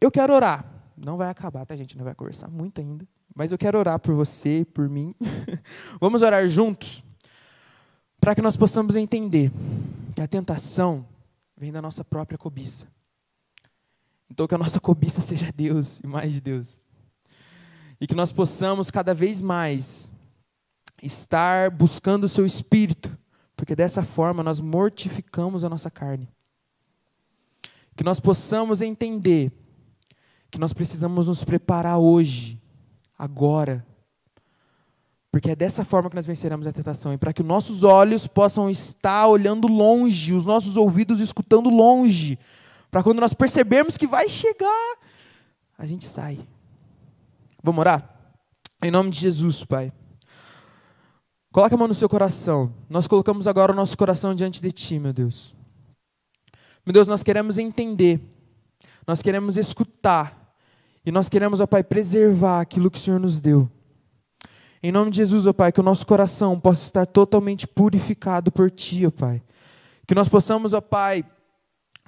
eu 0.00 0.10
quero 0.10 0.34
orar. 0.34 0.64
Não 0.96 1.16
vai 1.16 1.28
acabar, 1.28 1.64
tá, 1.64 1.76
gente? 1.76 1.96
Não 1.96 2.04
vai 2.04 2.14
conversar 2.14 2.48
muito 2.48 2.80
ainda. 2.80 3.06
Mas 3.34 3.52
eu 3.52 3.58
quero 3.58 3.78
orar 3.78 3.98
por 3.98 4.14
você, 4.14 4.66
por 4.74 4.88
mim. 4.88 5.14
Vamos 6.00 6.22
orar 6.22 6.48
juntos 6.48 7.02
para 8.20 8.34
que 8.34 8.42
nós 8.42 8.56
possamos 8.56 8.96
entender 8.96 9.50
que 10.14 10.20
a 10.20 10.28
tentação 10.28 11.06
vem 11.56 11.72
da 11.72 11.80
nossa 11.80 12.04
própria 12.04 12.36
cobiça. 12.36 12.86
Então, 14.30 14.46
que 14.46 14.54
a 14.54 14.58
nossa 14.58 14.78
cobiça 14.78 15.20
seja 15.20 15.50
Deus 15.52 16.00
e 16.00 16.06
mais 16.06 16.32
de 16.32 16.40
Deus. 16.40 16.80
E 18.00 18.06
que 18.06 18.14
nós 18.14 18.32
possamos 18.32 18.90
cada 18.90 19.12
vez 19.12 19.40
mais 19.40 20.10
estar 21.02 21.70
buscando 21.70 22.24
o 22.24 22.28
seu 22.28 22.46
espírito, 22.46 23.16
porque 23.56 23.74
dessa 23.74 24.02
forma 24.02 24.42
nós 24.42 24.60
mortificamos 24.60 25.64
a 25.64 25.68
nossa 25.68 25.90
carne. 25.90 26.28
Que 27.96 28.04
nós 28.04 28.20
possamos 28.20 28.80
entender 28.82 29.52
que 30.50 30.58
nós 30.58 30.72
precisamos 30.72 31.26
nos 31.26 31.44
preparar 31.44 31.98
hoje, 31.98 32.60
agora, 33.20 33.86
porque 35.30 35.50
é 35.50 35.54
dessa 35.54 35.84
forma 35.84 36.08
que 36.08 36.16
nós 36.16 36.26
venceremos 36.26 36.66
a 36.66 36.72
tentação. 36.72 37.12
E 37.12 37.18
para 37.18 37.34
que 37.34 37.42
nossos 37.42 37.82
olhos 37.82 38.26
possam 38.26 38.70
estar 38.70 39.26
olhando 39.26 39.68
longe, 39.68 40.32
os 40.32 40.46
nossos 40.46 40.74
ouvidos 40.74 41.20
escutando 41.20 41.68
longe, 41.68 42.38
para 42.90 43.02
quando 43.02 43.20
nós 43.20 43.34
percebermos 43.34 43.98
que 43.98 44.06
vai 44.06 44.28
chegar, 44.28 44.96
a 45.76 45.84
gente 45.84 46.06
sai. 46.06 46.40
Vamos 47.62 47.78
orar? 47.78 48.08
Em 48.82 48.90
nome 48.90 49.10
de 49.10 49.20
Jesus, 49.20 49.64
Pai. 49.64 49.92
Coloque 51.52 51.74
a 51.74 51.78
mão 51.78 51.88
no 51.88 51.94
seu 51.94 52.08
coração. 52.08 52.72
Nós 52.88 53.06
colocamos 53.06 53.46
agora 53.46 53.70
o 53.70 53.76
nosso 53.76 53.98
coração 53.98 54.34
diante 54.34 54.62
de 54.62 54.72
Ti, 54.72 54.98
meu 54.98 55.12
Deus. 55.12 55.54
Meu 56.86 56.94
Deus, 56.94 57.06
nós 57.06 57.22
queremos 57.22 57.58
entender, 57.58 58.18
nós 59.06 59.20
queremos 59.20 59.58
escutar, 59.58 60.39
e 61.04 61.10
nós 61.10 61.28
queremos, 61.28 61.60
ó 61.60 61.66
Pai, 61.66 61.82
preservar 61.82 62.60
aquilo 62.60 62.90
que 62.90 62.98
o 62.98 63.00
Senhor 63.00 63.18
nos 63.18 63.40
deu. 63.40 63.70
Em 64.82 64.90
nome 64.90 65.10
de 65.10 65.18
Jesus, 65.18 65.46
ó 65.46 65.52
Pai, 65.52 65.72
que 65.72 65.80
o 65.80 65.82
nosso 65.82 66.06
coração 66.06 66.58
possa 66.58 66.84
estar 66.84 67.06
totalmente 67.06 67.66
purificado 67.66 68.50
por 68.50 68.70
Ti, 68.70 69.06
ó 69.06 69.10
Pai. 69.10 69.42
Que 70.06 70.14
nós 70.14 70.28
possamos, 70.28 70.72
ó 70.72 70.80
Pai, 70.80 71.24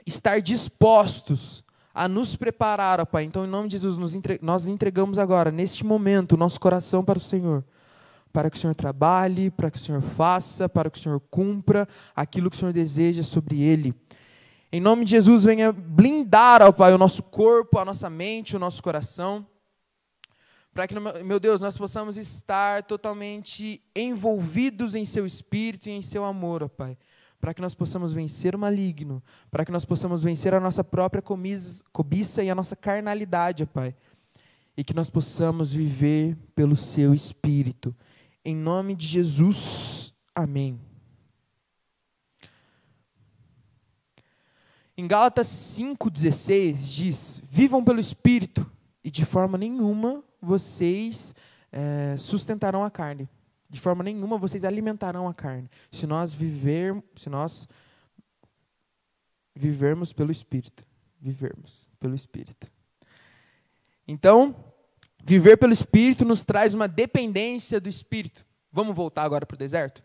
estar 0.07 0.40
dispostos 0.40 1.62
a 1.94 2.09
nos 2.09 2.35
preparar, 2.35 3.00
ó 3.00 3.05
Pai. 3.05 3.24
Então, 3.24 3.44
em 3.44 3.48
nome 3.48 3.68
de 3.68 3.76
Jesus, 3.78 3.98
nós 4.40 4.66
entregamos 4.66 5.18
agora, 5.18 5.50
neste 5.50 5.85
momento, 5.85 6.33
o 6.33 6.38
nosso 6.38 6.59
coração 6.59 7.05
para 7.05 7.18
o 7.18 7.20
Senhor. 7.20 7.64
Para 8.33 8.48
que 8.48 8.57
o 8.57 8.61
Senhor 8.61 8.74
trabalhe, 8.74 9.50
para 9.50 9.70
que 9.70 9.76
o 9.76 9.81
Senhor 9.81 10.00
faça, 10.00 10.66
para 10.66 10.90
que 10.90 10.98
o 10.98 11.02
Senhor 11.02 11.20
cumpra 11.31 11.87
aquilo 12.16 12.48
que 12.48 12.57
o 12.57 12.59
Senhor 12.59 12.72
deseja 12.72 13.22
sobre 13.22 13.61
ele. 13.61 13.94
Em 14.72 14.80
nome 14.80 15.04
de 15.04 15.11
Jesus, 15.11 15.44
venha 15.44 15.70
blindar, 15.70 16.62
ó 16.62 16.72
Pai, 16.72 16.94
o 16.94 16.98
nosso 16.98 17.22
corpo, 17.22 17.78
a 17.78 17.85
nossa 17.85 18.08
mente, 18.08 18.56
o 18.56 18.58
nosso 18.58 18.82
coração 18.82 19.46
para 20.72 20.88
que, 20.88 20.94
meu 20.98 21.38
Deus, 21.38 21.61
nós 21.61 21.76
possamos 21.76 22.16
estar 22.16 22.82
totalmente 22.85 23.82
envolvidos 23.94 24.94
em 24.94 25.04
Seu 25.04 25.26
Espírito 25.26 25.88
e 25.88 25.92
em 25.92 26.00
Seu 26.00 26.24
amor, 26.24 26.62
ó 26.62 26.68
Pai. 26.68 26.96
Para 27.38 27.52
que 27.52 27.61
nós 27.61 27.74
possamos 27.74 28.12
vencer 28.12 28.54
o 28.54 28.58
maligno, 28.58 29.22
para 29.50 29.64
que 29.64 29.72
nós 29.72 29.85
possamos 29.85 30.22
vencer 30.22 30.54
a 30.54 30.61
nossa 30.61 30.82
própria 30.82 31.22
cobiça 31.92 32.42
e 32.42 32.48
a 32.48 32.54
nossa 32.54 32.74
carnalidade, 32.74 33.64
ó 33.64 33.66
Pai. 33.66 33.94
E 34.74 34.82
que 34.82 34.94
nós 34.94 35.11
possamos 35.11 35.72
viver 35.72 36.37
pelo 36.54 36.76
Seu 36.76 37.12
Espírito. 37.12 37.94
Em 38.42 38.56
nome 38.56 38.94
de 38.94 39.06
Jesus, 39.06 40.14
amém. 40.35 40.80
Em 44.96 45.07
Gálatas 45.07 45.46
5,16 45.46 46.74
diz: 46.94 47.42
Vivam 47.44 47.83
pelo 47.83 48.00
Espírito, 48.00 48.70
e 49.02 49.11
de 49.11 49.24
forma 49.24 49.57
nenhuma 49.57 50.22
vocês 50.40 51.35
é, 51.70 52.14
sustentarão 52.18 52.85
a 52.85 52.90
carne. 52.90 53.28
De 53.68 53.81
forma 53.81 54.05
nenhuma 54.05 54.37
vocês 54.37 54.64
alimentarão 54.64 55.26
a 55.26 55.33
carne. 55.33 55.70
Se 55.90 56.07
nós 56.07 56.33
viver, 56.33 57.02
se 57.16 57.31
nós 57.31 57.66
vivermos 59.55 60.12
pelo 60.12 60.31
Espírito, 60.31 60.85
vivermos 61.18 61.90
pelo 61.98 62.14
Espírito. 62.14 62.70
Então, 64.07 64.55
viver 65.24 65.57
pelo 65.57 65.72
Espírito 65.72 66.24
nos 66.24 66.44
traz 66.44 66.74
uma 66.74 66.87
dependência 66.87 67.81
do 67.81 67.88
Espírito. 67.88 68.44
Vamos 68.70 68.94
voltar 68.94 69.22
agora 69.22 69.46
para 69.46 69.55
o 69.55 69.59
deserto? 69.59 70.05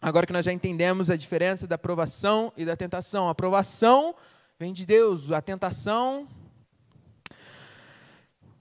Agora 0.00 0.26
que 0.26 0.32
nós 0.32 0.44
já 0.44 0.52
entendemos 0.52 1.10
a 1.10 1.16
diferença 1.16 1.66
da 1.66 1.74
aprovação 1.74 2.52
e 2.56 2.64
da 2.64 2.76
tentação. 2.76 3.28
A 3.28 3.32
aprovação 3.32 4.14
vem 4.58 4.72
de 4.72 4.86
Deus, 4.86 5.32
a 5.32 5.40
tentação 5.40 6.28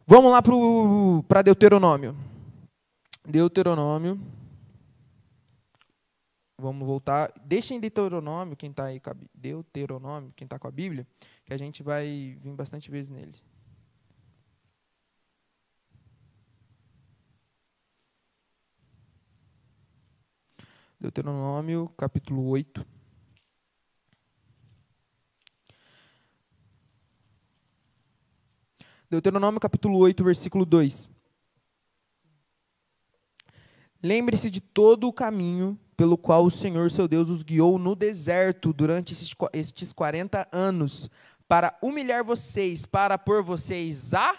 Vamos 0.08 0.32
lá 0.32 0.39
para 1.28 1.41
Deuteronômio. 1.41 2.15
Deuteronômio. 3.28 4.21
Vamos 6.60 6.86
voltar. 6.86 7.34
Deixem 7.43 7.80
Deuteronômio, 7.80 8.56
quem 8.56 8.69
está 8.69 8.86
aí 8.86 9.02
Deuteronômio, 9.34 10.32
quem 10.36 10.45
está 10.45 10.60
com 10.60 10.67
a 10.67 10.71
Bíblia, 10.71 11.08
que 11.43 11.52
a 11.56 11.58
gente 11.58 11.82
vai 11.82 12.38
vir 12.39 12.54
bastante 12.54 12.91
vezes 12.91 13.10
nele. 13.10 13.36
Deuteronômio, 20.99 21.89
capítulo 21.97 22.47
8. 22.47 22.86
Deuteronômio 29.10 29.60
capítulo 29.60 29.97
8, 29.99 30.23
versículo 30.23 30.65
2. 30.65 31.10
Lembre-se 34.01 34.49
de 34.49 34.62
todo 34.62 35.08
o 35.08 35.13
caminho 35.13 35.79
pelo 35.95 36.17
qual 36.17 36.45
o 36.45 36.51
Senhor 36.51 36.91
seu 36.91 37.08
Deus 37.08 37.29
os 37.29 37.43
guiou 37.43 37.77
no 37.77 37.95
deserto 37.95 38.73
durante 38.73 39.13
estes 39.53 39.93
40 39.93 40.47
anos, 40.51 41.10
para 41.47 41.77
humilhar 41.81 42.23
vocês, 42.23 42.86
para 42.86 43.17
pôr 43.17 43.43
vocês 43.43 44.13
a. 44.13 44.36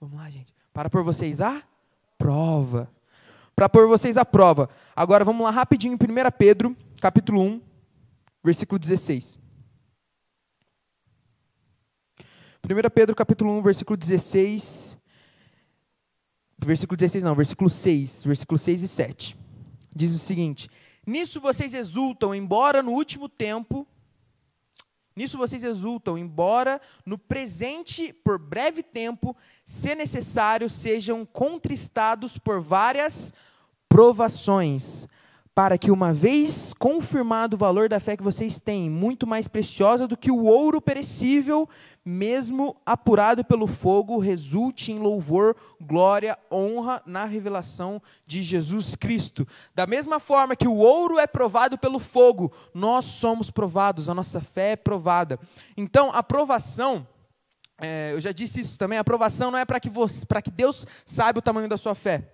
Vamos 0.00 0.16
lá, 0.16 0.28
gente. 0.30 0.54
Para 0.72 0.90
pôr 0.90 1.02
vocês 1.02 1.40
a 1.40 1.62
prova. 2.18 2.90
Para 3.54 3.68
pôr 3.68 3.86
vocês 3.86 4.16
a 4.16 4.24
prova. 4.24 4.68
Agora 4.94 5.24
vamos 5.24 5.44
lá 5.44 5.50
rapidinho 5.50 5.94
em 5.94 5.96
1 5.96 6.30
Pedro, 6.36 6.76
capítulo 7.00 7.40
1, 7.40 7.60
versículo 8.42 8.78
16. 8.78 9.38
1 12.64 12.90
Pedro 12.94 13.14
capítulo 13.14 13.50
1, 13.58 13.62
versículo 13.62 13.96
16. 13.96 14.98
Versículo 16.64 16.96
16 16.96 17.24
não, 17.24 17.34
versículo 17.34 17.68
6, 17.68 18.24
versículo 18.24 18.56
6 18.56 18.82
e 18.82 18.88
7. 18.88 19.36
diz 19.94 20.14
o 20.14 20.18
seguinte: 20.18 20.70
Nisso 21.04 21.40
vocês 21.40 21.74
exultam, 21.74 22.34
embora 22.34 22.82
no 22.82 22.92
último 22.92 23.28
tempo. 23.28 23.86
Nisso 25.14 25.36
vocês 25.36 25.62
exultam, 25.62 26.16
embora 26.16 26.80
no 27.04 27.18
presente, 27.18 28.12
por 28.12 28.38
breve 28.38 28.82
tempo, 28.82 29.36
se 29.64 29.94
necessário, 29.94 30.70
sejam 30.70 31.26
contristados 31.26 32.38
por 32.38 32.60
várias 32.60 33.32
provações, 33.88 35.06
para 35.54 35.76
que, 35.76 35.90
uma 35.90 36.14
vez 36.14 36.72
confirmado 36.72 37.56
o 37.56 37.58
valor 37.58 37.88
da 37.88 38.00
fé 38.00 38.16
que 38.16 38.22
vocês 38.22 38.58
têm, 38.58 38.88
muito 38.88 39.26
mais 39.26 39.46
preciosa 39.46 40.08
do 40.08 40.16
que 40.16 40.30
o 40.30 40.44
ouro 40.44 40.80
perecível, 40.80 41.68
mesmo 42.04 42.76
apurado 42.84 43.44
pelo 43.44 43.66
fogo, 43.66 44.18
resulte 44.18 44.90
em 44.90 44.98
louvor, 44.98 45.56
glória, 45.80 46.36
honra 46.50 47.00
na 47.06 47.24
revelação 47.24 48.02
de 48.26 48.42
Jesus 48.42 48.96
Cristo. 48.96 49.46
Da 49.74 49.86
mesma 49.86 50.18
forma 50.18 50.56
que 50.56 50.66
o 50.66 50.76
ouro 50.76 51.18
é 51.18 51.26
provado 51.26 51.78
pelo 51.78 52.00
fogo, 52.00 52.52
nós 52.74 53.04
somos 53.04 53.50
provados, 53.50 54.08
a 54.08 54.14
nossa 54.14 54.40
fé 54.40 54.72
é 54.72 54.76
provada. 54.76 55.38
Então, 55.76 56.10
a 56.12 56.22
provação. 56.22 57.06
É, 57.80 58.12
eu 58.12 58.20
já 58.20 58.30
disse 58.30 58.60
isso 58.60 58.78
também, 58.78 58.98
a 58.98 59.00
aprovação 59.00 59.50
não 59.50 59.58
é 59.58 59.64
para 59.64 59.80
que, 59.80 59.90
que 59.90 60.50
Deus 60.50 60.86
saiba 61.04 61.38
o 61.38 61.42
tamanho 61.42 61.68
da 61.68 61.76
sua 61.76 61.94
fé. 61.94 62.32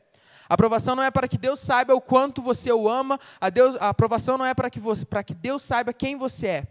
A 0.48 0.54
aprovação 0.54 0.96
não 0.96 1.02
é 1.02 1.10
para 1.10 1.28
que 1.28 1.36
Deus 1.36 1.60
saiba 1.60 1.94
o 1.94 2.00
quanto 2.00 2.40
você 2.42 2.72
o 2.72 2.88
ama, 2.88 3.20
a, 3.40 3.50
Deus, 3.50 3.76
a 3.76 3.90
aprovação 3.90 4.38
não 4.38 4.46
é 4.46 4.54
para 4.54 4.70
que, 4.70 4.80
que 5.24 5.34
Deus 5.34 5.62
saiba 5.62 5.92
quem 5.92 6.16
você 6.16 6.46
é. 6.46 6.66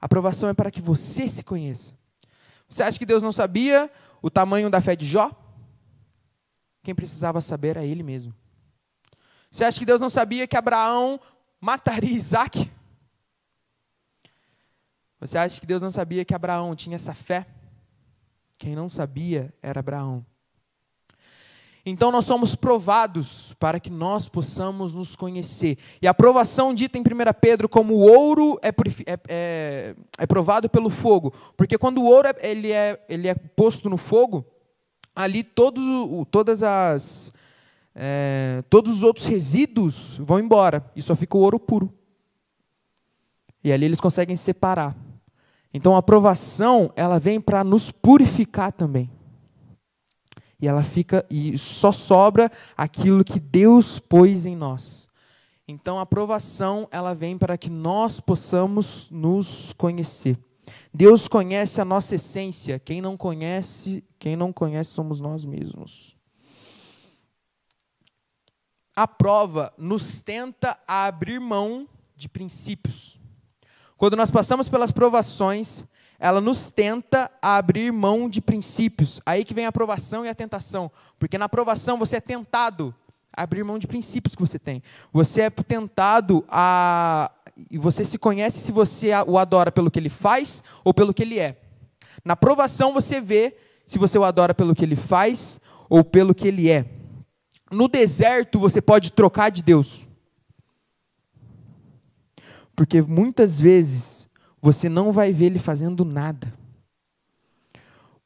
A 0.00 0.06
aprovação 0.06 0.48
é 0.48 0.54
para 0.54 0.70
que 0.70 0.80
você 0.80 1.28
se 1.28 1.42
conheça. 1.42 1.97
Você 2.68 2.82
acha 2.82 2.98
que 2.98 3.06
Deus 3.06 3.22
não 3.22 3.32
sabia 3.32 3.90
o 4.20 4.30
tamanho 4.30 4.68
da 4.68 4.80
fé 4.80 4.94
de 4.94 5.06
Jó? 5.06 5.30
Quem 6.82 6.94
precisava 6.94 7.40
saber 7.40 7.68
era 7.68 7.84
ele 7.84 8.02
mesmo. 8.02 8.34
Você 9.50 9.64
acha 9.64 9.78
que 9.78 9.86
Deus 9.86 10.00
não 10.00 10.10
sabia 10.10 10.46
que 10.46 10.56
Abraão 10.56 11.18
mataria 11.60 12.16
Isaac? 12.16 12.70
Você 15.20 15.36
acha 15.36 15.60
que 15.60 15.66
Deus 15.66 15.82
não 15.82 15.90
sabia 15.90 16.24
que 16.24 16.34
Abraão 16.34 16.76
tinha 16.76 16.96
essa 16.96 17.14
fé? 17.14 17.46
Quem 18.56 18.76
não 18.76 18.88
sabia 18.88 19.52
era 19.62 19.80
Abraão. 19.80 20.24
Então 21.84 22.10
nós 22.10 22.24
somos 22.24 22.54
provados 22.54 23.54
para 23.58 23.80
que 23.80 23.90
nós 23.90 24.28
possamos 24.28 24.94
nos 24.94 25.16
conhecer. 25.16 25.78
E 26.02 26.06
a 26.06 26.14
provação 26.14 26.74
dita 26.74 26.98
em 26.98 27.00
1 27.00 27.04
Pedro 27.40 27.68
como 27.68 27.94
o 27.94 28.00
ouro 28.00 28.58
é, 28.62 28.68
é, 28.68 29.18
é, 29.28 29.94
é 30.18 30.26
provado 30.26 30.68
pelo 30.68 30.90
fogo. 30.90 31.32
Porque 31.56 31.78
quando 31.78 31.98
o 31.98 32.04
ouro 32.04 32.28
é, 32.28 32.50
ele 32.50 32.72
é, 32.72 33.04
ele 33.08 33.28
é 33.28 33.34
posto 33.34 33.88
no 33.88 33.96
fogo, 33.96 34.44
ali 35.14 35.42
todo, 35.42 36.26
todas 36.30 36.62
as, 36.62 37.32
é, 37.94 38.62
todos 38.68 38.92
os 38.92 39.02
outros 39.02 39.26
resíduos 39.26 40.16
vão 40.18 40.38
embora. 40.40 40.84
E 40.94 41.02
só 41.02 41.14
fica 41.14 41.36
o 41.36 41.40
ouro 41.40 41.58
puro. 41.58 41.92
E 43.62 43.72
ali 43.72 43.84
eles 43.84 44.00
conseguem 44.00 44.36
separar. 44.36 44.96
Então 45.72 45.96
a 45.96 46.02
provação 46.02 46.92
ela 46.96 47.18
vem 47.18 47.40
para 47.40 47.62
nos 47.62 47.90
purificar 47.90 48.72
também 48.72 49.10
e 50.60 50.66
ela 50.66 50.82
fica 50.82 51.24
e 51.30 51.56
só 51.56 51.92
sobra 51.92 52.50
aquilo 52.76 53.24
que 53.24 53.38
Deus 53.38 53.98
pôs 53.98 54.44
em 54.44 54.56
nós. 54.56 55.08
Então 55.66 55.98
a 55.98 56.02
aprovação 56.02 56.88
ela 56.90 57.14
vem 57.14 57.36
para 57.36 57.58
que 57.58 57.70
nós 57.70 58.20
possamos 58.20 59.10
nos 59.10 59.72
conhecer. 59.74 60.38
Deus 60.92 61.28
conhece 61.28 61.80
a 61.80 61.84
nossa 61.84 62.14
essência. 62.14 62.78
Quem 62.78 63.00
não 63.00 63.16
conhece, 63.16 64.04
quem 64.18 64.36
não 64.36 64.52
conhece 64.52 64.90
somos 64.90 65.20
nós 65.20 65.44
mesmos. 65.44 66.16
A 68.96 69.06
prova 69.06 69.72
nos 69.78 70.22
tenta 70.22 70.76
a 70.86 71.04
abrir 71.04 71.38
mão 71.38 71.86
de 72.16 72.28
princípios. 72.28 73.18
Quando 73.96 74.16
nós 74.16 74.30
passamos 74.30 74.68
pelas 74.68 74.90
provações, 74.90 75.84
ela 76.18 76.40
nos 76.40 76.70
tenta 76.70 77.30
a 77.40 77.56
abrir 77.56 77.92
mão 77.92 78.28
de 78.28 78.40
princípios. 78.40 79.20
Aí 79.24 79.44
que 79.44 79.54
vem 79.54 79.66
a 79.66 79.68
aprovação 79.68 80.26
e 80.26 80.28
a 80.28 80.34
tentação. 80.34 80.90
Porque 81.18 81.38
na 81.38 81.44
aprovação 81.44 81.96
você 81.96 82.16
é 82.16 82.20
tentado 82.20 82.92
a 83.32 83.42
abrir 83.42 83.62
mão 83.62 83.78
de 83.78 83.86
princípios 83.86 84.34
que 84.34 84.40
você 84.40 84.58
tem. 84.58 84.82
Você 85.12 85.42
é 85.42 85.50
tentado 85.50 86.44
a. 86.48 87.30
E 87.70 87.78
você 87.78 88.04
se 88.04 88.18
conhece 88.18 88.58
se 88.58 88.72
você 88.72 89.10
o 89.26 89.38
adora 89.38 89.70
pelo 89.70 89.90
que 89.90 89.98
ele 89.98 90.08
faz 90.08 90.62
ou 90.84 90.92
pelo 90.92 91.14
que 91.14 91.22
ele 91.22 91.38
é. 91.38 91.60
Na 92.24 92.34
aprovação 92.34 92.92
você 92.92 93.20
vê 93.20 93.56
se 93.86 93.98
você 93.98 94.18
o 94.18 94.24
adora 94.24 94.54
pelo 94.54 94.74
que 94.74 94.84
ele 94.84 94.96
faz 94.96 95.60
ou 95.88 96.04
pelo 96.04 96.34
que 96.34 96.48
ele 96.48 96.68
é. 96.68 96.84
No 97.70 97.86
deserto 97.86 98.58
você 98.58 98.80
pode 98.80 99.12
trocar 99.12 99.50
de 99.50 99.62
Deus. 99.62 100.06
Porque 102.74 103.02
muitas 103.02 103.60
vezes 103.60 104.17
você 104.60 104.88
não 104.88 105.12
vai 105.12 105.32
ver 105.32 105.46
ele 105.46 105.58
fazendo 105.58 106.04
nada. 106.04 106.52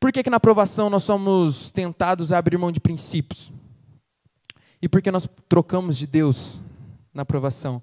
Por 0.00 0.10
que, 0.10 0.22
que 0.22 0.30
na 0.30 0.38
aprovação 0.38 0.90
nós 0.90 1.04
somos 1.04 1.70
tentados 1.70 2.32
a 2.32 2.38
abrir 2.38 2.58
mão 2.58 2.72
de 2.72 2.80
princípios? 2.80 3.52
E 4.80 4.88
por 4.88 5.00
que 5.00 5.10
nós 5.10 5.28
trocamos 5.48 5.96
de 5.96 6.06
Deus 6.06 6.64
na 7.14 7.22
aprovação? 7.22 7.80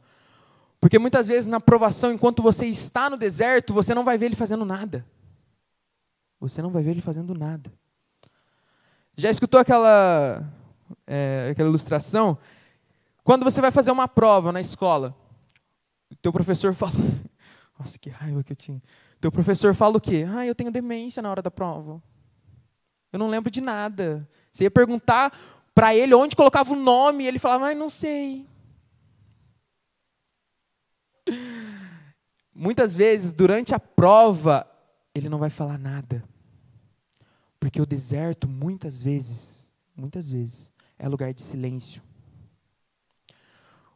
Porque 0.81 0.99
muitas 0.99 1.27
vezes 1.27 1.47
na 1.47 1.57
aprovação, 1.57 2.11
enquanto 2.11 2.43
você 2.43 2.65
está 2.65 3.09
no 3.09 3.17
deserto, 3.17 3.73
você 3.73 3.93
não 3.93 4.03
vai 4.03 4.17
ver 4.17 4.27
ele 4.27 4.35
fazendo 4.35 4.65
nada. 4.65 5.05
Você 6.39 6.61
não 6.61 6.69
vai 6.69 6.83
ver 6.83 6.91
ele 6.91 7.01
fazendo 7.01 7.33
nada. 7.33 7.71
Já 9.15 9.29
escutou 9.29 9.59
aquela, 9.59 10.43
é, 11.05 11.49
aquela 11.51 11.69
ilustração? 11.69 12.37
Quando 13.23 13.43
você 13.43 13.61
vai 13.61 13.71
fazer 13.71 13.91
uma 13.91 14.07
prova 14.07 14.51
na 14.51 14.61
escola, 14.61 15.15
o 16.11 16.15
teu 16.15 16.31
professor 16.31 16.73
fala, 16.75 16.93
nossa, 17.79 17.97
que 17.97 18.09
raiva 18.09 18.43
que 18.43 18.51
eu 18.51 18.57
tinha. 18.57 18.83
Teu 19.21 19.31
professor 19.31 19.73
fala 19.73 19.97
o 19.97 20.01
quê? 20.01 20.25
Ah, 20.27 20.45
eu 20.45 20.53
tenho 20.53 20.69
demência 20.69 21.23
na 21.23 21.31
hora 21.31 21.41
da 21.41 21.49
prova. 21.49 22.03
Eu 23.11 23.17
não 23.17 23.29
lembro 23.29 23.49
de 23.49 23.61
nada. 23.61 24.27
Você 24.51 24.65
ia 24.65 24.71
perguntar 24.71 25.35
para 25.73 25.95
ele 25.95 26.13
onde 26.13 26.35
colocava 26.35 26.73
o 26.73 26.75
nome, 26.75 27.23
e 27.23 27.27
ele 27.27 27.39
falava, 27.39 27.69
ah, 27.69 27.75
não 27.75 27.89
sei. 27.89 28.45
Muitas 32.53 32.93
vezes, 32.93 33.31
durante 33.31 33.73
a 33.73 33.79
prova, 33.79 34.69
ele 35.15 35.29
não 35.29 35.37
vai 35.39 35.49
falar 35.49 35.77
nada. 35.77 36.21
Porque 37.59 37.81
o 37.81 37.85
deserto, 37.85 38.47
muitas 38.47 39.01
vezes, 39.01 39.69
muitas 39.95 40.29
vezes, 40.29 40.69
é 40.97 41.07
lugar 41.07 41.33
de 41.33 41.41
silêncio. 41.41 42.01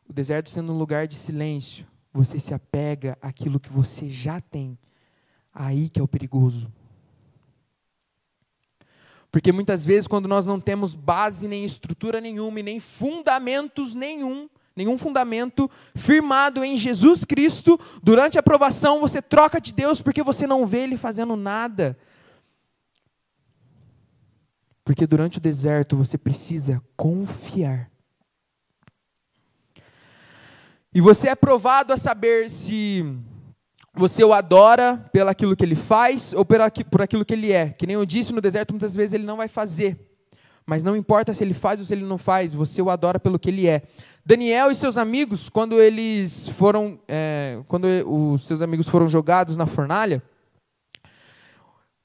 O 0.08 0.14
deserto 0.14 0.50
sendo 0.50 0.72
um 0.72 0.78
lugar 0.78 1.08
de 1.08 1.16
silêncio, 1.16 1.86
você 2.14 2.40
se 2.40 2.54
apega 2.54 3.18
àquilo 3.22 3.60
que 3.60 3.72
você 3.72 4.08
já 4.08 4.40
tem. 4.40 4.78
Aí 5.54 5.90
que 5.90 6.00
é 6.00 6.04
o 6.04 6.08
perigoso. 6.08 6.72
Porque 9.32 9.52
muitas 9.52 9.84
vezes, 9.84 10.08
quando 10.08 10.28
nós 10.28 10.46
não 10.46 10.60
temos 10.60 10.94
base, 10.94 11.48
nem 11.48 11.66
estrutura 11.66 12.22
nenhuma, 12.22 12.60
e 12.60 12.64
nem 12.64 12.80
fundamentos 12.80 13.96
nenhum, 13.96 14.48
nenhum 14.76 14.96
fundamento 14.96 15.70
firmado 15.96 16.64
em 16.64 16.78
Jesus 16.78 17.26
Cristo, 17.26 17.80
durante 18.04 18.38
a 18.38 18.42
aprovação 18.42 19.00
você 19.00 19.22
troca 19.24 19.60
de 19.60 19.74
Deus 19.74 20.02
porque 20.04 20.22
você 20.22 20.46
não 20.46 20.68
vê 20.68 20.84
Ele 20.84 20.98
fazendo 20.98 21.36
nada. 21.36 21.98
Porque 24.86 25.08
durante 25.08 25.38
o 25.38 25.42
deserto 25.42 25.98
você 25.98 26.18
precisa 26.18 26.80
confiar. 26.96 27.93
E 30.96 31.02
você 31.02 31.30
é 31.30 31.36
provado 31.36 31.92
a 31.92 31.98
saber 31.98 32.52
se 32.52 33.04
você 33.96 34.24
o 34.24 34.32
adora 34.32 35.10
pelo 35.12 35.30
aquilo 35.30 35.56
que 35.56 35.66
ele 35.66 35.76
faz 35.76 36.34
ou 36.34 36.46
por 36.46 36.62
aquilo 37.02 37.26
que 37.26 37.34
ele 37.34 37.52
é. 37.52 37.70
Que 37.70 37.88
nem 37.88 37.96
eu 37.96 38.06
disse 38.06 38.32
no 38.32 38.40
deserto, 38.40 38.72
muitas 38.72 38.96
vezes 38.96 39.14
ele 39.14 39.26
não 39.26 39.38
vai 39.38 39.48
fazer. 39.48 39.98
Mas 40.66 40.84
não 40.84 40.96
importa 40.96 41.34
se 41.34 41.44
ele 41.44 41.54
faz 41.54 41.80
ou 41.80 41.86
se 41.86 41.94
ele 41.94 42.06
não 42.06 42.18
faz, 42.20 42.54
você 42.54 42.82
o 42.82 42.92
adora 42.92 43.20
pelo 43.20 43.40
que 43.40 43.50
ele 43.50 43.68
é. 43.68 43.82
Daniel 44.24 44.70
e 44.70 44.76
seus 44.76 44.96
amigos, 44.96 45.50
quando 45.50 45.82
eles 45.82 46.48
foram, 46.50 47.00
é, 47.08 47.60
quando 47.68 47.86
os 48.08 48.46
seus 48.46 48.62
amigos 48.62 48.88
foram 48.88 49.08
jogados 49.08 49.58
na 49.58 49.66
fornalha, 49.66 50.22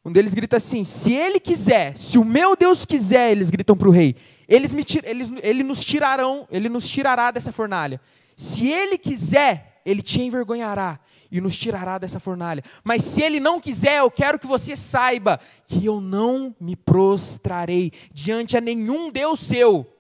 um 0.04 0.10
deles 0.10 0.34
grita 0.34 0.56
assim: 0.56 0.82
se 0.82 1.12
ele 1.12 1.38
quiser, 1.38 1.96
se 1.96 2.18
o 2.18 2.24
meu 2.24 2.56
Deus 2.56 2.84
quiser, 2.84 3.30
eles 3.30 3.50
gritam 3.50 3.76
para 3.76 3.88
o 3.88 3.92
rei, 3.92 4.16
eles 4.48 4.72
me, 4.72 4.82
eles, 5.04 5.30
ele 5.42 5.62
nos 5.62 5.84
tirarão, 5.84 6.48
ele 6.50 6.68
nos 6.68 6.88
tirará 6.88 7.30
dessa 7.30 7.52
fornalha. 7.52 8.00
Se 8.38 8.68
ele 8.68 8.96
quiser, 8.96 9.82
ele 9.84 10.00
te 10.00 10.22
envergonhará 10.22 11.00
e 11.28 11.40
nos 11.40 11.56
tirará 11.58 11.98
dessa 11.98 12.20
fornalha. 12.20 12.62
Mas 12.84 13.02
se 13.02 13.20
ele 13.20 13.40
não 13.40 13.60
quiser, 13.60 13.98
eu 13.98 14.08
quero 14.08 14.38
que 14.38 14.46
você 14.46 14.76
saiba 14.76 15.40
que 15.64 15.84
eu 15.84 16.00
não 16.00 16.54
me 16.60 16.76
prostrarei 16.76 17.90
diante 18.12 18.56
a 18.56 18.60
nenhum 18.60 19.10
Deus 19.10 19.40
seu. 19.40 19.92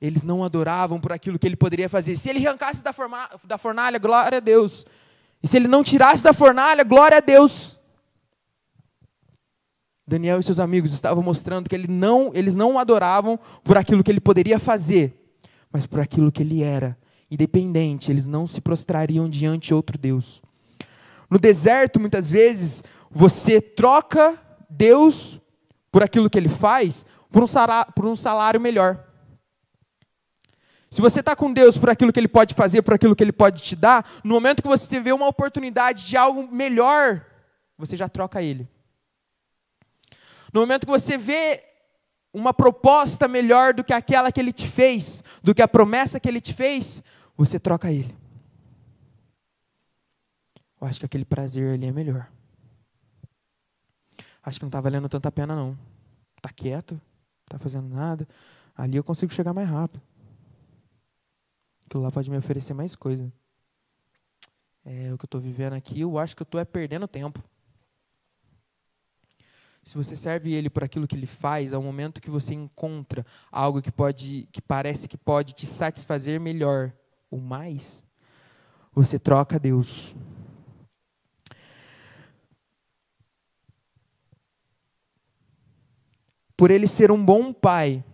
Eles 0.00 0.22
não 0.22 0.44
adoravam 0.44 1.00
por 1.00 1.10
aquilo 1.10 1.36
que 1.36 1.48
ele 1.48 1.56
poderia 1.56 1.88
fazer. 1.88 2.16
Se 2.16 2.30
ele 2.30 2.46
arrancasse 2.46 2.80
da, 2.80 2.94
da 3.42 3.58
fornalha, 3.58 3.98
glória 3.98 4.38
a 4.38 4.40
Deus. 4.40 4.86
E 5.42 5.48
se 5.48 5.56
ele 5.56 5.66
não 5.66 5.82
tirasse 5.82 6.22
da 6.22 6.32
fornalha, 6.32 6.84
glória 6.84 7.16
a 7.16 7.20
Deus. 7.20 7.76
Daniel 10.06 10.38
e 10.38 10.44
seus 10.44 10.60
amigos 10.60 10.92
estavam 10.92 11.24
mostrando 11.24 11.68
que 11.68 11.74
ele 11.74 11.88
não, 11.88 12.30
eles 12.34 12.54
não 12.54 12.78
adoravam 12.78 13.36
por 13.64 13.76
aquilo 13.76 14.04
que 14.04 14.12
ele 14.12 14.20
poderia 14.20 14.60
fazer, 14.60 15.34
mas 15.72 15.86
por 15.86 15.98
aquilo 15.98 16.30
que 16.30 16.42
ele 16.42 16.62
era. 16.62 16.99
Independente, 17.30 18.10
eles 18.10 18.26
não 18.26 18.46
se 18.46 18.60
prostrariam 18.60 19.28
diante 19.28 19.68
de 19.68 19.74
outro 19.74 19.96
Deus. 19.96 20.42
No 21.28 21.38
deserto, 21.38 22.00
muitas 22.00 22.30
vezes, 22.30 22.82
você 23.10 23.60
troca 23.60 24.38
Deus 24.68 25.40
por 25.92 26.02
aquilo 26.02 26.28
que 26.28 26.38
ele 26.38 26.48
faz 26.48 27.06
por 27.30 27.42
um 27.42 27.46
salário, 27.46 27.92
por 27.92 28.06
um 28.06 28.16
salário 28.16 28.60
melhor. 28.60 29.06
Se 30.90 31.00
você 31.00 31.20
está 31.20 31.36
com 31.36 31.52
Deus 31.52 31.78
por 31.78 31.88
aquilo 31.88 32.12
que 32.12 32.18
Ele 32.18 32.28
pode 32.28 32.52
fazer, 32.54 32.82
por 32.82 32.94
aquilo 32.94 33.14
que 33.14 33.22
Ele 33.22 33.32
pode 33.32 33.62
te 33.62 33.76
dar, 33.76 34.10
no 34.24 34.34
momento 34.34 34.60
que 34.60 34.68
você 34.68 34.98
vê 34.98 35.12
uma 35.12 35.28
oportunidade 35.28 36.04
de 36.04 36.16
algo 36.16 36.52
melhor, 36.52 37.24
você 37.78 37.96
já 37.96 38.08
troca 38.08 38.42
Ele. 38.42 38.68
No 40.52 40.60
momento 40.60 40.86
que 40.86 40.90
você 40.90 41.16
vê 41.16 41.62
uma 42.32 42.52
proposta 42.52 43.28
melhor 43.28 43.72
do 43.72 43.84
que 43.84 43.92
aquela 43.92 44.32
que 44.32 44.40
Ele 44.40 44.52
te 44.52 44.66
fez, 44.66 45.22
do 45.42 45.54
que 45.54 45.62
a 45.62 45.68
promessa 45.68 46.18
que 46.18 46.28
Ele 46.28 46.40
te 46.40 46.52
fez, 46.52 47.04
você 47.40 47.58
troca 47.58 47.90
Ele. 47.90 48.14
Eu 50.78 50.86
acho 50.86 51.00
que 51.00 51.06
aquele 51.06 51.24
prazer 51.24 51.72
ali 51.72 51.86
é 51.86 51.92
melhor. 51.92 52.30
Acho 54.42 54.58
que 54.58 54.64
não 54.64 54.68
está 54.68 54.78
valendo 54.78 55.08
tanta 55.08 55.32
pena, 55.32 55.56
não. 55.56 55.78
Está 56.36 56.50
quieto, 56.50 57.00
está 57.44 57.58
fazendo 57.58 57.88
nada. 57.88 58.28
Ali 58.76 58.96
eu 58.96 59.04
consigo 59.04 59.32
chegar 59.32 59.54
mais 59.54 59.68
rápido. 59.68 60.02
Aquilo 61.86 62.02
lá 62.02 62.10
pode 62.10 62.30
me 62.30 62.36
oferecer 62.36 62.74
mais 62.74 62.94
coisa. 62.94 63.32
É 64.84 65.12
o 65.12 65.16
que 65.16 65.24
eu 65.24 65.26
estou 65.26 65.40
vivendo 65.40 65.72
aqui, 65.72 66.00
eu 66.00 66.18
acho 66.18 66.36
que 66.36 66.42
eu 66.42 66.44
estou 66.44 66.60
é 66.60 66.64
perdendo 66.64 67.08
tempo. 67.08 67.42
Se 69.82 69.94
você 69.96 70.14
serve 70.14 70.52
ele 70.52 70.68
por 70.68 70.84
aquilo 70.84 71.08
que 71.08 71.16
ele 71.16 71.26
faz, 71.26 71.72
ao 71.72 71.82
momento 71.82 72.20
que 72.20 72.30
você 72.30 72.52
encontra 72.52 73.24
algo 73.50 73.80
que 73.80 73.90
pode, 73.90 74.46
que 74.52 74.60
parece 74.60 75.08
que 75.08 75.16
pode 75.16 75.54
te 75.54 75.66
satisfazer 75.66 76.38
melhor 76.38 76.92
ou 77.30 77.40
mais, 77.40 78.04
você 78.92 79.18
troca 79.18 79.58
Deus. 79.58 80.14
Por 86.56 86.70
ele 86.70 86.86
ser 86.86 87.10
um 87.10 87.24
bom 87.24 87.52
pai, 87.52 88.04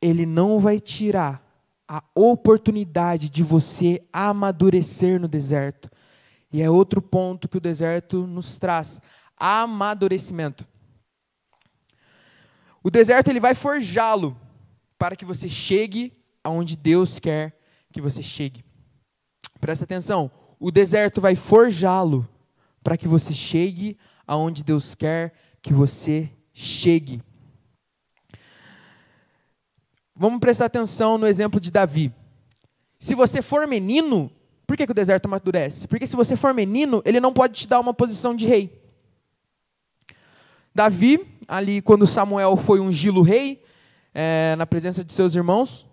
ele 0.00 0.24
não 0.24 0.60
vai 0.60 0.78
tirar 0.78 1.44
a 1.88 2.04
oportunidade 2.14 3.28
de 3.28 3.42
você 3.42 4.06
amadurecer 4.12 5.18
no 5.18 5.26
deserto. 5.26 5.90
E 6.52 6.62
é 6.62 6.70
outro 6.70 7.02
ponto 7.02 7.48
que 7.48 7.56
o 7.56 7.60
deserto 7.60 8.26
nos 8.26 8.58
traz: 8.58 9.00
amadurecimento. 9.36 10.66
O 12.82 12.90
deserto 12.90 13.28
ele 13.28 13.40
vai 13.40 13.54
forjá-lo 13.54 14.36
para 14.98 15.16
que 15.16 15.24
você 15.24 15.48
chegue 15.48 16.12
aonde 16.44 16.76
Deus 16.76 17.18
quer 17.18 17.57
que 17.92 18.00
você 18.00 18.22
chegue. 18.22 18.64
Presta 19.60 19.84
atenção, 19.84 20.30
o 20.58 20.70
deserto 20.70 21.20
vai 21.20 21.34
forjá-lo 21.34 22.28
para 22.82 22.96
que 22.96 23.08
você 23.08 23.32
chegue 23.32 23.96
aonde 24.26 24.62
Deus 24.62 24.94
quer 24.94 25.32
que 25.60 25.72
você 25.72 26.30
chegue. 26.52 27.22
Vamos 30.14 30.40
prestar 30.40 30.66
atenção 30.66 31.16
no 31.16 31.26
exemplo 31.26 31.60
de 31.60 31.70
Davi. 31.70 32.12
Se 32.98 33.14
você 33.14 33.40
for 33.40 33.66
menino, 33.66 34.30
por 34.66 34.76
que, 34.76 34.84
que 34.84 34.92
o 34.92 34.94
deserto 34.94 35.26
amadurece? 35.26 35.86
Porque 35.86 36.06
se 36.06 36.16
você 36.16 36.36
for 36.36 36.52
menino, 36.52 37.00
ele 37.04 37.20
não 37.20 37.32
pode 37.32 37.54
te 37.60 37.68
dar 37.68 37.80
uma 37.80 37.94
posição 37.94 38.34
de 38.34 38.46
rei. 38.46 38.82
Davi, 40.74 41.24
ali 41.46 41.80
quando 41.80 42.06
Samuel 42.06 42.56
foi 42.56 42.80
ungí-lo 42.80 43.22
rei, 43.22 43.62
é, 44.12 44.54
na 44.56 44.66
presença 44.66 45.04
de 45.04 45.12
seus 45.12 45.34
irmãos, 45.34 45.87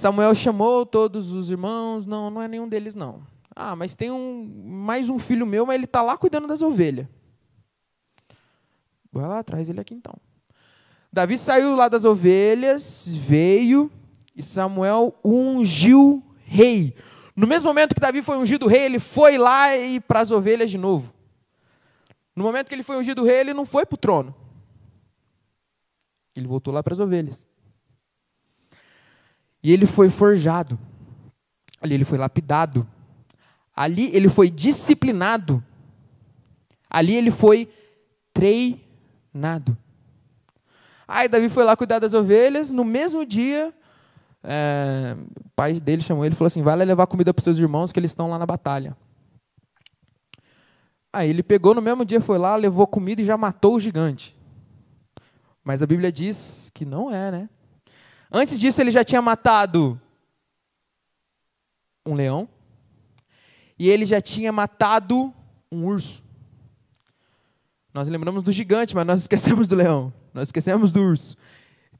Samuel 0.00 0.34
chamou 0.34 0.86
todos 0.86 1.30
os 1.30 1.50
irmãos, 1.50 2.06
não, 2.06 2.30
não 2.30 2.40
é 2.40 2.48
nenhum 2.48 2.66
deles 2.66 2.94
não. 2.94 3.20
Ah, 3.54 3.76
mas 3.76 3.94
tem 3.94 4.10
um, 4.10 4.50
mais 4.64 5.10
um 5.10 5.18
filho 5.18 5.44
meu, 5.44 5.66
mas 5.66 5.74
ele 5.74 5.84
está 5.84 6.00
lá 6.00 6.16
cuidando 6.16 6.46
das 6.46 6.62
ovelhas. 6.62 7.06
Vai 9.12 9.28
lá, 9.28 9.44
traz 9.44 9.68
ele 9.68 9.78
aqui 9.78 9.92
então. 9.92 10.14
Davi 11.12 11.36
saiu 11.36 11.76
lá 11.76 11.86
das 11.86 12.06
ovelhas, 12.06 13.06
veio 13.08 13.92
e 14.34 14.42
Samuel 14.42 15.14
ungiu 15.22 16.24
rei. 16.46 16.94
No 17.36 17.46
mesmo 17.46 17.68
momento 17.68 17.94
que 17.94 18.00
Davi 18.00 18.22
foi 18.22 18.38
ungido 18.38 18.66
rei, 18.66 18.84
ele 18.84 18.98
foi 18.98 19.36
lá 19.36 19.76
e 19.76 20.00
para 20.00 20.20
as 20.20 20.30
ovelhas 20.30 20.70
de 20.70 20.78
novo. 20.78 21.12
No 22.34 22.42
momento 22.42 22.68
que 22.68 22.74
ele 22.74 22.82
foi 22.82 22.96
ungido 22.96 23.22
rei, 23.22 23.40
ele 23.40 23.52
não 23.52 23.66
foi 23.66 23.84
para 23.84 23.96
o 23.96 23.98
trono. 23.98 24.34
Ele 26.34 26.48
voltou 26.48 26.72
lá 26.72 26.82
para 26.82 26.94
as 26.94 27.00
ovelhas. 27.00 27.49
E 29.62 29.72
ele 29.72 29.86
foi 29.86 30.08
forjado. 30.08 30.78
Ali 31.80 31.94
ele 31.94 32.04
foi 32.04 32.18
lapidado. 32.18 32.86
Ali 33.74 34.10
ele 34.14 34.28
foi 34.28 34.50
disciplinado. 34.50 35.62
Ali 36.88 37.14
ele 37.14 37.30
foi 37.30 37.70
treinado. 38.32 39.76
Aí 41.06 41.28
Davi 41.28 41.48
foi 41.48 41.64
lá 41.64 41.76
cuidar 41.76 41.98
das 41.98 42.14
ovelhas. 42.14 42.70
No 42.70 42.84
mesmo 42.84 43.24
dia, 43.26 43.72
é, 44.42 45.16
o 45.44 45.50
pai 45.56 45.80
dele 45.80 46.02
chamou 46.02 46.24
ele 46.24 46.34
e 46.34 46.36
falou 46.36 46.46
assim: 46.46 46.62
vai 46.62 46.76
lá 46.76 46.84
levar 46.84 47.06
comida 47.06 47.34
para 47.34 47.40
os 47.40 47.44
seus 47.44 47.58
irmãos 47.58 47.92
que 47.92 47.98
eles 47.98 48.10
estão 48.10 48.30
lá 48.30 48.38
na 48.38 48.46
batalha. 48.46 48.96
Aí 51.12 51.28
ele 51.28 51.42
pegou 51.42 51.74
no 51.74 51.82
mesmo 51.82 52.04
dia, 52.04 52.20
foi 52.20 52.38
lá, 52.38 52.54
levou 52.54 52.86
comida 52.86 53.20
e 53.20 53.24
já 53.24 53.36
matou 53.36 53.74
o 53.74 53.80
gigante. 53.80 54.36
Mas 55.64 55.82
a 55.82 55.86
Bíblia 55.86 56.12
diz 56.12 56.70
que 56.72 56.84
não 56.84 57.12
é, 57.12 57.30
né? 57.30 57.48
Antes 58.30 58.60
disso, 58.60 58.80
ele 58.80 58.90
já 58.90 59.02
tinha 59.02 59.20
matado 59.20 60.00
um 62.06 62.14
leão 62.14 62.48
e 63.78 63.88
ele 63.88 64.04
já 64.04 64.20
tinha 64.20 64.52
matado 64.52 65.32
um 65.70 65.84
urso. 65.84 66.22
Nós 67.92 68.08
lembramos 68.08 68.42
do 68.42 68.52
gigante, 68.52 68.94
mas 68.94 69.06
nós 69.06 69.20
esquecemos 69.22 69.66
do 69.66 69.74
leão. 69.74 70.12
Nós 70.32 70.48
esquecemos 70.48 70.92
do 70.92 71.00
urso. 71.00 71.36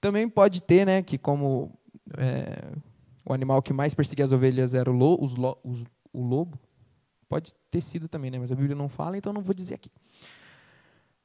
Também 0.01 0.29
pode 0.29 0.62
ter, 0.62 0.87
né, 0.87 1.03
que 1.03 1.19
como 1.19 1.73
é, 2.16 2.73
o 3.25 3.33
animal 3.33 3.61
que 3.61 3.73
mais 3.73 3.93
perseguia 3.93 4.25
as 4.25 4.33
ovelhas 4.33 4.75
era 4.75 4.90
o, 4.90 4.95
lo, 4.95 5.19
os, 5.21 5.35
os, 5.64 5.85
o 6.12 6.23
lobo, 6.23 6.59
pode 7.29 7.55
ter 7.71 7.81
sido 7.81 8.09
também, 8.09 8.31
né, 8.31 8.38
mas 8.38 8.51
a 8.51 8.55
Bíblia 8.55 8.75
não 8.75 8.88
fala, 8.88 9.16
então 9.16 9.33
não 9.33 9.43
vou 9.43 9.55
dizer 9.55 9.75
aqui. 9.75 9.90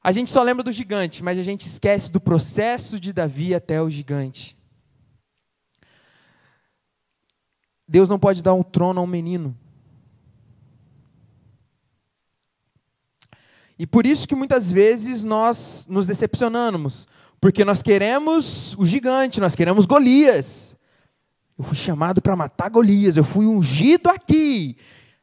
A 0.02 0.12
gente 0.12 0.30
só 0.30 0.42
lembra 0.42 0.62
do 0.62 0.70
gigante, 0.70 1.22
mas 1.22 1.38
a 1.38 1.42
gente 1.42 1.66
esquece 1.66 2.10
do 2.10 2.20
processo 2.20 3.00
de 3.00 3.12
Davi 3.12 3.54
até 3.54 3.80
o 3.80 3.90
gigante. 3.90 4.56
Deus 7.88 8.08
não 8.08 8.18
pode 8.18 8.42
dar 8.42 8.54
um 8.54 8.62
trono 8.62 9.00
a 9.00 9.02
um 9.02 9.06
menino. 9.06 9.56
E 13.78 13.86
por 13.86 14.06
isso 14.06 14.26
que 14.26 14.34
muitas 14.34 14.72
vezes 14.72 15.22
nós 15.22 15.86
nos 15.88 16.06
decepcionamos, 16.06 17.06
porque 17.40 17.64
nós 17.64 17.82
queremos 17.82 18.74
o 18.78 18.86
gigante, 18.86 19.40
nós 19.40 19.54
queremos 19.54 19.84
Golias. 19.84 20.74
Eu 21.58 21.64
fui 21.64 21.76
chamado 21.76 22.22
para 22.22 22.34
matar 22.34 22.70
Golias, 22.70 23.16
eu 23.16 23.24
fui 23.24 23.46
ungido 23.46 24.08
aqui, 24.08 24.76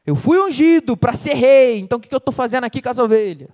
eu 0.06 0.14
fui 0.14 0.38
ungido 0.38 0.96
para 0.96 1.14
ser 1.14 1.34
rei, 1.34 1.78
então 1.78 1.98
o 1.98 2.00
que 2.00 2.12
eu 2.12 2.18
estou 2.18 2.32
fazendo 2.32 2.64
aqui 2.64 2.80
com 2.80 2.88
as 2.88 2.98
ovelhas? 2.98 3.50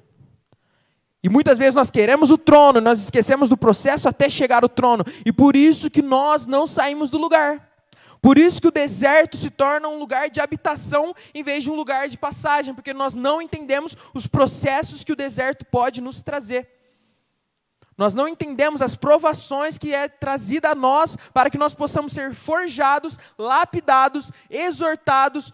E 1.23 1.29
muitas 1.29 1.59
vezes 1.59 1.75
nós 1.75 1.91
queremos 1.91 2.31
o 2.31 2.39
trono, 2.39 2.81
nós 2.81 3.01
esquecemos 3.01 3.49
do 3.49 3.57
processo 3.57 4.09
até 4.09 4.31
chegar 4.31 4.63
ao 4.63 4.69
trono, 4.69 5.05
e 5.25 5.33
por 5.33 5.57
isso 5.57 5.91
que 5.91 6.01
nós 6.01 6.47
não 6.47 6.67
saímos 6.67 7.11
do 7.11 7.19
lugar. 7.19 7.70
Por 8.21 8.37
isso 8.37 8.61
que 8.61 8.69
o 8.69 8.73
deserto 8.73 9.39
se 9.39 9.49
torna 9.49 9.89
um 9.89 9.99
lugar 9.99 10.29
de 10.29 10.41
habitação 10.41 11.15
em 11.35 11.43
vez 11.43 11.65
de 11.65 11.71
um 11.71 11.75
lugar 11.75 12.09
de 12.09 12.19
passagem, 12.19 12.75
porque 12.75 12.93
nós 12.93 13.15
não 13.15 13.41
entendemos 13.41 13.97
os 14.13 14.27
processos 14.27 15.03
que 15.03 15.13
o 15.13 15.17
deserto 15.17 15.65
pode 15.65 16.01
nos 16.01 16.23
trazer. 16.23 16.69
Nós 17.97 18.15
não 18.15 18.29
entendemos 18.29 18.83
as 18.83 18.95
provações 18.95 19.79
que 19.79 19.95
é 19.95 20.09
trazida 20.09 20.71
a 20.71 20.75
nós 20.75 21.17
para 21.35 21.51
que 21.51 21.59
nós 21.59 21.75
possamos 21.75 22.13
ser 22.13 22.35
forjados, 22.35 23.19
lapidados, 23.39 24.31
exortados, 24.49 25.53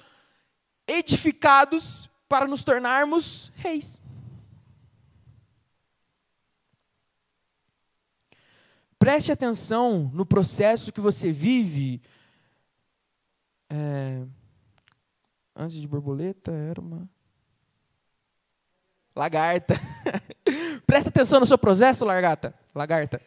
edificados 0.87 2.09
para 2.29 2.47
nos 2.47 2.65
tornarmos 2.65 3.53
reis. 3.57 4.01
Preste 8.99 9.31
atenção 9.31 10.11
no 10.13 10.27
processo 10.27 10.93
que 10.93 11.01
você 11.01 11.31
vive 11.31 12.01
é, 13.69 14.23
antes 15.55 15.77
de 15.77 15.87
borboleta, 15.87 16.53
era 16.53 16.81
uma. 16.81 17.09
Lagarta. 19.15 19.75
Presta 20.87 21.11
atenção 21.11 21.41
no 21.41 21.47
seu 21.47 21.59
processo, 21.59 22.05
largata. 22.05 22.55
Lagarta. 22.75 23.21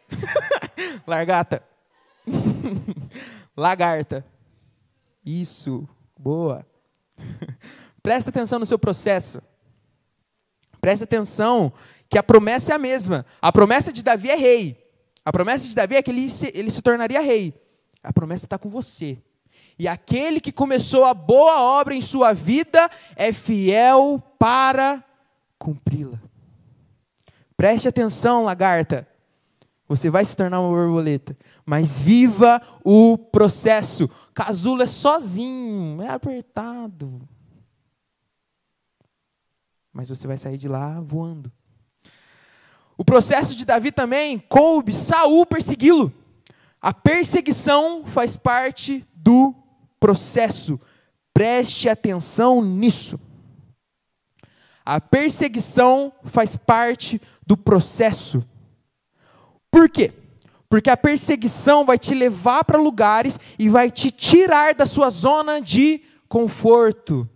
Largata. 1.06 1.62
Lagarta. 3.56 4.24
Isso. 5.24 5.88
Boa. 6.16 6.64
Presta 8.02 8.30
atenção 8.30 8.58
no 8.58 8.66
seu 8.66 8.78
processo. 8.78 9.42
Presta 10.80 11.04
atenção 11.04 11.72
que 12.08 12.16
a 12.16 12.22
promessa 12.22 12.72
é 12.72 12.74
a 12.76 12.78
mesma. 12.78 13.26
A 13.42 13.52
promessa 13.52 13.92
de 13.92 14.02
Davi 14.02 14.30
é 14.30 14.36
rei. 14.36 14.90
A 15.24 15.32
promessa 15.32 15.68
de 15.68 15.74
Davi 15.74 15.96
é 15.96 16.02
que 16.02 16.10
ele 16.10 16.30
se, 16.30 16.50
ele 16.54 16.70
se 16.70 16.80
tornaria 16.80 17.20
rei. 17.20 17.54
A 18.02 18.12
promessa 18.12 18.46
está 18.46 18.58
com 18.58 18.70
você. 18.70 19.18
E 19.80 19.88
aquele 19.88 20.42
que 20.42 20.52
começou 20.52 21.06
a 21.06 21.14
boa 21.14 21.58
obra 21.58 21.94
em 21.94 22.02
sua 22.02 22.34
vida 22.34 22.90
é 23.16 23.32
fiel 23.32 24.22
para 24.38 25.02
cumpri-la. 25.58 26.20
Preste 27.56 27.88
atenção, 27.88 28.44
lagarta. 28.44 29.08
Você 29.88 30.10
vai 30.10 30.22
se 30.22 30.36
tornar 30.36 30.60
uma 30.60 30.68
borboleta, 30.68 31.34
mas 31.64 31.98
viva 31.98 32.60
o 32.84 33.16
processo. 33.16 34.06
Casulo 34.34 34.82
é 34.82 34.86
sozinho, 34.86 36.02
é 36.02 36.10
apertado. 36.10 37.26
Mas 39.94 40.10
você 40.10 40.26
vai 40.26 40.36
sair 40.36 40.58
de 40.58 40.68
lá 40.68 41.00
voando. 41.00 41.50
O 42.98 43.04
processo 43.04 43.54
de 43.54 43.64
Davi 43.64 43.90
também 43.90 44.38
coube 44.40 44.92
Saul 44.92 45.46
persegui-lo. 45.46 46.12
A 46.82 46.92
perseguição 46.92 48.04
faz 48.04 48.36
parte 48.36 49.06
do 49.14 49.54
processo. 50.00 50.80
Preste 51.32 51.88
atenção 51.88 52.60
nisso. 52.62 53.20
A 54.84 55.00
perseguição 55.00 56.12
faz 56.24 56.56
parte 56.56 57.20
do 57.46 57.56
processo. 57.56 58.42
Por 59.70 59.88
quê? 59.88 60.12
Porque 60.68 60.90
a 60.90 60.96
perseguição 60.96 61.84
vai 61.84 61.98
te 61.98 62.14
levar 62.14 62.64
para 62.64 62.78
lugares 62.78 63.38
e 63.58 63.68
vai 63.68 63.90
te 63.90 64.10
tirar 64.10 64.74
da 64.74 64.86
sua 64.86 65.10
zona 65.10 65.60
de 65.60 66.02
conforto. 66.28 67.28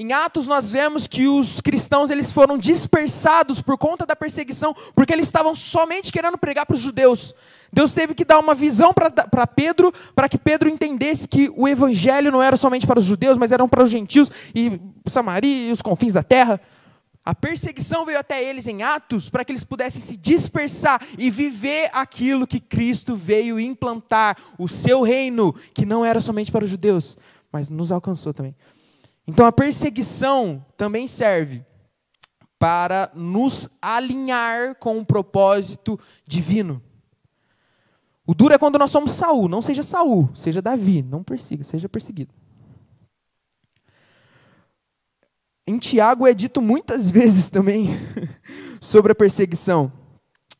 Em 0.00 0.14
Atos 0.14 0.46
nós 0.46 0.72
vemos 0.72 1.06
que 1.06 1.28
os 1.28 1.60
cristãos 1.60 2.08
eles 2.08 2.32
foram 2.32 2.56
dispersados 2.56 3.60
por 3.60 3.76
conta 3.76 4.06
da 4.06 4.16
perseguição, 4.16 4.74
porque 4.94 5.12
eles 5.12 5.26
estavam 5.26 5.54
somente 5.54 6.10
querendo 6.10 6.38
pregar 6.38 6.64
para 6.64 6.72
os 6.72 6.80
judeus. 6.80 7.34
Deus 7.70 7.92
teve 7.92 8.14
que 8.14 8.24
dar 8.24 8.38
uma 8.38 8.54
visão 8.54 8.94
para 8.94 9.46
Pedro, 9.46 9.92
para 10.14 10.26
que 10.26 10.38
Pedro 10.38 10.70
entendesse 10.70 11.28
que 11.28 11.52
o 11.54 11.68
evangelho 11.68 12.32
não 12.32 12.42
era 12.42 12.56
somente 12.56 12.86
para 12.86 12.98
os 12.98 13.04
judeus, 13.04 13.36
mas 13.36 13.52
era 13.52 13.68
para 13.68 13.84
os 13.84 13.90
gentios 13.90 14.30
e 14.54 14.80
Samaria 15.06 15.68
e 15.68 15.70
os 15.70 15.82
confins 15.82 16.14
da 16.14 16.22
terra. 16.22 16.58
A 17.22 17.34
perseguição 17.34 18.06
veio 18.06 18.20
até 18.20 18.42
eles 18.42 18.66
em 18.66 18.82
Atos 18.82 19.28
para 19.28 19.44
que 19.44 19.52
eles 19.52 19.64
pudessem 19.64 20.00
se 20.00 20.16
dispersar 20.16 21.06
e 21.18 21.30
viver 21.30 21.90
aquilo 21.92 22.46
que 22.46 22.58
Cristo 22.58 23.14
veio 23.14 23.60
implantar, 23.60 24.38
o 24.56 24.66
seu 24.66 25.02
reino, 25.02 25.54
que 25.74 25.84
não 25.84 26.02
era 26.02 26.22
somente 26.22 26.50
para 26.50 26.64
os 26.64 26.70
judeus, 26.70 27.18
mas 27.52 27.68
nos 27.68 27.92
alcançou 27.92 28.32
também. 28.32 28.54
Então 29.26 29.46
a 29.46 29.52
perseguição 29.52 30.64
também 30.76 31.06
serve 31.06 31.64
para 32.58 33.10
nos 33.14 33.68
alinhar 33.80 34.74
com 34.74 34.96
o 34.96 35.00
um 35.00 35.04
propósito 35.04 35.98
divino. 36.26 36.82
O 38.26 38.34
duro 38.34 38.54
é 38.54 38.58
quando 38.58 38.78
nós 38.78 38.90
somos 38.90 39.12
Saul, 39.12 39.48
não 39.48 39.62
seja 39.62 39.82
Saul, 39.82 40.28
seja 40.34 40.60
Davi, 40.60 41.02
não 41.02 41.22
persiga, 41.24 41.64
seja 41.64 41.88
perseguido. 41.88 42.34
Em 45.66 45.78
Tiago 45.78 46.26
é 46.26 46.34
dito 46.34 46.60
muitas 46.60 47.08
vezes 47.10 47.48
também 47.48 47.90
sobre 48.80 49.12
a 49.12 49.14
perseguição, 49.14 49.90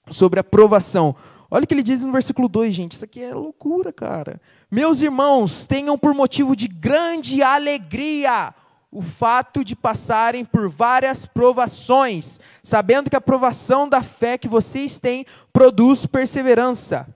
sobre 0.09 0.41
a 0.41 0.45
provação. 0.45 1.15
Olha 1.51 1.65
o 1.65 1.67
que 1.67 1.75
ele 1.75 1.83
diz 1.83 2.05
no 2.05 2.13
versículo 2.13 2.49
2, 2.49 2.75
gente. 2.75 2.93
Isso 2.93 3.05
aqui 3.05 3.23
é 3.23 3.35
loucura, 3.35 3.93
cara. 3.93 4.41
Meus 4.71 5.03
irmãos, 5.03 5.67
tenham 5.67 5.99
por 5.99 6.15
motivo 6.15 6.55
de 6.55 6.69
grande 6.69 7.43
alegria 7.43 8.55
o 8.93 9.03
fato 9.03 9.65
de 9.65 9.75
passarem 9.75 10.45
por 10.45 10.69
várias 10.69 11.27
provações, 11.27 12.39
sabendo 12.63 13.11
que 13.11 13.17
a 13.17 13.21
provação 13.21 13.89
da 13.89 14.03
fé 14.03 14.39
que 14.39 14.49
vocês 14.49 14.99
têm 14.99 15.27
produz 15.53 16.07
perseverança. 16.07 17.07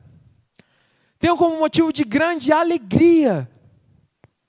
Tenham 1.18 1.36
como 1.36 1.58
motivo 1.58 1.92
de 1.92 2.04
grande 2.04 2.52
alegria, 2.52 3.50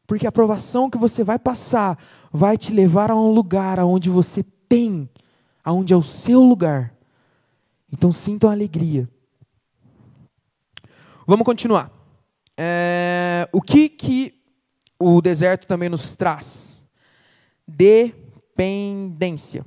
porque 0.06 0.28
a 0.28 0.32
provação 0.32 0.90
que 0.90 0.98
você 0.98 1.24
vai 1.24 1.40
passar 1.40 1.98
vai 2.32 2.58
te 2.58 2.74
levar 2.74 3.10
a 3.10 3.16
um 3.16 3.32
lugar 3.32 3.80
aonde 3.80 4.10
você 4.10 4.44
tem, 4.68 5.10
aonde 5.64 5.94
é 5.94 5.98
o 5.98 6.04
seu 6.04 6.42
lugar. 6.42 6.94
Então 7.92 8.12
sintam 8.12 8.50
alegria. 8.50 9.08
Vamos 11.26 11.46
continuar. 11.46 11.95
É, 12.58 13.50
o 13.52 13.62
que, 13.62 13.90
que 13.90 14.42
o 15.00 15.22
deserto 15.22 15.68
também 15.68 15.90
nos 15.90 16.16
traz? 16.16 16.84
Dependência. 17.68 19.66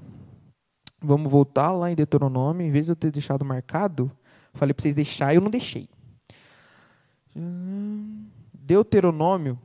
Vamos 1.01 1.31
voltar 1.31 1.73
lá 1.73 1.91
em 1.91 1.95
Deuteronômio. 1.95 2.67
Em 2.67 2.71
vez 2.71 2.87
de 2.87 2.93
eu 2.93 2.97
ter 2.97 3.11
deixado 3.11 3.45
marcado, 3.45 4.11
falei 4.55 4.75
para 4.75 4.83
vocês 4.83 4.95
deixar, 4.95 5.35
eu 5.35 5.41
não 5.41 5.51
deixei. 5.51 5.89
Deuteronômio 8.53 9.59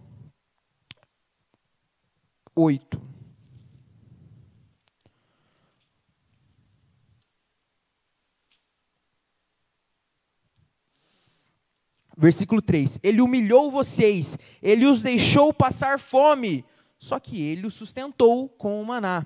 8. 2.56 3.13
Versículo 12.24 12.62
3: 12.62 13.00
Ele 13.04 13.20
humilhou 13.20 13.70
vocês, 13.70 14.38
ele 14.62 14.86
os 14.86 15.04
deixou 15.04 15.54
passar 15.54 16.00
fome, 16.00 16.64
só 16.98 17.20
que 17.20 17.42
ele 17.42 17.68
os 17.68 17.74
sustentou 17.74 18.48
com 18.48 18.82
o 18.82 18.86
maná, 18.86 19.26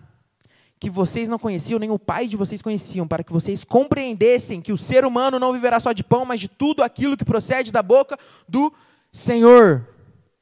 que 0.79 0.89
vocês 0.89 1.29
não 1.29 1.37
conheciam, 1.37 1.77
nem 1.77 1.91
o 1.91 1.99
pai 1.99 2.27
de 2.27 2.35
vocês 2.35 2.59
conheciam, 2.59 3.07
para 3.07 3.23
que 3.23 3.31
vocês 3.31 3.63
compreendessem 3.63 4.61
que 4.61 4.73
o 4.73 4.77
ser 4.77 5.05
humano 5.05 5.37
não 5.37 5.53
viverá 5.53 5.79
só 5.79 5.91
de 5.91 6.03
pão, 6.03 6.25
mas 6.25 6.39
de 6.39 6.47
tudo 6.47 6.81
aquilo 6.81 7.15
que 7.15 7.23
procede 7.23 7.71
da 7.71 7.83
boca 7.83 8.17
do 8.49 8.73
Senhor. 9.11 9.87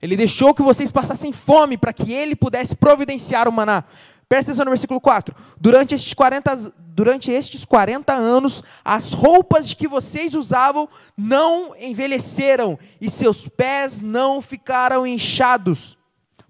Ele 0.01 0.15
deixou 0.15 0.53
que 0.53 0.61
vocês 0.61 0.93
passassem 0.93 1.33
fome 1.33 1.77
para 1.77 1.91
que 1.91 2.13
ele 2.13 2.37
pudesse 2.37 2.73
providenciar 2.73 3.49
o 3.49 3.51
maná. 3.51 3.83
Presta 4.29 4.51
atenção 4.51 4.63
no 4.63 4.71
versículo 4.71 5.01
4. 5.01 5.35
Durante 5.59 5.93
estes 5.93 6.13
40, 6.13 6.73
durante 6.95 7.29
estes 7.29 7.65
40 7.65 8.13
anos, 8.13 8.63
as 8.83 9.11
roupas 9.11 9.73
que 9.73 9.87
vocês 9.87 10.33
usavam 10.33 10.87
não 11.17 11.75
envelheceram 11.75 12.79
e 13.01 13.09
seus 13.09 13.47
pés 13.47 14.01
não 14.01 14.41
ficaram 14.41 15.05
inchados. 15.05 15.97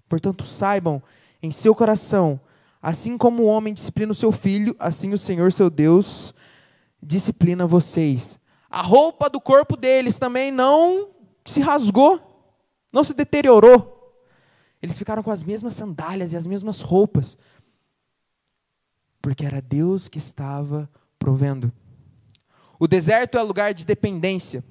Portanto, 0.08 0.44
saibam 0.44 1.02
em 1.42 1.50
seu 1.50 1.74
coração, 1.74 2.40
assim 2.80 3.18
como 3.18 3.42
o 3.42 3.46
homem 3.46 3.74
disciplina 3.74 4.12
o 4.12 4.14
seu 4.14 4.30
filho, 4.30 4.76
assim 4.78 5.12
o 5.12 5.18
Senhor 5.18 5.52
seu 5.52 5.68
Deus 5.68 6.32
disciplina 7.02 7.66
vocês. 7.66 8.38
A 8.70 8.82
roupa 8.82 9.28
do 9.28 9.40
corpo 9.40 9.76
deles 9.76 10.18
também 10.18 10.50
não 10.52 11.08
se 11.44 11.60
rasgou 11.60 12.36
não 12.96 13.04
se 13.04 13.12
deteriorou. 13.12 13.92
Eles 14.80 14.96
ficaram 14.96 15.22
com 15.22 15.30
as 15.30 15.42
mesmas 15.42 15.74
sandálias 15.74 16.32
e 16.32 16.36
as 16.36 16.46
mesmas 16.46 16.80
roupas, 16.80 17.36
porque 19.26 19.44
era 19.44 19.60
Deus 19.60 20.06
que 20.06 20.18
estava 20.18 20.88
provendo. 21.18 21.72
O 22.78 22.86
deserto 22.86 23.36
é 23.36 23.42
lugar 23.42 23.74
de 23.74 23.84
dependência. 23.84 24.62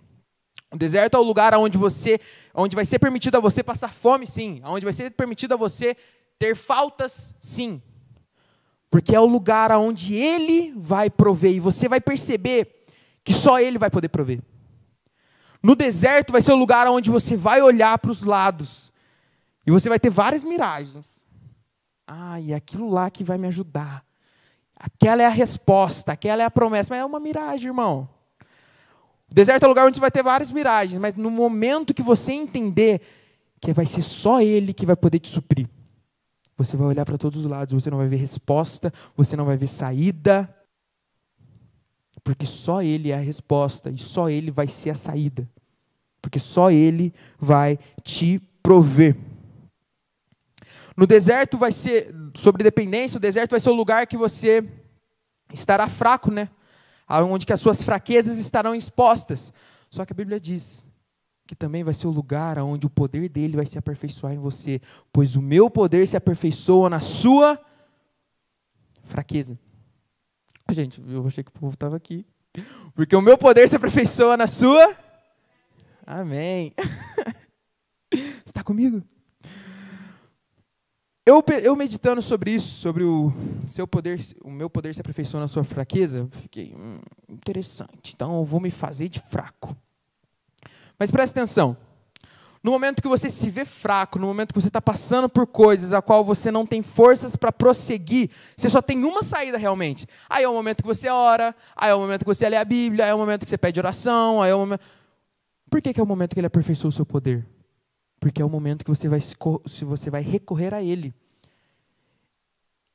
O 0.72 0.78
deserto 0.78 1.18
é 1.18 1.20
o 1.20 1.24
lugar 1.24 1.53
onde 1.56 1.78
você, 1.78 2.22
onde 2.53 2.74
vai 2.74 2.86
ser 2.86 2.97
permitido 2.97 3.36
a 3.36 3.41
você 3.41 3.62
passar 3.62 3.91
fome, 3.91 4.26
sim, 4.26 4.62
onde 4.64 4.86
vai 4.86 4.93
ser 4.93 5.12
permitido 5.12 5.56
a 5.56 5.58
você 5.58 5.97
ter 6.39 6.56
faltas, 6.56 7.36
sim. 7.38 7.82
Porque 8.89 9.14
é 9.14 9.20
o 9.20 9.26
lugar 9.26 9.74
onde 9.74 10.16
ele 10.16 10.72
vai 10.78 11.10
prover 11.10 11.51
e 11.51 11.60
você 11.60 11.89
vai 11.89 11.99
perceber 11.99 12.86
que 13.26 13.34
só 13.34 13.60
ele 13.60 13.78
vai 13.78 13.89
poder 13.89 14.08
prover. 14.08 14.41
No 15.62 15.76
deserto 15.76 16.32
vai 16.32 16.41
ser 16.41 16.53
o 16.53 16.58
lugar 16.58 16.88
onde 16.88 17.12
você 17.12 17.36
vai 17.36 17.62
olhar 17.62 17.97
para 17.97 18.12
os 18.12 18.24
lados 18.24 18.93
e 19.68 19.72
você 19.72 19.89
vai 19.89 19.99
ter 19.99 20.10
várias 20.10 20.45
miragens. 20.45 21.28
Ah, 22.08 22.39
e 22.39 22.53
aquilo 22.53 22.89
lá 22.89 23.12
que 23.12 23.22
vai 23.22 23.38
me 23.38 23.49
ajudar. 23.49 24.05
Aquela 24.76 25.23
é 25.23 25.26
a 25.26 25.30
resposta, 25.30 26.11
aquela 26.11 26.43
é 26.43 26.45
a 26.45 26.51
promessa, 26.51 26.89
mas 26.93 26.99
é 26.99 27.05
uma 27.05 27.19
miragem, 27.19 27.67
irmão. 27.67 28.09
O 29.30 29.34
deserto 29.34 29.63
é 29.63 29.65
o 29.65 29.69
lugar 29.69 29.88
onde 29.88 29.95
você 29.95 30.01
vai 30.01 30.11
ter 30.11 30.23
várias 30.23 30.51
miragens, 30.51 30.99
mas 30.99 31.15
no 31.15 31.32
momento 31.32 31.93
que 31.93 32.03
você 32.03 32.34
entender 32.34 33.01
que 33.59 33.73
vai 33.73 33.86
ser 33.86 34.01
só 34.01 34.41
Ele 34.41 34.73
que 34.73 34.86
vai 34.86 34.95
poder 34.95 35.19
te 35.19 35.30
suprir, 35.30 35.67
você 36.57 36.78
vai 36.78 36.88
olhar 36.88 37.05
para 37.05 37.17
todos 37.17 37.39
os 37.39 37.45
lados, 37.45 37.73
você 37.73 37.89
não 37.89 37.97
vai 37.97 38.07
ver 38.07 38.17
resposta, 38.17 38.93
você 39.15 39.36
não 39.36 39.45
vai 39.45 39.57
ver 39.57 39.67
saída, 39.67 40.53
porque 42.23 42.45
só 42.45 42.82
Ele 42.82 43.11
é 43.11 43.15
a 43.15 43.19
resposta 43.19 43.89
e 43.89 43.97
só 43.97 44.30
Ele 44.30 44.51
vai 44.51 44.67
ser 44.67 44.89
a 44.89 44.95
saída. 44.95 45.47
Porque 46.21 46.39
só 46.39 46.71
Ele 46.71 47.13
vai 47.39 47.78
te 48.01 48.41
prover. 48.63 49.15
No 50.96 51.06
deserto 51.06 51.58
vai 51.58 51.72
ser, 51.72 52.14
sobre 52.36 52.64
dependência, 52.64 53.18
o 53.18 53.22
deserto 53.22 53.52
vai 53.52 53.60
ser 53.60 53.70
o 53.70 53.74
lugar 53.74 54.08
que 54.08 54.16
você 54.16 54.64
estará 55.54 55.89
fraco, 55.89 56.32
né? 56.32 56.50
Onde 57.08 57.46
que 57.46 57.54
as 57.54 57.60
suas 57.60 57.84
fraquezas 57.84 58.38
estarão 58.38 58.74
expostas. 58.74 59.54
Só 59.89 60.06
que 60.06 60.14
a 60.14 60.16
Bíblia 60.16 60.39
diz 60.39 60.86
que 61.46 61.56
também 61.56 61.84
vai 61.84 61.93
ser 61.93 62.08
o 62.08 62.12
lugar 62.12 62.58
onde 62.60 62.88
o 62.88 62.89
poder 62.89 63.30
dele 63.30 63.56
vai 63.56 63.66
se 63.66 63.78
aperfeiçoar 63.78 64.34
em 64.34 64.39
você, 64.39 64.82
pois 65.14 65.36
o 65.36 65.41
meu 65.41 65.70
poder 65.70 66.08
se 66.08 66.18
aperfeiçoa 66.18 66.89
na 66.89 67.00
sua 67.00 67.60
fraqueza. 69.04 69.60
Gente, 70.72 71.04
eu 71.08 71.26
achei 71.28 71.43
que 71.43 71.52
o 71.52 71.54
povo 71.54 71.74
estava 71.74 71.96
aqui. 71.96 72.26
Porque 72.96 73.16
o 73.16 73.22
meu 73.22 73.38
poder 73.38 73.70
se 73.70 73.76
aperfeiçoa 73.76 74.36
na 74.36 74.48
sua. 74.48 74.96
Amém. 76.06 76.74
Está 78.46 78.64
comigo? 78.64 79.04
Eu, 81.26 81.43
eu 81.63 81.76
meditando 81.76 82.21
sobre 82.21 82.51
isso, 82.51 82.78
sobre 82.78 83.03
o 83.03 83.34
seu 83.65 83.88
poder, 83.88 84.19
o 84.43 84.51
meu 84.51 84.69
poder 84.69 84.93
se 84.93 85.01
aperfeiçoa 85.01 85.39
na 85.39 85.47
sua 85.47 85.63
fraqueza, 85.63 86.30
fiquei 86.43 86.76
hum, 86.76 86.99
interessante. 87.28 88.13
Então 88.13 88.38
eu 88.38 88.45
vou 88.45 88.59
me 88.59 88.69
fazer 88.69 89.09
de 89.09 89.19
fraco. 89.19 89.76
Mas 90.99 91.09
preste 91.09 91.32
atenção. 91.32 91.76
No 92.61 92.71
momento 92.71 93.01
que 93.01 93.07
você 93.07 93.28
se 93.28 93.49
vê 93.49 93.65
fraco, 93.65 94.19
no 94.19 94.28
momento 94.28 94.53
que 94.53 94.61
você 94.61 94.67
está 94.67 94.82
passando 94.82 95.28
por 95.28 95.47
coisas 95.47 95.93
a 95.93 96.01
qual 96.01 96.23
você 96.23 96.51
não 96.51 96.65
tem 96.65 96.84
forças 96.84 97.36
para 97.36 97.51
prosseguir, 97.51 98.30
você 98.55 98.69
só 98.69 98.82
tem 98.82 99.03
uma 99.03 99.23
saída 99.23 99.57
realmente. 99.57 100.07
Aí 100.30 100.43
é 100.43 100.47
o 100.47 100.53
momento 100.53 100.84
que 100.84 100.88
você 100.88 101.09
ora, 101.09 101.55
aí 101.76 101.89
é 101.89 101.95
o 101.95 101.99
momento 101.99 102.21
que 102.21 102.28
você 102.28 102.47
lê 102.47 102.57
a 102.57 102.65
Bíblia, 102.65 103.05
aí 103.05 103.11
é 103.11 103.15
o 103.15 103.17
momento 103.17 103.45
que 103.45 103.49
você 103.49 103.57
pede 103.57 103.80
oração, 103.80 104.43
aí 104.43 104.51
é 104.51 104.55
o 104.55 104.59
momento. 104.59 104.82
Por 105.71 105.82
que, 105.82 105.91
que 105.91 105.99
é 105.99 106.03
o 106.03 106.07
momento 106.07 106.36
que 106.36 106.39
ele 106.39 106.47
aperfeiçoa 106.47 106.89
o 106.89 106.91
seu 106.91 107.05
poder? 107.05 107.45
Porque 108.26 108.41
é 108.41 108.45
o 108.45 108.49
momento 108.49 108.84
que 108.84 108.89
você 108.89 109.07
vai, 109.07 109.21
se 109.21 109.86
você 109.86 110.09
vai 110.09 110.23
recorrer 110.23 110.73
a 110.73 110.82
Ele. 110.82 111.13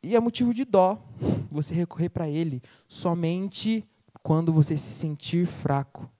E 0.03 0.16
é 0.16 0.18
motivo 0.18 0.53
de 0.53 0.64
dó 0.64 1.01
você 1.49 1.72
recorrer 1.72 2.09
para 2.09 2.28
Ele 2.28 2.61
somente 2.89 3.89
quando 4.24 4.53
você 4.53 4.76
se 4.76 4.91
sentir 4.91 5.47
fraco. 5.47 6.11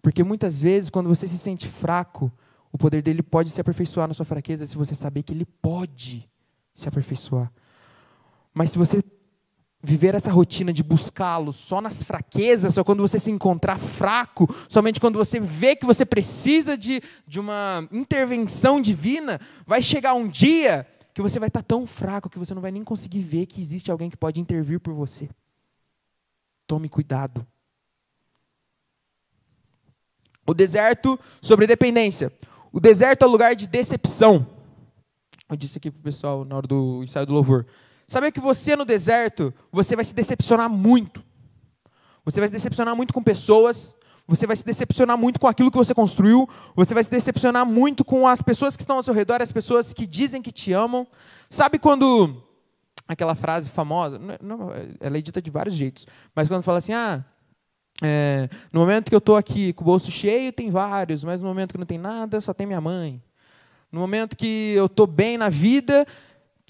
Porque 0.00 0.24
muitas 0.24 0.58
vezes, 0.58 0.88
quando 0.88 1.10
você 1.10 1.28
se 1.28 1.36
sente 1.36 1.68
fraco, 1.68 2.32
o 2.72 2.78
poder 2.78 3.02
dele 3.02 3.22
pode 3.22 3.50
se 3.50 3.60
aperfeiçoar 3.60 4.08
na 4.08 4.14
sua 4.14 4.24
fraqueza 4.24 4.64
se 4.64 4.78
você 4.78 4.94
saber 4.94 5.22
que 5.22 5.34
ele 5.34 5.44
pode 5.44 6.26
se 6.74 6.88
aperfeiçoar. 6.88 7.52
Mas 8.54 8.70
se 8.70 8.78
você 8.78 9.02
viver 9.82 10.14
essa 10.14 10.30
rotina 10.30 10.72
de 10.72 10.82
buscá-lo 10.82 11.52
só 11.52 11.80
nas 11.80 12.02
fraquezas, 12.02 12.74
só 12.74 12.84
quando 12.84 13.00
você 13.00 13.18
se 13.18 13.30
encontrar 13.30 13.78
fraco, 13.78 14.48
somente 14.68 15.00
quando 15.00 15.18
você 15.18 15.40
vê 15.40 15.74
que 15.74 15.86
você 15.86 16.04
precisa 16.04 16.76
de, 16.76 17.02
de 17.26 17.40
uma 17.40 17.88
intervenção 17.90 18.80
divina, 18.80 19.40
vai 19.66 19.80
chegar 19.80 20.14
um 20.14 20.28
dia 20.28 20.86
que 21.14 21.22
você 21.22 21.38
vai 21.38 21.48
estar 21.48 21.62
tão 21.62 21.86
fraco 21.86 22.28
que 22.28 22.38
você 22.38 22.54
não 22.54 22.62
vai 22.62 22.70
nem 22.70 22.84
conseguir 22.84 23.20
ver 23.20 23.46
que 23.46 23.60
existe 23.60 23.90
alguém 23.90 24.10
que 24.10 24.16
pode 24.16 24.40
intervir 24.40 24.80
por 24.80 24.92
você. 24.92 25.28
Tome 26.66 26.88
cuidado. 26.88 27.46
O 30.46 30.54
deserto 30.54 31.18
sobre 31.40 31.66
dependência. 31.66 32.32
O 32.72 32.78
deserto 32.78 33.24
é 33.24 33.28
lugar 33.28 33.56
de 33.56 33.66
decepção. 33.66 34.46
Eu 35.48 35.56
disse 35.56 35.78
aqui 35.78 35.90
para 35.90 35.98
o 35.98 36.02
pessoal 36.02 36.44
na 36.44 36.56
hora 36.56 36.66
do 36.66 37.02
ensaio 37.02 37.26
do 37.26 37.32
louvor. 37.32 37.66
Sabe 38.10 38.32
que 38.32 38.40
você 38.40 38.74
no 38.74 38.84
deserto, 38.84 39.54
você 39.70 39.94
vai 39.94 40.04
se 40.04 40.12
decepcionar 40.12 40.68
muito. 40.68 41.22
Você 42.24 42.40
vai 42.40 42.48
se 42.48 42.52
decepcionar 42.52 42.96
muito 42.96 43.14
com 43.14 43.22
pessoas, 43.22 43.94
você 44.26 44.48
vai 44.48 44.56
se 44.56 44.64
decepcionar 44.64 45.16
muito 45.16 45.38
com 45.38 45.46
aquilo 45.46 45.70
que 45.70 45.76
você 45.76 45.94
construiu, 45.94 46.48
você 46.74 46.92
vai 46.92 47.04
se 47.04 47.10
decepcionar 47.10 47.64
muito 47.64 48.04
com 48.04 48.26
as 48.26 48.42
pessoas 48.42 48.76
que 48.76 48.82
estão 48.82 48.96
ao 48.96 49.04
seu 49.04 49.14
redor, 49.14 49.40
as 49.40 49.52
pessoas 49.52 49.92
que 49.92 50.08
dizem 50.08 50.42
que 50.42 50.50
te 50.50 50.72
amam. 50.72 51.06
Sabe 51.48 51.78
quando 51.78 52.42
aquela 53.06 53.36
frase 53.36 53.70
famosa, 53.70 54.18
não, 54.42 54.72
ela 54.98 55.16
é 55.16 55.20
dita 55.20 55.40
de 55.40 55.48
vários 55.48 55.76
jeitos, 55.76 56.04
mas 56.34 56.48
quando 56.48 56.64
fala 56.64 56.78
assim, 56.78 56.92
ah, 56.92 57.24
é, 58.02 58.48
no 58.72 58.80
momento 58.80 59.08
que 59.08 59.14
eu 59.14 59.18
estou 59.18 59.36
aqui 59.36 59.72
com 59.72 59.82
o 59.82 59.86
bolso 59.86 60.10
cheio, 60.10 60.52
tem 60.52 60.68
vários, 60.68 61.22
mas 61.22 61.40
no 61.40 61.46
momento 61.46 61.70
que 61.70 61.78
não 61.78 61.86
tem 61.86 61.98
nada, 61.98 62.40
só 62.40 62.52
tem 62.52 62.66
minha 62.66 62.80
mãe. 62.80 63.22
No 63.92 64.00
momento 64.00 64.36
que 64.36 64.72
eu 64.74 64.86
estou 64.86 65.06
bem 65.06 65.38
na 65.38 65.48
vida, 65.48 66.04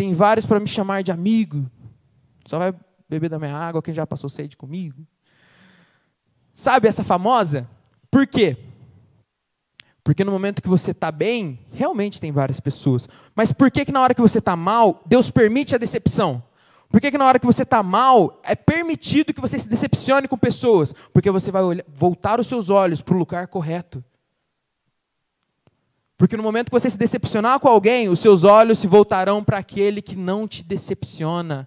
tem 0.00 0.14
vários 0.14 0.46
para 0.46 0.58
me 0.58 0.66
chamar 0.66 1.02
de 1.02 1.12
amigo. 1.12 1.70
Só 2.46 2.58
vai 2.58 2.74
beber 3.06 3.28
da 3.28 3.38
minha 3.38 3.54
água 3.54 3.82
quem 3.82 3.92
já 3.92 4.06
passou 4.06 4.30
sede 4.30 4.56
comigo. 4.56 5.06
Sabe 6.54 6.88
essa 6.88 7.04
famosa? 7.04 7.68
Por 8.10 8.26
quê? 8.26 8.56
Porque 10.02 10.24
no 10.24 10.32
momento 10.32 10.62
que 10.62 10.70
você 10.70 10.92
está 10.92 11.12
bem, 11.12 11.66
realmente 11.70 12.18
tem 12.18 12.32
várias 12.32 12.58
pessoas. 12.60 13.06
Mas 13.34 13.52
por 13.52 13.70
que, 13.70 13.84
que 13.84 13.92
na 13.92 14.00
hora 14.00 14.14
que 14.14 14.22
você 14.22 14.38
está 14.38 14.56
mal, 14.56 15.02
Deus 15.04 15.30
permite 15.30 15.74
a 15.74 15.78
decepção? 15.78 16.42
Por 16.88 16.98
que, 16.98 17.10
que 17.10 17.18
na 17.18 17.26
hora 17.26 17.38
que 17.38 17.44
você 17.44 17.62
está 17.62 17.82
mal, 17.82 18.40
é 18.42 18.54
permitido 18.54 19.34
que 19.34 19.40
você 19.40 19.58
se 19.58 19.68
decepcione 19.68 20.26
com 20.26 20.38
pessoas? 20.38 20.94
Porque 21.12 21.30
você 21.30 21.52
vai 21.52 21.62
olhar, 21.62 21.84
voltar 21.86 22.40
os 22.40 22.46
seus 22.46 22.70
olhos 22.70 23.02
para 23.02 23.14
o 23.14 23.18
lugar 23.18 23.48
correto. 23.48 24.02
Porque 26.20 26.36
no 26.36 26.42
momento 26.42 26.66
que 26.66 26.78
você 26.78 26.90
se 26.90 26.98
decepcionar 26.98 27.58
com 27.60 27.66
alguém, 27.66 28.10
os 28.10 28.20
seus 28.20 28.44
olhos 28.44 28.78
se 28.78 28.86
voltarão 28.86 29.42
para 29.42 29.56
aquele 29.56 30.02
que 30.02 30.14
não 30.14 30.46
te 30.46 30.62
decepciona. 30.62 31.66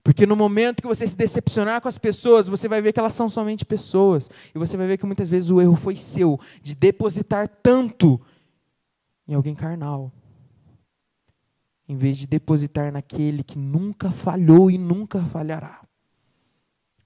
Porque 0.00 0.24
no 0.24 0.36
momento 0.36 0.80
que 0.80 0.86
você 0.86 1.08
se 1.08 1.16
decepcionar 1.16 1.80
com 1.80 1.88
as 1.88 1.98
pessoas, 1.98 2.46
você 2.46 2.68
vai 2.68 2.80
ver 2.80 2.92
que 2.92 3.00
elas 3.00 3.14
são 3.14 3.28
somente 3.28 3.64
pessoas. 3.64 4.30
E 4.54 4.58
você 4.60 4.76
vai 4.76 4.86
ver 4.86 4.96
que 4.96 5.04
muitas 5.04 5.28
vezes 5.28 5.50
o 5.50 5.60
erro 5.60 5.74
foi 5.74 5.96
seu, 5.96 6.38
de 6.62 6.76
depositar 6.76 7.48
tanto 7.48 8.20
em 9.26 9.34
alguém 9.34 9.56
carnal. 9.56 10.12
Em 11.88 11.96
vez 11.96 12.18
de 12.18 12.28
depositar 12.28 12.92
naquele 12.92 13.42
que 13.42 13.58
nunca 13.58 14.12
falhou 14.12 14.70
e 14.70 14.78
nunca 14.78 15.20
falhará. 15.24 15.80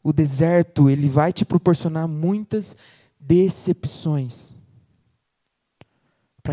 O 0.02 0.12
deserto, 0.12 0.90
ele 0.90 1.08
vai 1.08 1.32
te 1.32 1.46
proporcionar 1.46 2.06
muitas 2.06 2.76
decepções 3.18 4.55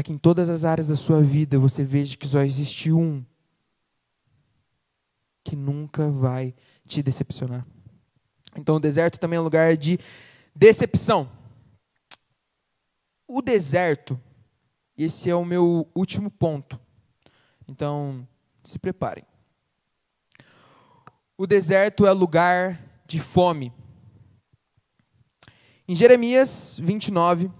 que 0.04 0.12
em 0.12 0.18
todas 0.18 0.50
as 0.50 0.64
áreas 0.64 0.88
da 0.88 0.96
sua 0.96 1.22
vida 1.22 1.58
você 1.58 1.84
veja 1.84 2.18
que 2.18 2.28
só 2.28 2.42
existe 2.42 2.92
um 2.92 3.24
que 5.44 5.56
nunca 5.56 6.10
vai 6.10 6.54
te 6.86 7.02
decepcionar. 7.02 7.66
Então 8.56 8.76
o 8.76 8.80
deserto 8.80 9.20
também 9.20 9.38
é 9.38 9.40
um 9.40 9.44
lugar 9.44 9.76
de 9.76 9.98
decepção. 10.56 11.30
O 13.28 13.42
deserto, 13.42 14.20
esse 14.98 15.30
é 15.30 15.36
o 15.36 15.46
meu 15.46 15.90
último 15.96 16.30
ponto. 16.30 16.80
Então, 17.68 18.28
se 18.64 18.78
preparem. 18.78 19.26
O 21.38 21.48
deserto 21.48 22.06
é 22.06 22.12
lugar 22.12 22.80
de 23.08 23.20
fome. 23.20 23.74
Em 25.88 25.96
Jeremias 25.96 26.80
29, 26.82 27.52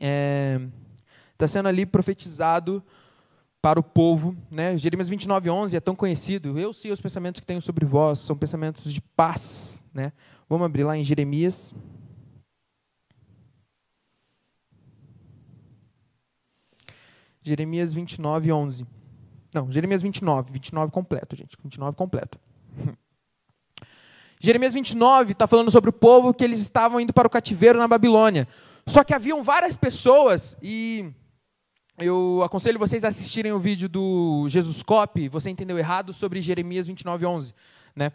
é, 0.00 0.60
está 1.38 1.46
sendo 1.46 1.68
ali 1.68 1.86
profetizado 1.86 2.82
para 3.62 3.78
o 3.78 3.82
povo. 3.82 4.36
Né? 4.50 4.76
Jeremias 4.76 5.08
29, 5.08 5.48
11 5.48 5.76
é 5.76 5.80
tão 5.80 5.94
conhecido. 5.94 6.58
Eu 6.58 6.72
sei 6.72 6.90
os 6.90 7.00
pensamentos 7.00 7.40
que 7.40 7.46
tenho 7.46 7.62
sobre 7.62 7.86
vós, 7.86 8.18
são 8.18 8.36
pensamentos 8.36 8.92
de 8.92 9.00
paz. 9.00 9.84
Né? 9.94 10.12
Vamos 10.48 10.66
abrir 10.66 10.82
lá 10.82 10.96
em 10.96 11.04
Jeremias. 11.04 11.72
Jeremias 17.40 17.94
29, 17.94 18.52
11. 18.52 18.86
Não, 19.54 19.70
Jeremias 19.70 20.02
29, 20.02 20.52
29 20.52 20.92
completo, 20.92 21.36
gente. 21.36 21.56
29 21.62 21.96
completo. 21.96 22.38
Jeremias 24.40 24.74
29 24.74 25.32
está 25.32 25.46
falando 25.46 25.70
sobre 25.70 25.90
o 25.90 25.92
povo 25.92 26.34
que 26.34 26.44
eles 26.44 26.60
estavam 26.60 27.00
indo 27.00 27.12
para 27.12 27.26
o 27.26 27.30
cativeiro 27.30 27.78
na 27.78 27.88
Babilônia. 27.88 28.46
Só 28.86 29.04
que 29.04 29.12
haviam 29.12 29.42
várias 29.42 29.76
pessoas 29.76 30.56
e 30.62 31.12
eu 31.98 32.42
aconselho 32.44 32.78
vocês 32.78 33.04
a 33.04 33.08
assistirem 33.08 33.52
o 33.52 33.58
vídeo 33.58 33.88
do 33.88 34.46
Jesus 34.48 34.82
Cop, 34.82 35.28
você 35.28 35.50
entendeu 35.50 35.76
errado, 35.78 36.12
sobre 36.12 36.40
Jeremias 36.40 36.86
29, 36.86 37.26
11. 37.26 37.54
Né? 37.94 38.12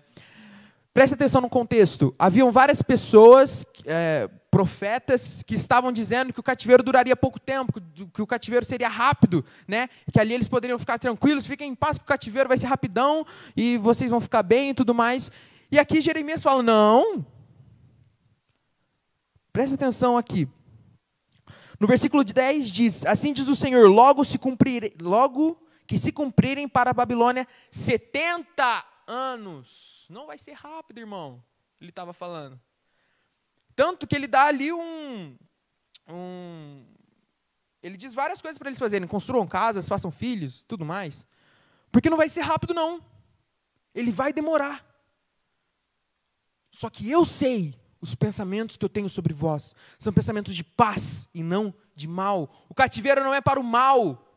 Preste 0.94 1.16
atenção 1.16 1.42
no 1.42 1.50
contexto. 1.50 2.16
Haviam 2.18 2.52
várias 2.52 2.82
pessoas, 2.82 3.66
é, 3.86 4.30
profetas, 4.50 5.44
que 5.44 5.56
estavam 5.56 5.92
dizendo 5.92 6.32
que 6.32 6.40
o 6.40 6.44
cativeiro 6.44 6.84
duraria 6.84 7.16
pouco 7.16 7.40
tempo, 7.40 7.82
que 8.14 8.22
o 8.22 8.28
cativeiro 8.28 8.66
seria 8.66 8.88
rápido, 8.88 9.44
né? 9.68 9.90
que 10.12 10.20
ali 10.20 10.34
eles 10.34 10.48
poderiam 10.48 10.80
ficar 10.80 10.98
tranquilos, 10.98 11.46
fiquem 11.46 11.72
em 11.72 11.76
paz 11.76 11.98
que 11.98 12.04
o 12.04 12.08
cativeiro 12.08 12.48
vai 12.48 12.58
ser 12.58 12.68
rapidão 12.68 13.26
e 13.58 13.78
vocês 13.78 14.10
vão 14.10 14.22
ficar 14.22 14.44
bem 14.44 14.70
e 14.70 14.74
tudo 14.74 14.94
mais. 14.94 15.32
E 15.72 15.78
aqui 15.78 16.00
Jeremias 16.00 16.42
fala, 16.42 16.64
não. 16.64 17.26
Preste 19.52 19.74
atenção 19.74 20.18
aqui. 20.18 20.48
No 21.84 21.88
versículo 21.88 22.24
10 22.24 22.72
diz: 22.72 23.06
Assim 23.06 23.34
diz 23.34 23.46
o 23.46 23.58
Senhor: 23.58 23.90
logo, 23.90 24.24
se 24.24 24.38
cumprir, 24.38 24.96
logo 25.02 25.62
que 25.86 25.98
se 25.98 26.14
cumprirem 26.14 26.66
para 26.66 26.92
a 26.92 26.94
Babilônia 26.94 27.46
70 27.72 28.86
anos. 29.06 30.06
Não 30.10 30.26
vai 30.26 30.38
ser 30.38 30.54
rápido, 30.54 31.00
irmão. 31.00 31.44
Ele 31.82 31.90
estava 31.90 32.14
falando. 32.14 32.58
Tanto 33.76 34.08
que 34.08 34.16
ele 34.16 34.28
dá 34.28 34.46
ali 34.46 34.72
um, 34.72 35.36
um 36.08 36.86
ele 37.82 37.98
diz 37.98 38.14
várias 38.14 38.42
coisas 38.42 38.58
para 38.58 38.70
eles 38.70 38.80
fazerem: 38.80 39.06
construam 39.06 39.46
casas, 39.46 39.90
façam 39.90 40.10
filhos, 40.10 40.64
tudo 40.64 40.86
mais. 40.86 41.28
Porque 41.92 42.10
não 42.10 42.16
vai 42.16 42.30
ser 42.30 42.44
rápido, 42.44 42.74
não. 42.74 43.04
Ele 43.94 44.10
vai 44.10 44.32
demorar. 44.32 44.86
Só 46.72 46.90
que 46.90 47.12
eu 47.12 47.26
sei 47.26 47.78
os 48.04 48.14
pensamentos 48.14 48.76
que 48.76 48.84
eu 48.84 48.90
tenho 48.90 49.08
sobre 49.08 49.34
vós 49.34 49.74
são 49.98 50.12
pensamentos 50.12 50.54
de 50.54 50.62
paz 50.62 51.30
e 51.34 51.42
não 51.42 51.74
de 51.96 52.06
mal. 52.06 52.54
O 52.68 52.74
cativeiro 52.74 53.24
não 53.24 53.34
é 53.34 53.40
para 53.40 53.58
o 53.58 53.64
mal. 53.64 54.30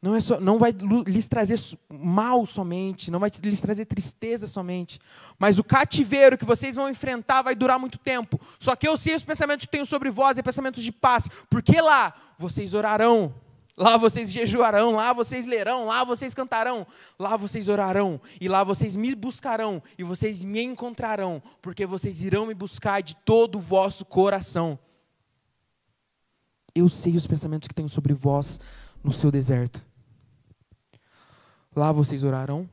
Não, 0.00 0.14
é 0.14 0.20
só, 0.20 0.40
não 0.40 0.58
vai 0.58 0.72
lhes 1.06 1.28
trazer 1.28 1.58
mal 1.90 2.46
somente, 2.46 3.10
não 3.10 3.18
vai 3.18 3.30
lhes 3.42 3.60
trazer 3.60 3.84
tristeza 3.84 4.46
somente. 4.46 4.98
Mas 5.38 5.58
o 5.58 5.64
cativeiro 5.64 6.38
que 6.38 6.46
vocês 6.46 6.76
vão 6.76 6.88
enfrentar 6.88 7.42
vai 7.42 7.54
durar 7.54 7.78
muito 7.78 7.98
tempo. 7.98 8.40
Só 8.58 8.74
que 8.74 8.88
eu 8.88 8.96
sei 8.96 9.16
os 9.16 9.24
pensamentos 9.24 9.66
que 9.66 9.72
tenho 9.72 9.84
sobre 9.84 10.10
vós, 10.10 10.38
é 10.38 10.42
pensamentos 10.42 10.82
de 10.82 10.92
paz. 10.92 11.28
Porque 11.50 11.78
lá 11.78 12.14
vocês 12.38 12.72
orarão, 12.72 13.34
lá 13.76 13.96
vocês 13.96 14.32
jejuarão, 14.32 14.92
lá 14.92 15.12
vocês 15.12 15.44
lerão, 15.44 15.84
lá 15.84 16.02
vocês 16.02 16.32
cantarão, 16.32 16.86
lá 17.18 17.36
vocês 17.36 17.68
orarão, 17.68 18.20
e 18.40 18.48
lá 18.48 18.64
vocês 18.64 18.96
me 18.96 19.14
buscarão, 19.14 19.82
e 19.98 20.02
vocês 20.02 20.42
me 20.42 20.62
encontrarão, 20.62 21.42
porque 21.60 21.84
vocês 21.84 22.22
irão 22.22 22.46
me 22.46 22.54
buscar 22.54 23.02
de 23.02 23.14
todo 23.16 23.58
o 23.58 23.60
vosso 23.60 24.04
coração. 24.04 24.78
Eu 26.74 26.88
sei 26.88 27.16
os 27.16 27.26
pensamentos 27.26 27.68
que 27.68 27.74
tenho 27.74 27.88
sobre 27.88 28.14
vós 28.14 28.58
no 29.04 29.12
seu 29.12 29.30
deserto. 29.30 29.84
Lá 31.74 31.92
vocês 31.92 32.24
orarão, 32.24 32.68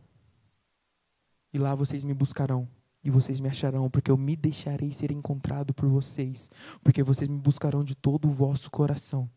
e 1.53 1.57
lá 1.57 1.75
vocês 1.75 2.03
me 2.03 2.13
buscarão, 2.13 2.67
e 3.03 3.09
vocês 3.09 3.39
me 3.39 3.49
acharão, 3.49 3.89
porque 3.89 4.09
eu 4.09 4.17
me 4.17 4.35
deixarei 4.35 4.91
ser 4.93 5.11
encontrado 5.11 5.73
por 5.73 5.89
vocês, 5.89 6.49
porque 6.81 7.03
vocês 7.03 7.27
me 7.27 7.37
buscarão 7.37 7.83
de 7.83 7.95
todo 7.95 8.29
o 8.29 8.31
vosso 8.31 8.71
coração. 8.71 9.29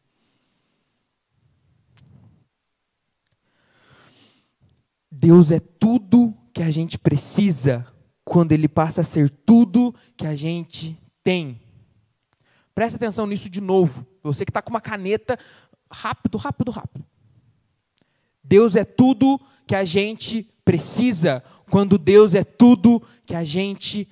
Deus 5.18 5.50
é 5.50 5.58
tudo 5.58 6.36
que 6.52 6.62
a 6.62 6.70
gente 6.70 6.98
precisa 6.98 7.86
quando 8.22 8.52
Ele 8.52 8.68
passa 8.68 9.00
a 9.00 9.04
ser 9.04 9.30
tudo 9.30 9.94
que 10.14 10.26
a 10.26 10.36
gente 10.36 10.98
tem. 11.24 11.58
Presta 12.74 12.96
atenção 12.96 13.26
nisso 13.26 13.48
de 13.48 13.60
novo. 13.60 14.06
Você 14.22 14.44
que 14.44 14.50
está 14.50 14.60
com 14.60 14.68
uma 14.68 14.80
caneta, 14.80 15.38
rápido, 15.90 16.36
rápido, 16.36 16.70
rápido. 16.70 17.04
Deus 18.44 18.76
é 18.76 18.84
tudo 18.84 19.40
que 19.66 19.74
a 19.74 19.86
gente 19.86 20.52
precisa, 20.62 21.42
quando 21.70 21.96
Deus 21.96 22.34
é 22.34 22.44
tudo 22.44 23.02
que 23.24 23.34
a 23.34 23.42
gente 23.42 24.06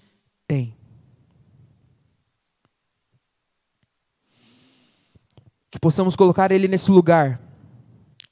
tem. 0.46 0.74
Que 5.70 5.78
possamos 5.78 6.16
colocar 6.16 6.50
Ele 6.50 6.66
nesse 6.66 6.90
lugar, 6.90 7.42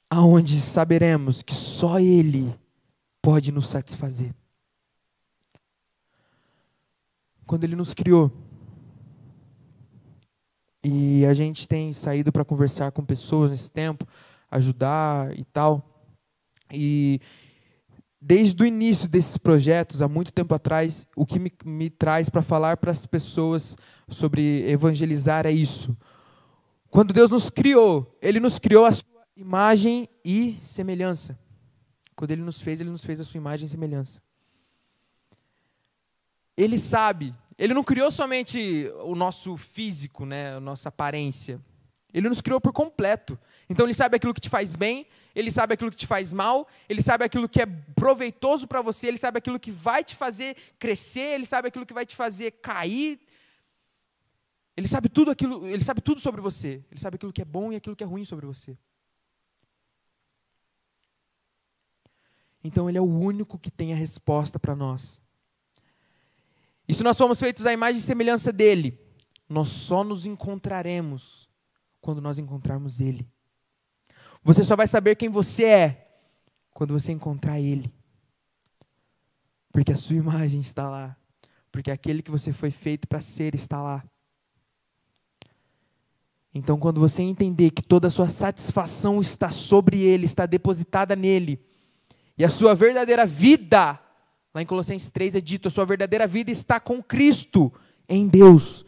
aonde 0.09 0.59
saberemos 0.59 1.43
que 1.43 1.53
só 1.53 1.99
Ele 1.99 2.62
pode 3.23 3.53
nos 3.53 3.67
satisfazer. 3.67 4.35
Quando 7.47 7.63
Ele 7.63 7.75
nos 7.75 7.93
criou, 7.93 8.29
e 10.83 11.25
a 11.25 11.33
gente 11.33 11.65
tem 11.65 11.93
saído 11.93 12.33
para 12.33 12.43
conversar 12.43 12.91
com 12.91 13.05
pessoas 13.05 13.49
nesse 13.49 13.71
tempo, 13.71 14.05
ajudar 14.51 15.33
e 15.39 15.45
tal. 15.45 16.05
E 16.69 17.21
desde 18.19 18.61
o 18.61 18.65
início 18.65 19.07
desses 19.07 19.37
projetos, 19.37 20.01
há 20.01 20.07
muito 20.09 20.33
tempo 20.33 20.53
atrás, 20.53 21.07
o 21.15 21.25
que 21.25 21.39
me, 21.39 21.51
me 21.63 21.89
traz 21.89 22.29
para 22.29 22.41
falar 22.41 22.75
para 22.75 22.91
as 22.91 23.05
pessoas 23.05 23.77
sobre 24.09 24.69
evangelizar 24.69 25.45
é 25.45 25.51
isso. 25.51 25.95
Quando 26.89 27.13
Deus 27.13 27.31
nos 27.31 27.49
criou, 27.49 28.17
Ele 28.21 28.41
nos 28.41 28.59
criou 28.59 28.83
a 28.83 28.91
sua 28.91 29.05
imagem 29.37 30.09
e 30.25 30.57
semelhança. 30.59 31.39
Quando 32.15 32.31
Ele 32.31 32.41
nos 32.41 32.61
fez, 32.61 32.81
Ele 32.81 32.89
nos 32.89 33.03
fez 33.03 33.19
a 33.19 33.23
sua 33.23 33.37
imagem 33.37 33.67
e 33.67 33.69
semelhança. 33.69 34.21
Ele 36.55 36.77
sabe 36.77 37.35
ele 37.57 37.73
não 37.73 37.83
criou 37.83 38.11
somente 38.11 38.89
o 39.03 39.15
nosso 39.15 39.57
físico, 39.57 40.25
né, 40.25 40.55
a 40.55 40.59
nossa 40.59 40.89
aparência. 40.89 41.61
Ele 42.13 42.29
nos 42.29 42.41
criou 42.41 42.59
por 42.59 42.73
completo. 42.73 43.39
Então 43.69 43.85
ele 43.85 43.93
sabe 43.93 44.15
aquilo 44.15 44.33
que 44.33 44.41
te 44.41 44.49
faz 44.49 44.75
bem, 44.75 45.07
ele 45.33 45.49
sabe 45.49 45.73
aquilo 45.73 45.89
que 45.89 45.97
te 45.97 46.07
faz 46.07 46.33
mal, 46.33 46.67
ele 46.87 47.01
sabe 47.01 47.25
aquilo 47.25 47.47
que 47.47 47.61
é 47.61 47.65
proveitoso 47.65 48.67
para 48.67 48.81
você, 48.81 49.07
ele 49.07 49.17
sabe 49.17 49.37
aquilo 49.37 49.59
que 49.59 49.71
vai 49.71 50.03
te 50.03 50.15
fazer 50.15 50.55
crescer, 50.77 51.33
ele 51.35 51.45
sabe 51.45 51.67
aquilo 51.67 51.85
que 51.85 51.93
vai 51.93 52.05
te 52.05 52.15
fazer 52.15 52.51
cair. 52.51 53.19
Ele 54.75 54.87
sabe 54.87 55.07
tudo 55.07 55.31
aquilo, 55.31 55.67
ele 55.67 55.83
sabe 55.83 56.01
tudo 56.01 56.19
sobre 56.19 56.41
você. 56.41 56.83
Ele 56.91 56.99
sabe 56.99 57.15
aquilo 57.15 57.31
que 57.31 57.41
é 57.41 57.45
bom 57.45 57.71
e 57.71 57.75
aquilo 57.75 57.95
que 57.95 58.03
é 58.03 58.07
ruim 58.07 58.25
sobre 58.25 58.45
você. 58.45 58.77
Então 62.63 62.87
ele 62.87 62.97
é 62.97 63.01
o 63.01 63.05
único 63.05 63.57
que 63.59 63.69
tem 63.69 63.93
a 63.93 63.95
resposta 63.95 64.57
para 64.57 64.75
nós. 64.75 65.21
E 66.87 66.93
se 66.93 67.03
nós 67.03 67.17
somos 67.17 67.39
feitos 67.39 67.65
à 67.65 67.73
imagem 67.73 67.99
e 67.99 68.03
semelhança 68.03 68.51
dele, 68.51 68.99
nós 69.49 69.69
só 69.69 70.03
nos 70.03 70.25
encontraremos 70.25 71.49
quando 72.01 72.21
nós 72.21 72.39
encontrarmos 72.39 72.99
ele. 72.99 73.27
Você 74.43 74.63
só 74.63 74.75
vai 74.75 74.87
saber 74.87 75.15
quem 75.15 75.29
você 75.29 75.63
é 75.63 76.19
quando 76.73 76.93
você 76.93 77.11
encontrar 77.11 77.59
ele. 77.59 77.93
Porque 79.71 79.91
a 79.91 79.97
sua 79.97 80.15
imagem 80.15 80.59
está 80.59 80.89
lá. 80.89 81.15
Porque 81.71 81.89
aquele 81.89 82.21
que 82.21 82.31
você 82.31 82.51
foi 82.51 82.69
feito 82.69 83.07
para 83.07 83.21
ser 83.21 83.55
está 83.55 83.81
lá. 83.81 84.03
Então, 86.53 86.77
quando 86.77 86.99
você 86.99 87.23
entender 87.23 87.71
que 87.71 87.81
toda 87.81 88.07
a 88.07 88.11
sua 88.11 88.29
satisfação 88.29 89.19
está 89.19 89.49
sobre 89.51 89.99
Ele, 90.01 90.25
está 90.25 90.45
depositada 90.45 91.15
nele, 91.15 91.59
e 92.37 92.43
a 92.43 92.49
sua 92.49 92.73
verdadeira 92.73 93.25
vida 93.25 93.99
Lá 94.53 94.61
em 94.61 94.65
Colossenses 94.65 95.09
3 95.09 95.35
é 95.35 95.41
dito: 95.41 95.67
a 95.67 95.71
sua 95.71 95.85
verdadeira 95.85 96.27
vida 96.27 96.51
está 96.51 96.79
com 96.79 97.01
Cristo, 97.01 97.73
em 98.07 98.27
Deus. 98.27 98.85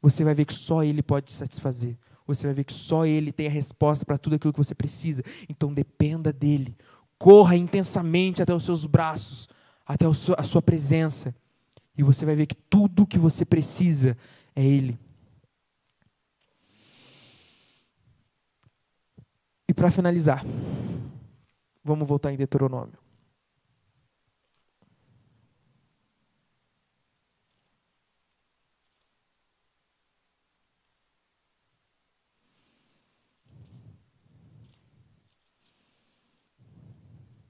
Você 0.00 0.22
vai 0.22 0.34
ver 0.34 0.44
que 0.44 0.54
só 0.54 0.84
Ele 0.84 1.02
pode 1.02 1.26
te 1.26 1.32
satisfazer. 1.32 1.98
Você 2.26 2.46
vai 2.46 2.54
ver 2.54 2.64
que 2.64 2.72
só 2.72 3.04
Ele 3.04 3.32
tem 3.32 3.48
a 3.48 3.50
resposta 3.50 4.04
para 4.04 4.18
tudo 4.18 4.36
aquilo 4.36 4.52
que 4.52 4.58
você 4.58 4.74
precisa. 4.74 5.22
Então 5.48 5.74
dependa 5.74 6.32
dEle. 6.32 6.76
Corra 7.18 7.56
intensamente 7.56 8.42
até 8.42 8.54
os 8.54 8.64
seus 8.64 8.84
braços, 8.84 9.48
até 9.84 10.04
a 10.06 10.44
sua 10.44 10.62
presença. 10.62 11.34
E 11.96 12.02
você 12.02 12.24
vai 12.24 12.36
ver 12.36 12.46
que 12.46 12.54
tudo 12.54 13.02
o 13.02 13.06
que 13.06 13.18
você 13.18 13.44
precisa 13.44 14.16
é 14.54 14.64
Ele. 14.64 14.98
E 19.68 19.74
para 19.74 19.90
finalizar, 19.90 20.44
vamos 21.86 22.08
voltar 22.08 22.32
em 22.32 22.36
Deuteronômio. 22.36 22.98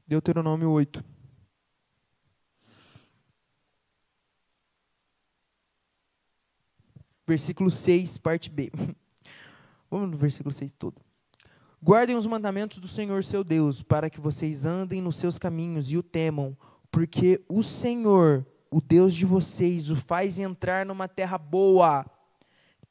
Deuteronômio 0.07 0.71
8. 0.71 1.03
Versículo 7.27 7.71
6, 7.71 8.19
parte 8.19 8.49
B. 8.49 8.71
Vamos 9.91 10.11
no 10.11 10.17
versículo 10.17 10.53
6 10.53 10.73
todo. 10.73 11.06
Guardem 11.83 12.17
os 12.17 12.27
mandamentos 12.27 12.79
do 12.79 12.89
Senhor 12.89 13.23
seu 13.23 13.45
Deus, 13.45 13.83
para 13.83 14.11
que 14.11 14.21
vocês 14.21 14.65
andem 14.65 15.01
nos 15.01 15.17
seus 15.17 15.39
caminhos 15.39 15.91
e 15.91 15.97
o 15.97 16.03
temam, 16.03 16.57
porque 16.91 17.45
o 17.49 17.63
Senhor, 17.63 18.47
o 18.71 18.81
Deus 18.81 19.15
de 19.15 19.25
vocês, 19.25 19.91
o 19.91 19.97
faz 19.97 20.39
entrar 20.39 20.87
numa 20.87 21.07
terra 21.07 21.39
boa 21.39 22.05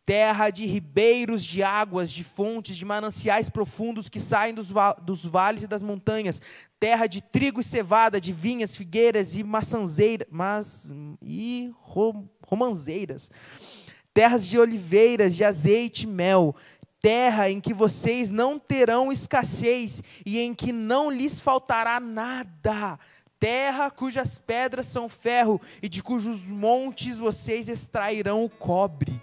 terra 0.06 0.52
de 0.52 0.66
ribeiros 0.66 1.44
de 1.44 1.64
águas, 1.64 2.12
de 2.12 2.24
fontes, 2.24 2.78
de 2.78 2.86
mananciais 2.86 3.50
profundos 3.50 4.08
que 4.08 4.20
saem 4.20 4.54
dos, 4.54 4.70
va 4.70 4.94
dos 4.94 5.26
vales 5.26 5.64
e 5.64 5.68
das 5.68 5.82
montanhas, 5.82 6.40
terra 6.80 7.08
de 7.08 7.22
trigo 7.22 7.60
e 7.60 7.64
cevada, 7.64 8.22
de 8.22 8.32
vinhas, 8.32 8.76
figueiras 8.76 9.36
e 9.36 9.44
maçanzeiras, 9.44 10.28
mas, 10.30 10.94
e 11.22 11.72
rom, 11.82 12.28
romanzeiras, 12.46 13.32
terras 14.14 14.48
de 14.48 14.60
oliveiras, 14.60 15.36
de 15.36 15.44
azeite 15.44 16.04
e 16.04 16.08
mel, 16.08 16.56
terra 17.06 17.52
em 17.52 17.62
que 17.62 17.72
vocês 17.72 18.32
não 18.32 18.58
terão 18.58 19.12
escassez 19.12 20.02
e 20.26 20.40
em 20.40 20.56
que 20.56 20.72
não 20.72 21.12
lhes 21.12 21.40
faltará 21.40 22.00
nada, 22.00 22.98
terra 23.40 23.92
cujas 23.92 24.40
pedras 24.40 24.88
são 24.88 25.08
ferro 25.08 25.62
e 25.84 25.88
de 25.88 26.02
cujos 26.02 26.42
montes 26.48 27.20
vocês 27.20 27.70
extrairão 27.70 28.44
o 28.44 28.50
cobre. 28.50 29.22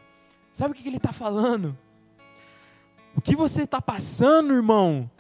Sabe 0.53 0.71
o 0.71 0.77
que 0.77 0.89
ele 0.89 0.99
está 0.99 1.13
falando? 1.13 1.77
O 3.17 3.21
que 3.21 3.35
você 3.35 3.65
está 3.65 3.83
passando, 3.83 4.55
irmão, 4.55 5.11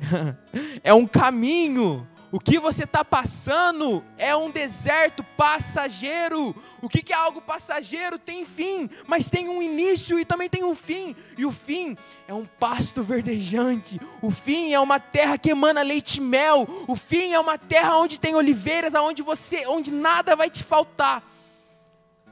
é 0.82 0.94
um 0.94 1.06
caminho. 1.06 2.08
O 2.32 2.38
que 2.38 2.60
você 2.60 2.84
está 2.84 3.04
passando 3.04 4.04
é 4.16 4.34
um 4.36 4.50
deserto 4.50 5.24
passageiro. 5.36 6.54
O 6.80 6.88
que, 6.88 7.02
que 7.02 7.12
é 7.12 7.16
algo 7.16 7.40
passageiro? 7.40 8.18
Tem 8.18 8.46
fim, 8.46 8.88
mas 9.04 9.28
tem 9.28 9.48
um 9.48 9.60
início 9.60 10.18
e 10.18 10.24
também 10.24 10.48
tem 10.48 10.62
um 10.62 10.76
fim. 10.76 11.16
E 11.36 11.44
o 11.44 11.50
fim 11.50 11.96
é 12.28 12.34
um 12.34 12.46
pasto 12.46 13.02
verdejante. 13.02 14.00
O 14.22 14.30
fim 14.30 14.72
é 14.72 14.78
uma 14.78 15.00
terra 15.00 15.36
que 15.36 15.50
emana 15.50 15.82
leite 15.82 16.18
e 16.18 16.20
mel. 16.20 16.68
O 16.86 16.94
fim 16.94 17.32
é 17.32 17.40
uma 17.40 17.58
terra 17.58 17.96
onde 17.96 18.18
tem 18.18 18.36
oliveiras, 18.36 18.94
onde 18.94 19.22
você, 19.22 19.66
onde 19.66 19.90
nada 19.90 20.36
vai 20.36 20.48
te 20.48 20.62
faltar. 20.62 21.28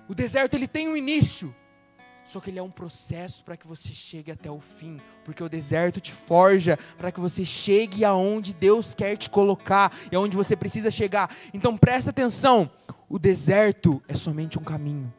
O 0.09 0.15
deserto 0.15 0.55
ele 0.55 0.69
tem 0.69 0.89
um 0.89 0.97
início, 0.97 1.55
Só 2.29 2.41
que 2.41 2.51
ele 2.51 2.59
é 2.59 2.63
um 2.63 2.71
processo 2.71 3.43
para 3.43 3.57
que 3.57 3.67
você 3.67 3.89
chegue 3.89 4.31
até 4.31 4.51
o 4.51 4.61
fim, 4.61 4.99
porque 5.25 5.43
o 5.43 5.49
deserto 5.49 5.99
te 5.99 6.13
forja 6.13 6.79
para 6.99 7.11
que 7.11 7.19
você 7.19 7.43
chegue 7.43 8.05
aonde 8.05 8.53
Deus 8.53 8.93
quer 8.93 9.17
te 9.17 9.31
colocar 9.31 9.97
e 10.13 10.15
aonde 10.15 10.37
você 10.37 10.55
precisa 10.55 10.91
chegar. 10.91 11.35
Então 11.55 11.75
presta 11.75 12.11
atenção, 12.11 12.71
o 13.09 13.19
deserto 13.19 14.03
é 14.07 14.15
somente 14.15 14.59
um 14.59 14.63
caminho. 14.63 15.11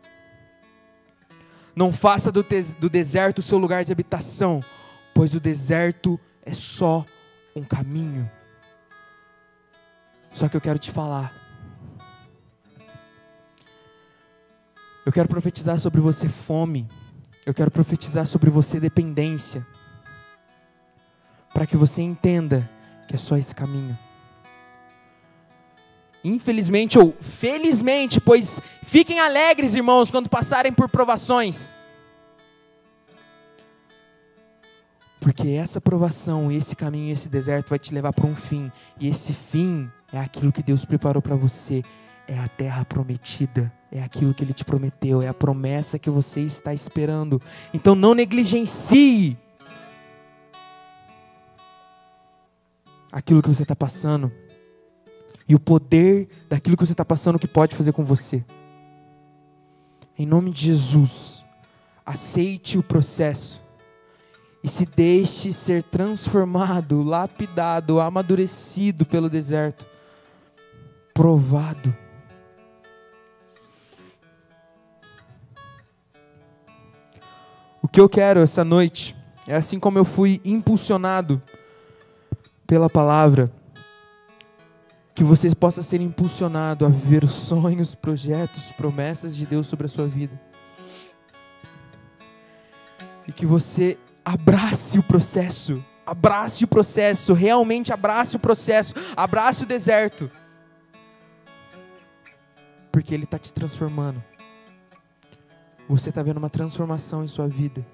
Não 1.76 1.92
faça 1.92 2.32
do, 2.32 2.46
do 2.78 2.88
deserto 2.88 3.40
o 3.40 3.44
seu 3.44 3.58
lugar 3.58 3.84
de 3.84 3.92
habitação, 3.92 4.60
pois 5.12 5.34
o 5.34 5.40
deserto 5.40 6.20
é 6.44 6.54
só 6.54 7.04
um 7.56 7.64
caminho. 7.64 8.30
Só 10.32 10.48
que 10.48 10.56
eu 10.56 10.62
quero 10.62 10.78
te 10.78 10.92
falar. 10.92 11.34
Eu 15.04 15.12
quero 15.12 15.28
profetizar 15.28 15.80
sobre 15.80 16.00
você 16.00 16.30
fome. 16.30 16.88
Eu 17.50 17.54
quero 17.56 17.72
profetizar 17.72 18.28
sobre 18.28 18.48
você 18.52 18.80
dependência. 18.80 19.66
Para 21.52 21.66
que 21.66 21.76
você 21.76 22.00
entenda 22.00 22.70
que 23.08 23.16
é 23.16 23.18
só 23.18 23.38
esse 23.38 23.56
caminho. 23.56 23.98
Infelizmente 26.24 27.00
ou 27.00 27.12
felizmente, 27.12 28.22
pois 28.22 28.62
fiquem 28.84 29.20
alegres, 29.20 29.74
irmãos, 29.74 30.12
quando 30.12 30.30
passarem 30.30 30.72
por 30.72 30.88
provações. 30.90 31.72
Porque 35.20 35.50
essa 35.50 35.82
provação, 35.82 36.52
esse 36.52 36.76
caminho, 36.76 37.12
esse 37.12 37.28
deserto 37.28 37.70
vai 37.70 37.80
te 37.80 37.92
levar 37.92 38.14
para 38.14 38.28
um 38.28 38.36
fim. 38.36 38.72
E 39.00 39.08
esse 39.08 39.34
fim 39.34 39.90
é 40.14 40.20
aquilo 40.20 40.52
que 40.52 40.62
Deus 40.62 40.86
preparou 40.86 41.20
para 41.20 41.36
você. 41.36 41.82
É 42.30 42.38
a 42.38 42.48
terra 42.48 42.86
prometida. 42.86 43.74
É 43.92 44.04
aquilo 44.04 44.36
que 44.36 44.44
Ele 44.44 44.54
te 44.54 44.64
prometeu. 44.64 45.20
É 45.20 45.28
a 45.28 45.34
promessa 45.34 45.98
que 45.98 46.12
você 46.12 46.42
está 46.42 46.72
esperando. 46.72 47.42
Então 47.74 47.96
não 47.96 48.14
negligencie 48.14 49.36
aquilo 53.12 53.42
que 53.42 53.50
você 53.50 53.64
está 53.64 53.76
passando 53.76 54.32
e 55.48 55.56
o 55.56 55.60
poder 55.60 56.30
daquilo 56.48 56.78
que 56.78 56.86
você 56.86 56.94
está 56.94 57.04
passando 57.04 57.40
que 57.40 57.48
pode 57.48 57.76
fazer 57.76 57.92
com 57.92 58.06
você. 58.06 58.46
Em 60.16 60.28
nome 60.28 60.52
de 60.52 60.68
Jesus, 60.68 61.44
aceite 62.06 62.78
o 62.78 62.84
processo 62.84 63.60
e 64.64 64.70
se 64.70 64.86
deixe 64.86 65.52
ser 65.52 65.82
transformado, 65.82 67.02
lapidado, 67.02 68.00
amadurecido 68.00 69.04
pelo 69.04 69.28
deserto, 69.28 69.84
provado. 71.12 71.96
O 77.82 77.88
que 77.88 78.00
eu 78.00 78.10
quero 78.10 78.42
essa 78.42 78.64
noite 78.64 79.16
é 79.48 79.56
assim 79.56 79.80
como 79.80 79.98
eu 79.98 80.06
fui 80.06 80.42
impulsionado 80.44 81.42
pela 82.68 82.90
palavra 82.90 83.52
que 85.20 85.24
você 85.24 85.54
possa 85.54 85.84
ser 85.84 86.00
impulsionado 86.00 86.86
a 86.86 86.88
viver 86.90 87.26
os 87.26 87.32
sonhos, 87.32 87.94
projetos, 87.94 88.72
promessas 88.72 89.36
de 89.36 89.46
Deus 89.46 89.68
sobre 89.68 89.86
a 89.86 89.90
sua 89.90 90.08
vida. 90.08 90.40
E 93.28 93.32
que 93.34 93.46
você 93.46 93.98
abrace 94.24 94.98
o 94.98 95.04
processo, 95.04 95.84
abrace 96.06 96.64
o 96.64 96.68
processo, 96.68 97.34
realmente 97.34 97.92
abrace 97.92 98.38
o 98.38 98.40
processo, 98.40 98.94
abrace 99.14 99.64
o 99.64 99.68
deserto. 99.68 100.32
Porque 102.92 103.14
Ele 103.14 103.26
está 103.26 103.38
te 103.38 103.52
transformando. 103.52 104.24
Você 105.90 106.10
está 106.10 106.24
vendo 106.24 106.38
uma 106.38 106.50
transformação 106.50 107.24
em 107.24 107.28
sua 107.28 107.48
vida. 107.48 107.86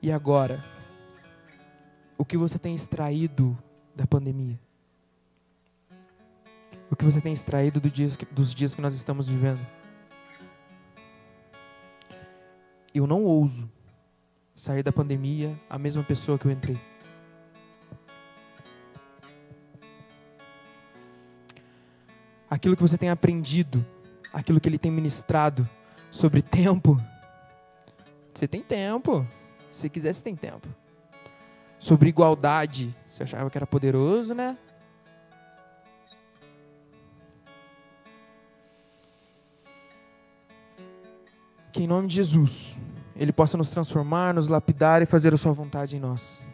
E 0.00 0.12
agora? 0.12 0.62
O 2.16 2.24
que 2.24 2.36
você 2.36 2.58
tem 2.58 2.74
extraído 2.74 3.58
da 3.96 4.06
pandemia? 4.06 4.60
o 6.90 6.96
que 6.96 7.04
você 7.04 7.20
tem 7.20 7.32
extraído 7.32 7.80
do 7.80 7.90
dos 8.30 8.54
dias 8.54 8.72
que 8.72 8.80
nós 8.80 8.94
estamos 8.94 9.28
vivendo. 9.28 9.58
Eu 12.94 13.04
não 13.04 13.24
ouso 13.24 13.68
sair 14.54 14.84
da 14.84 14.92
pandemia 14.92 15.58
a 15.68 15.76
mesma 15.76 16.04
pessoa 16.04 16.38
que 16.38 16.46
eu 16.46 16.52
entrei. 16.52 16.78
Aquilo 22.48 22.76
que 22.76 22.82
você 22.82 22.96
tem 22.96 23.10
aprendido, 23.10 23.84
aquilo 24.32 24.60
que 24.60 24.68
ele 24.68 24.78
tem 24.78 24.92
ministrado 24.92 25.68
sobre 26.14 26.40
tempo, 26.40 26.96
você 28.32 28.46
tem 28.46 28.62
tempo. 28.62 29.26
Se 29.68 29.90
quiser, 29.90 30.14
você 30.14 30.22
tem 30.22 30.36
tempo. 30.36 30.68
Sobre 31.76 32.08
igualdade, 32.08 32.94
você 33.04 33.24
achava 33.24 33.50
que 33.50 33.58
era 33.58 33.66
poderoso, 33.66 34.32
né? 34.32 34.56
que 41.72 41.82
em 41.82 41.88
nome 41.88 42.06
de 42.06 42.14
Jesus, 42.14 42.78
Ele 43.16 43.32
possa 43.32 43.58
nos 43.58 43.68
transformar, 43.68 44.32
nos 44.32 44.46
lapidar 44.46 45.02
e 45.02 45.06
fazer 45.06 45.34
a 45.34 45.36
Sua 45.36 45.50
vontade 45.50 45.96
em 45.96 46.00
nós. 46.00 46.44